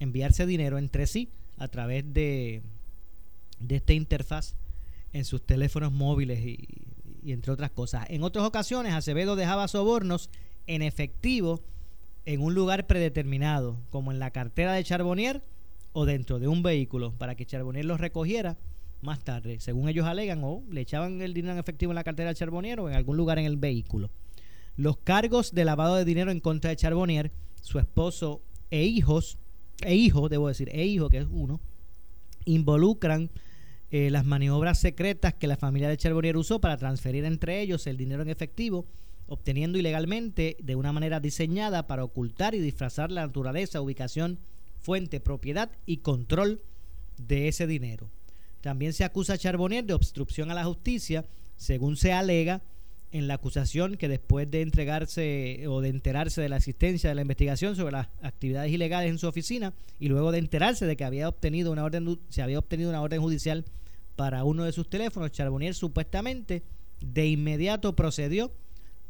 enviarse 0.00 0.46
dinero 0.46 0.78
entre 0.78 1.06
sí 1.06 1.28
a 1.58 1.68
través 1.68 2.12
de, 2.14 2.62
de 3.60 3.76
esta 3.76 3.92
interfaz 3.92 4.54
en 5.12 5.24
sus 5.24 5.42
teléfonos 5.42 5.92
móviles 5.92 6.40
y, 6.40 6.68
y, 7.22 7.32
entre 7.32 7.52
otras 7.52 7.70
cosas. 7.70 8.06
En 8.08 8.22
otras 8.22 8.44
ocasiones, 8.44 8.94
Acevedo 8.94 9.36
dejaba 9.36 9.68
sobornos 9.68 10.30
en 10.66 10.82
efectivo 10.82 11.60
en 12.26 12.40
un 12.40 12.54
lugar 12.54 12.86
predeterminado, 12.86 13.76
como 13.90 14.10
en 14.10 14.18
la 14.18 14.30
cartera 14.30 14.72
de 14.72 14.82
Charbonnier 14.82 15.42
o 15.92 16.06
dentro 16.06 16.38
de 16.38 16.48
un 16.48 16.62
vehículo, 16.62 17.12
para 17.12 17.34
que 17.34 17.44
Charbonnier 17.44 17.84
los 17.84 18.00
recogiera 18.00 18.56
más 19.04 19.22
tarde, 19.22 19.60
según 19.60 19.88
ellos 19.88 20.06
alegan, 20.06 20.40
o 20.42 20.62
le 20.70 20.80
echaban 20.80 21.22
el 21.22 21.34
dinero 21.34 21.52
en 21.52 21.60
efectivo 21.60 21.92
en 21.92 21.96
la 21.96 22.04
cartera 22.04 22.30
de 22.30 22.34
Charbonnier 22.34 22.80
o 22.80 22.88
en 22.88 22.96
algún 22.96 23.16
lugar 23.16 23.38
en 23.38 23.46
el 23.46 23.56
vehículo. 23.56 24.10
Los 24.76 24.96
cargos 24.96 25.52
de 25.52 25.64
lavado 25.64 25.94
de 25.94 26.04
dinero 26.04 26.30
en 26.30 26.40
contra 26.40 26.70
de 26.70 26.76
Charbonnier, 26.76 27.30
su 27.62 27.78
esposo 27.78 28.40
e 28.70 28.82
hijos, 28.84 29.38
e 29.82 29.94
hijo, 29.94 30.28
debo 30.28 30.48
decir, 30.48 30.68
e 30.72 30.84
hijo, 30.84 31.08
que 31.08 31.18
es 31.18 31.26
uno, 31.30 31.60
involucran 32.44 33.30
eh, 33.90 34.10
las 34.10 34.24
maniobras 34.24 34.78
secretas 34.78 35.34
que 35.34 35.46
la 35.46 35.56
familia 35.56 35.88
de 35.88 35.96
Charbonnier 35.96 36.36
usó 36.36 36.60
para 36.60 36.76
transferir 36.76 37.24
entre 37.24 37.60
ellos 37.60 37.86
el 37.86 37.96
dinero 37.96 38.22
en 38.22 38.30
efectivo, 38.30 38.86
obteniendo 39.28 39.78
ilegalmente 39.78 40.56
de 40.60 40.74
una 40.74 40.92
manera 40.92 41.20
diseñada 41.20 41.86
para 41.86 42.04
ocultar 42.04 42.54
y 42.54 42.58
disfrazar 42.58 43.12
la 43.12 43.26
naturaleza, 43.26 43.80
ubicación, 43.80 44.38
fuente, 44.80 45.20
propiedad 45.20 45.70
y 45.86 45.98
control 45.98 46.60
de 47.16 47.48
ese 47.48 47.66
dinero. 47.66 48.10
También 48.64 48.94
se 48.94 49.04
acusa 49.04 49.34
a 49.34 49.38
Charbonnier 49.38 49.84
de 49.84 49.92
obstrucción 49.92 50.50
a 50.50 50.54
la 50.54 50.64
justicia, 50.64 51.26
según 51.58 51.98
se 51.98 52.14
alega 52.14 52.62
en 53.12 53.28
la 53.28 53.34
acusación 53.34 53.98
que 53.98 54.08
después 54.08 54.50
de 54.50 54.62
entregarse 54.62 55.66
o 55.68 55.82
de 55.82 55.90
enterarse 55.90 56.40
de 56.40 56.48
la 56.48 56.56
existencia 56.56 57.10
de 57.10 57.14
la 57.14 57.20
investigación 57.20 57.76
sobre 57.76 57.92
las 57.92 58.08
actividades 58.22 58.72
ilegales 58.72 59.10
en 59.10 59.18
su 59.18 59.28
oficina 59.28 59.74
y 60.00 60.08
luego 60.08 60.32
de 60.32 60.38
enterarse 60.38 60.86
de 60.86 60.96
que 60.96 61.04
había 61.04 61.28
obtenido 61.28 61.72
una 61.72 61.84
orden 61.84 62.18
se 62.30 62.40
había 62.40 62.58
obtenido 62.58 62.88
una 62.88 63.02
orden 63.02 63.20
judicial 63.20 63.66
para 64.16 64.44
uno 64.44 64.64
de 64.64 64.72
sus 64.72 64.88
teléfonos, 64.88 65.30
Charbonnier 65.30 65.74
supuestamente 65.74 66.62
de 67.02 67.26
inmediato 67.26 67.94
procedió 67.94 68.50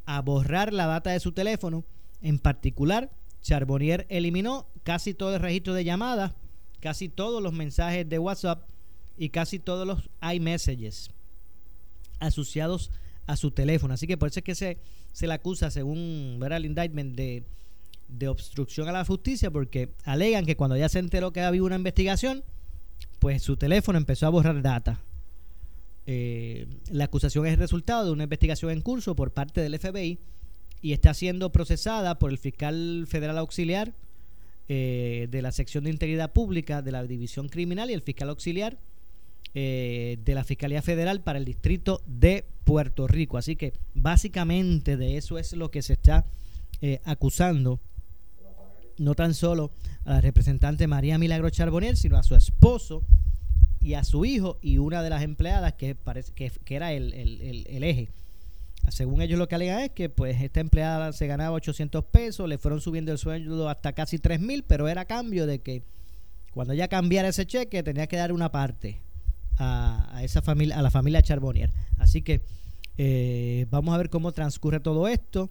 a 0.04 0.20
borrar 0.20 0.72
la 0.72 0.86
data 0.86 1.10
de 1.10 1.20
su 1.20 1.30
teléfono. 1.30 1.84
En 2.22 2.40
particular, 2.40 3.08
Charbonnier 3.40 4.04
eliminó 4.08 4.66
casi 4.82 5.14
todo 5.14 5.36
el 5.36 5.40
registro 5.40 5.74
de 5.74 5.84
llamadas, 5.84 6.32
casi 6.80 7.08
todos 7.08 7.40
los 7.40 7.52
mensajes 7.52 8.08
de 8.08 8.18
WhatsApp 8.18 8.73
y 9.16 9.28
casi 9.28 9.58
todos 9.58 9.86
los 9.86 10.08
iMessages 10.34 11.10
asociados 12.20 12.90
a 13.26 13.36
su 13.36 13.50
teléfono. 13.50 13.94
Así 13.94 14.06
que 14.06 14.16
por 14.16 14.28
eso 14.28 14.40
es 14.40 14.44
que 14.44 14.54
se, 14.54 14.78
se 15.12 15.26
le 15.26 15.34
acusa, 15.34 15.70
según 15.70 16.36
ver 16.40 16.52
el 16.52 16.66
indictment, 16.66 17.14
de, 17.14 17.42
de 18.08 18.28
obstrucción 18.28 18.88
a 18.88 18.92
la 18.92 19.04
justicia, 19.04 19.50
porque 19.50 19.90
alegan 20.04 20.46
que 20.46 20.56
cuando 20.56 20.76
ya 20.76 20.88
se 20.88 20.98
enteró 20.98 21.32
que 21.32 21.40
había 21.40 21.62
una 21.62 21.76
investigación, 21.76 22.44
pues 23.18 23.42
su 23.42 23.56
teléfono 23.56 23.98
empezó 23.98 24.26
a 24.26 24.30
borrar 24.30 24.60
data. 24.62 25.00
Eh, 26.06 26.66
la 26.90 27.04
acusación 27.04 27.46
es 27.46 27.54
el 27.54 27.58
resultado 27.58 28.04
de 28.04 28.10
una 28.10 28.24
investigación 28.24 28.70
en 28.70 28.82
curso 28.82 29.16
por 29.16 29.32
parte 29.32 29.62
del 29.62 29.78
FBI 29.78 30.18
y 30.82 30.92
está 30.92 31.14
siendo 31.14 31.50
procesada 31.50 32.18
por 32.18 32.30
el 32.30 32.36
fiscal 32.36 33.06
federal 33.08 33.38
auxiliar 33.38 33.94
eh, 34.68 35.28
de 35.30 35.40
la 35.40 35.52
sección 35.52 35.84
de 35.84 35.90
integridad 35.90 36.32
pública 36.32 36.82
de 36.82 36.92
la 36.92 37.04
división 37.04 37.48
criminal 37.48 37.90
y 37.90 37.94
el 37.94 38.02
fiscal 38.02 38.28
auxiliar 38.28 38.76
eh, 39.56 40.18
de 40.24 40.34
la 40.34 40.42
Fiscalía 40.42 40.82
Federal 40.82 41.20
para 41.20 41.38
el 41.38 41.44
Distrito 41.44 42.02
de 42.06 42.44
Puerto 42.64 43.06
Rico. 43.06 43.38
Así 43.38 43.54
que 43.54 43.72
básicamente 43.94 44.96
de 44.96 45.16
eso 45.16 45.38
es 45.38 45.52
lo 45.52 45.70
que 45.70 45.80
se 45.80 45.92
está 45.92 46.24
eh, 46.80 47.00
acusando, 47.04 47.78
no 48.98 49.14
tan 49.14 49.32
solo 49.32 49.70
a 50.04 50.14
la 50.14 50.20
representante 50.20 50.88
María 50.88 51.18
Milagro 51.18 51.50
Charbonnier, 51.50 51.96
sino 51.96 52.18
a 52.18 52.24
su 52.24 52.34
esposo 52.34 53.04
y 53.80 53.94
a 53.94 54.02
su 54.02 54.24
hijo 54.24 54.58
y 54.60 54.78
una 54.78 55.04
de 55.04 55.10
las 55.10 55.22
empleadas 55.22 55.74
que 55.74 55.94
parece 55.94 56.32
que, 56.32 56.50
que 56.64 56.74
era 56.74 56.92
el, 56.92 57.12
el, 57.12 57.40
el, 57.40 57.66
el, 57.68 57.84
eje. 57.84 58.08
Según 58.88 59.22
ellos 59.22 59.38
lo 59.38 59.46
que 59.46 59.54
alegan 59.54 59.80
es 59.80 59.90
que 59.90 60.08
pues 60.08 60.42
esta 60.42 60.58
empleada 60.58 61.12
se 61.12 61.28
ganaba 61.28 61.54
800 61.54 62.04
pesos, 62.06 62.48
le 62.48 62.58
fueron 62.58 62.80
subiendo 62.80 63.12
el 63.12 63.18
sueldo 63.18 63.68
hasta 63.68 63.92
casi 63.92 64.18
3 64.18 64.40
mil, 64.40 64.64
pero 64.64 64.88
era 64.88 65.02
a 65.02 65.04
cambio 65.04 65.46
de 65.46 65.60
que 65.60 65.82
cuando 66.52 66.72
ella 66.72 66.88
cambiara 66.88 67.28
ese 67.28 67.46
cheque 67.46 67.84
tenía 67.84 68.08
que 68.08 68.16
dar 68.16 68.32
una 68.32 68.50
parte 68.50 68.98
a, 69.58 70.20
esa 70.22 70.42
familia, 70.42 70.78
a 70.78 70.82
la 70.82 70.90
familia 70.90 71.22
Charbonnier. 71.22 71.70
Así 71.98 72.22
que 72.22 72.42
eh, 72.98 73.66
vamos 73.70 73.94
a 73.94 73.98
ver 73.98 74.10
cómo 74.10 74.32
transcurre 74.32 74.80
todo 74.80 75.08
esto. 75.08 75.50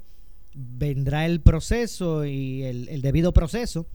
Vendrá 0.53 1.25
el 1.25 1.41
proceso 1.41 2.25
y 2.25 2.63
el, 2.63 2.89
el 2.89 3.01
debido 3.01 3.33
proceso 3.33 3.87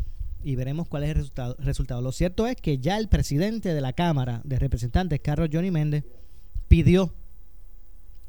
y 0.42 0.56
veremos 0.56 0.88
cuál 0.88 1.04
es 1.04 1.10
el 1.10 1.16
resultado, 1.16 1.56
resultado. 1.58 2.00
Lo 2.00 2.12
cierto 2.12 2.46
es 2.46 2.56
que 2.56 2.78
ya 2.78 2.98
el 2.98 3.08
presidente 3.08 3.74
de 3.74 3.80
la 3.80 3.92
Cámara 3.92 4.40
de 4.44 4.58
Representantes, 4.58 5.20
Carlos 5.20 5.50
Johnny 5.52 5.70
Méndez, 5.70 6.04
pidió 6.68 7.12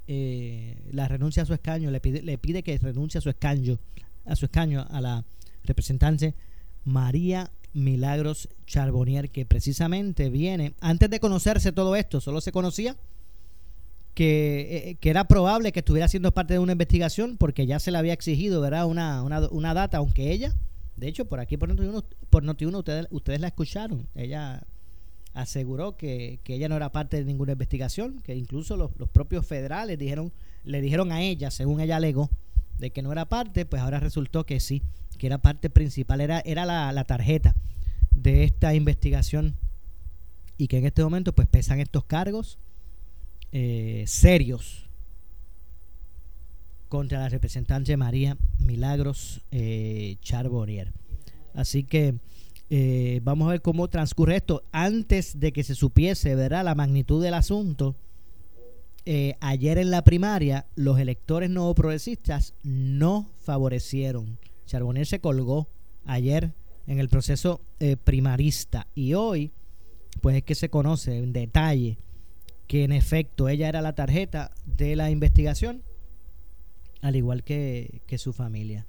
eh, 0.08 0.76
la 0.92 1.08
renuncia 1.08 1.44
a 1.44 1.46
su 1.46 1.54
escaño, 1.54 1.92
le 1.92 2.00
pide, 2.00 2.22
le 2.22 2.38
pide 2.38 2.64
que 2.64 2.78
renuncie 2.78 3.20
a 3.20 3.22
su 3.22 3.30
escaño, 3.30 3.78
a 4.26 4.36
su 4.36 4.46
escaño 4.46 4.88
a 4.90 5.02
la 5.02 5.24
representante 5.64 6.34
María 6.86 7.52
Milagros 7.74 8.50
Charbonnier, 8.66 9.30
que 9.30 9.46
precisamente 9.46 10.30
viene, 10.30 10.74
antes 10.80 11.10
de 11.10 11.20
conocerse 11.20 11.72
todo 11.72 11.96
esto, 11.96 12.20
solo 12.22 12.42
se 12.42 12.52
conocía 12.52 12.96
que, 14.16 14.90
eh, 14.90 14.96
que, 15.00 15.10
era 15.10 15.28
probable 15.28 15.72
que 15.72 15.80
estuviera 15.80 16.08
siendo 16.08 16.32
parte 16.32 16.54
de 16.54 16.60
una 16.60 16.74
investigación 16.74 17.38
porque 17.38 17.66
ya 17.66 17.80
se 17.80 17.92
le 17.92 17.98
había 17.98 18.14
exigido 18.14 18.60
¿verdad? 18.60 18.86
Una, 18.86 19.24
una, 19.24 19.48
una 19.50 19.74
data, 19.74 19.98
aunque 19.98 20.32
ella, 20.32 20.54
de 20.98 21.08
hecho, 21.08 21.26
por 21.26 21.40
aquí 21.40 21.58
por 21.58 21.70
Noti1, 21.70 22.04
por 22.30 22.44
Noti 22.44 22.66
ustedes, 22.66 23.08
ustedes 23.12 23.40
la 23.40 23.48
escucharon, 23.48 24.06
ella 24.16 24.64
aseguró 25.34 25.96
que, 25.96 26.40
que, 26.44 26.56
ella 26.56 26.68
no 26.68 26.76
era 26.76 26.92
parte 26.92 27.18
de 27.18 27.24
ninguna 27.24 27.54
investigación, 27.54 28.22
que 28.24 28.36
incluso 28.36 28.76
los, 28.76 28.92
los 28.98 29.10
propios 29.10 29.46
federales 29.46 29.98
dijeron, 29.98 30.32
le 30.66 30.82
dijeron 30.82 31.12
a 31.12 31.22
ella, 31.22 31.52
según 31.52 31.80
ella 31.80 31.98
alegó, 31.98 32.30
de 32.80 32.90
que 32.90 33.02
no 33.02 33.12
era 33.12 33.26
parte, 33.26 33.66
pues 33.66 33.82
ahora 33.82 34.00
resultó 34.00 34.46
que 34.46 34.60
sí, 34.60 34.82
que 35.20 35.28
era 35.28 35.38
parte 35.38 35.70
principal, 35.70 36.22
era, 36.22 36.40
era 36.40 36.66
la, 36.66 37.04
tarjeta 37.04 37.54
de 38.16 38.44
esta 38.44 38.74
investigación 38.74 39.56
y 40.58 40.68
que 40.68 40.80
en 40.80 40.88
este 40.88 41.04
momento 41.04 41.34
pues 41.34 41.48
pesan 41.48 41.80
estos 41.80 42.06
cargos 42.06 42.58
eh, 43.52 44.04
serios 44.08 44.90
contra 46.88 47.20
la 47.20 47.30
representante 47.30 47.96
María 47.96 48.36
Milagros 48.58 49.42
eh, 49.52 50.18
Charbonnier. 50.22 50.92
Así 51.54 51.84
que 51.84 52.16
eh, 52.72 53.22
vamos 53.24 53.48
a 53.48 53.52
ver 53.52 53.62
cómo 53.62 53.88
transcurre 53.88 54.38
esto. 54.38 54.64
Antes 54.72 55.40
de 55.40 55.52
que 55.52 55.64
se 55.64 55.76
supiese 55.76 56.36
¿verdad? 56.36 56.66
la 56.66 56.76
magnitud 56.76 57.24
del 57.24 57.36
asunto, 57.36 57.96
eh, 59.06 59.36
ayer 59.40 59.78
en 59.78 59.92
la 59.92 60.04
primaria 60.04 60.66
los 60.76 61.00
electores 61.00 61.50
no 61.50 61.74
progresistas 61.74 62.54
no 62.64 63.28
favorecieron. 63.42 64.38
Charbonnier 64.70 65.08
se 65.08 65.20
colgó 65.20 65.68
ayer 66.06 66.52
en 66.86 67.00
el 67.00 67.10
proceso 67.10 67.60
eh, 67.80 67.98
primarista 67.98 68.88
y 68.94 69.16
hoy 69.16 69.52
pues 70.22 70.38
es 70.38 70.44
que 70.44 70.56
se 70.56 70.70
conoce 70.70 71.18
en 71.18 71.34
detalle 71.34 71.98
que 72.68 72.84
en 72.84 72.92
efecto 72.92 73.50
ella 73.50 73.68
era 73.68 73.82
la 73.82 73.96
tarjeta 73.96 74.52
de 74.66 74.96
la 74.96 75.10
investigación 75.10 75.82
al 77.02 77.16
igual 77.16 77.44
que, 77.44 78.02
que 78.06 78.18
su 78.18 78.32
familia. 78.32 78.86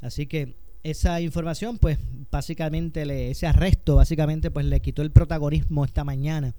Así 0.00 0.26
que 0.26 0.54
esa 0.84 1.20
información, 1.20 1.78
pues 1.78 1.98
básicamente 2.30 3.04
le, 3.04 3.30
ese 3.30 3.46
arresto, 3.46 3.96
básicamente 3.96 4.50
pues 4.50 4.64
le 4.64 4.80
quitó 4.80 5.02
el 5.02 5.10
protagonismo 5.10 5.84
esta 5.84 6.04
mañana 6.04 6.54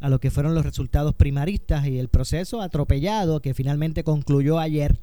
a 0.00 0.08
lo 0.08 0.18
que 0.20 0.30
fueron 0.30 0.54
los 0.54 0.64
resultados 0.64 1.14
primaristas 1.14 1.86
y 1.86 1.98
el 1.98 2.08
proceso 2.08 2.60
atropellado 2.60 3.40
que 3.40 3.54
finalmente 3.54 4.04
concluyó 4.04 4.58
ayer 4.58 4.98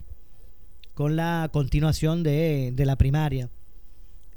con 0.95 1.15
la 1.15 1.49
continuación 1.51 2.23
de, 2.23 2.71
de 2.73 2.85
la 2.85 2.95
primaria, 2.95 3.49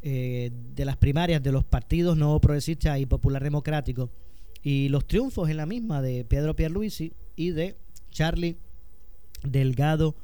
eh, 0.02 0.50
de 0.74 0.84
las 0.84 0.96
primarias 0.96 1.42
de 1.42 1.52
los 1.52 1.64
partidos 1.64 2.16
no 2.16 2.38
progresistas 2.40 3.00
y 3.00 3.06
popular 3.06 3.42
democrático 3.42 4.10
y 4.62 4.88
los 4.90 5.06
triunfos 5.06 5.48
en 5.50 5.56
la 5.56 5.66
misma 5.66 6.02
de 6.02 6.24
Pedro 6.24 6.54
Pierluisi 6.54 7.12
y 7.36 7.50
de 7.50 7.76
Charlie 8.10 8.56
Delgado 9.42 10.14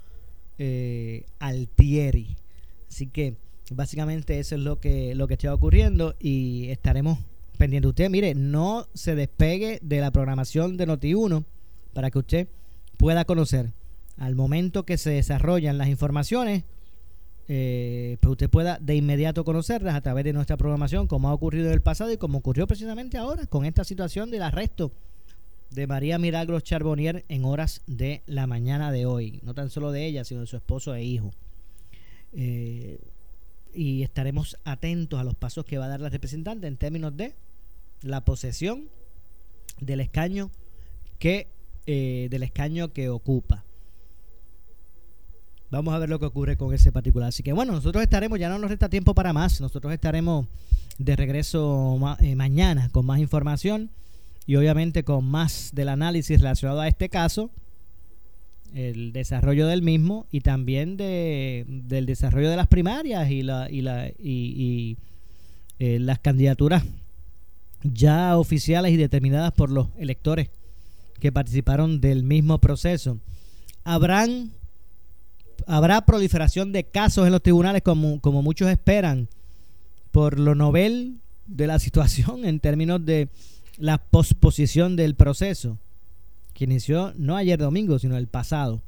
eh, 0.59 1.24
Altieri. 1.39 2.37
Así 2.89 3.07
que 3.07 3.37
básicamente 3.70 4.39
eso 4.39 4.57
es 4.57 4.61
lo 4.61 4.80
que, 4.80 5.14
lo 5.14 5.28
que 5.28 5.35
está 5.35 5.55
ocurriendo 5.55 6.14
y 6.20 6.66
estaremos 6.68 7.18
pendientes. 7.59 7.89
Usted, 7.89 8.11
mire, 8.11 8.35
no 8.35 8.89
se 8.93 9.14
despegue 9.14 9.78
de 9.82 10.01
la 10.01 10.11
programación 10.11 10.76
de 10.76 10.89
Noti1 10.89 11.45
para 11.93 12.11
que 12.11 12.18
usted 12.18 12.49
pueda 12.97 13.24
conocer 13.24 13.70
al 14.16 14.34
momento 14.34 14.84
que 14.84 14.98
se 14.98 15.10
desarrollan 15.10 15.78
las 15.78 15.88
informaciones, 15.88 16.64
eh, 17.48 18.16
pues 18.20 18.32
usted 18.32 18.48
pueda 18.48 18.78
de 18.80 18.94
inmediato 18.94 19.44
conocerlas 19.44 19.94
a 19.94 20.00
través 20.00 20.24
de 20.24 20.32
nuestra 20.32 20.56
programación, 20.56 21.06
como 21.06 21.28
ha 21.28 21.34
ocurrido 21.34 21.66
en 21.66 21.72
el 21.72 21.82
pasado 21.82 22.12
y 22.12 22.16
como 22.16 22.38
ocurrió 22.38 22.66
precisamente 22.66 23.18
ahora 23.18 23.46
con 23.46 23.64
esta 23.64 23.84
situación 23.84 24.30
del 24.30 24.42
arresto 24.42 24.92
de 25.70 25.86
María 25.86 26.18
Milagros 26.18 26.62
Charbonnier 26.62 27.24
en 27.28 27.44
horas 27.44 27.82
de 27.86 28.22
la 28.26 28.46
mañana 28.46 28.92
de 28.92 29.06
hoy. 29.06 29.40
No 29.42 29.54
tan 29.54 29.70
solo 29.70 29.90
de 29.90 30.06
ella, 30.06 30.24
sino 30.24 30.40
de 30.40 30.46
su 30.46 30.56
esposo 30.56 30.94
e 30.94 31.02
hijo. 31.02 31.32
Eh, 32.32 33.00
y 33.74 34.02
estaremos 34.02 34.56
atentos 34.64 35.18
a 35.18 35.24
los 35.24 35.34
pasos 35.34 35.64
que 35.64 35.78
va 35.78 35.86
a 35.86 35.88
dar 35.88 36.00
la 36.00 36.08
representante 36.08 36.68
en 36.68 36.76
términos 36.76 37.16
de 37.16 37.34
la 38.02 38.24
posesión 38.24 38.88
del 39.80 40.00
escaño 40.00 40.50
que 41.18 41.48
eh, 41.86 42.28
del 42.30 42.44
escaño 42.44 42.92
que 42.92 43.08
ocupa. 43.08 43.63
Vamos 45.75 45.93
a 45.95 45.99
ver 45.99 46.09
lo 46.09 46.20
que 46.20 46.27
ocurre 46.27 46.57
con 46.57 46.72
ese 46.72 46.93
particular. 46.93 47.29
Así 47.29 47.43
que 47.43 47.53
bueno, 47.53 47.72
nosotros 47.72 48.03
estaremos, 48.03 48.39
ya 48.39 48.49
no 48.49 48.59
nos 48.59 48.70
resta 48.70 48.89
tiempo 48.89 49.14
para 49.14 49.33
más. 49.33 49.61
Nosotros 49.61 49.93
estaremos 49.93 50.47
de 50.99 51.16
regreso 51.16 51.99
eh, 52.20 52.37
mañana 52.37 52.89
con 52.91 53.05
más 53.07 53.18
información 53.18 53.91
y 54.47 54.57
obviamente 54.57 55.03
con 55.03 55.25
más 55.25 55.70
del 55.72 55.89
análisis 55.89 56.41
relacionado 56.41 56.81
a 56.81 56.89
este 56.89 57.09
caso, 57.09 57.51
el 58.75 59.12
desarrollo 59.12 59.66
del 59.66 59.83
mismo 59.83 60.27
y 60.31 60.41
también 60.41 60.97
de, 60.97 61.64
del 61.66 62.07
desarrollo 62.07 62.51
de 62.51 62.57
las 62.57 62.66
primarias 62.66 63.31
y, 63.31 63.43
la, 63.43 63.70
y, 63.70 63.83
la, 63.83 64.09
y, 64.09 64.14
y 64.18 64.97
eh, 65.79 65.99
las 65.99 66.18
candidaturas 66.18 66.85
ya 67.83 68.39
oficiales 68.39 68.93
y 68.93 68.97
determinadas 68.97 69.53
por 69.53 69.70
los 69.70 69.89
electores 69.99 70.51
que 71.20 71.33
participaron 71.33 72.01
del 72.01 72.22
mismo 72.22 72.59
proceso. 72.59 73.18
Habrán 73.85 74.53
habrá 75.66 76.05
proliferación 76.05 76.72
de 76.72 76.84
casos 76.84 77.26
en 77.26 77.32
los 77.32 77.42
tribunales 77.42 77.82
como, 77.82 78.20
como 78.20 78.42
muchos 78.42 78.68
esperan 78.68 79.28
por 80.12 80.38
lo 80.38 80.55
novel 80.55 81.18
de 81.46 81.66
la 81.66 81.78
situación 81.80 82.44
en 82.44 82.61
términos 82.61 83.05
de 83.05 83.28
la 83.78 83.98
posposición 83.98 84.96
del 84.96 85.14
proceso 85.14 85.78
que 86.52 86.64
inició 86.64 87.12
no 87.16 87.36
ayer 87.36 87.59
domingo 87.59 87.98
sino 87.98 88.16
el 88.16 88.28
pasado 88.28 88.80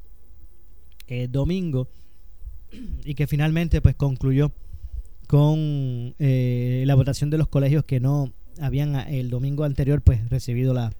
eh, 1.07 1.27
domingo 1.29 1.87
y 3.03 3.15
que 3.15 3.27
finalmente 3.27 3.81
pues 3.81 3.95
concluyó 3.95 4.51
con 5.27 6.15
eh, 6.19 6.83
la 6.85 6.95
votación 6.95 7.29
de 7.29 7.37
los 7.37 7.49
colegios 7.49 7.83
que 7.83 7.99
no 7.99 8.31
habían 8.61 8.95
el 8.95 9.29
domingo 9.29 9.65
anterior 9.65 10.01
pues 10.01 10.29
recibido 10.29 10.73
la, 10.73 10.93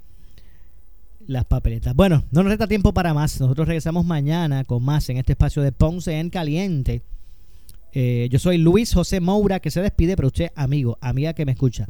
las 1.28 1.46
papeletas. 1.46 1.94
Bueno, 1.94 2.24
no 2.32 2.42
nos 2.42 2.52
resta 2.52 2.68
tiempo 2.68 2.94
para 2.94 3.14
más. 3.14 3.40
Nosotros 3.40 3.68
regresamos 3.68 4.06
mañana 4.06 4.64
con 4.64 4.84
más 4.84 5.10
en 5.10 5.18
este 5.18 5.34
espacio 5.34 5.62
de 5.62 5.72
Ponce 5.72 6.20
en 6.20 6.30
Caliente. 6.30 7.02
Eh, 7.94 8.28
yo 8.32 8.40
soy 8.40 8.58
Luis 8.58 8.94
José 8.94 9.20
Moura 9.20 9.60
que 9.60 9.72
se 9.72 9.82
despide, 9.82 10.16
pero 10.16 10.28
usted, 10.28 10.52
amigo, 10.56 10.98
amiga 11.02 11.34
que 11.34 11.46
me 11.46 11.52
escucha, 11.52 11.88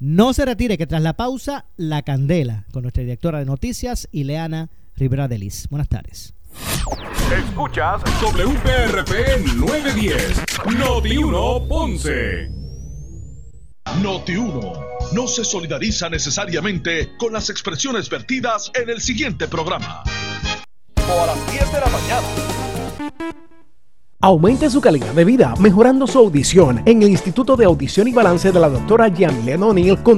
no 0.00 0.32
se 0.32 0.44
retire 0.44 0.78
que 0.78 0.86
tras 0.86 1.02
la 1.02 1.14
pausa, 1.14 1.66
la 1.76 2.02
candela 2.02 2.64
con 2.72 2.82
nuestra 2.82 3.02
directora 3.02 3.38
de 3.40 3.44
noticias, 3.44 4.08
Ileana 4.12 4.68
Rivera 4.96 5.28
Delis. 5.28 5.68
Buenas 5.68 5.88
tardes. 5.88 6.34
Escuchas 7.32 8.02
WPRP 8.22 9.56
910, 9.56 10.42
Noti 10.78 11.16
1 11.18 11.68
Ponce. 11.68 12.67
Noti 13.96 14.36
1 14.36 14.72
no 15.12 15.26
se 15.26 15.44
solidariza 15.44 16.08
necesariamente 16.08 17.16
con 17.18 17.32
las 17.32 17.50
expresiones 17.50 18.08
vertidas 18.08 18.70
en 18.74 18.88
el 18.90 19.00
siguiente 19.00 19.48
programa. 19.48 20.04
O 20.96 21.22
a 21.22 21.26
las 21.26 21.52
10 21.52 21.72
de 21.72 21.80
la 21.80 21.86
mañana. 21.86 22.26
Aumente 24.20 24.68
su 24.68 24.80
calidad 24.80 25.12
de 25.14 25.24
vida 25.24 25.54
mejorando 25.60 26.06
su 26.08 26.18
audición 26.18 26.82
en 26.86 27.04
el 27.04 27.10
Instituto 27.10 27.56
de 27.56 27.66
Audición 27.66 28.08
y 28.08 28.12
Balance 28.12 28.50
de 28.50 28.58
la 28.58 28.68
doctora 28.68 29.12
Jan 29.16 29.62
O'Neill 29.62 30.02
con 30.02 30.16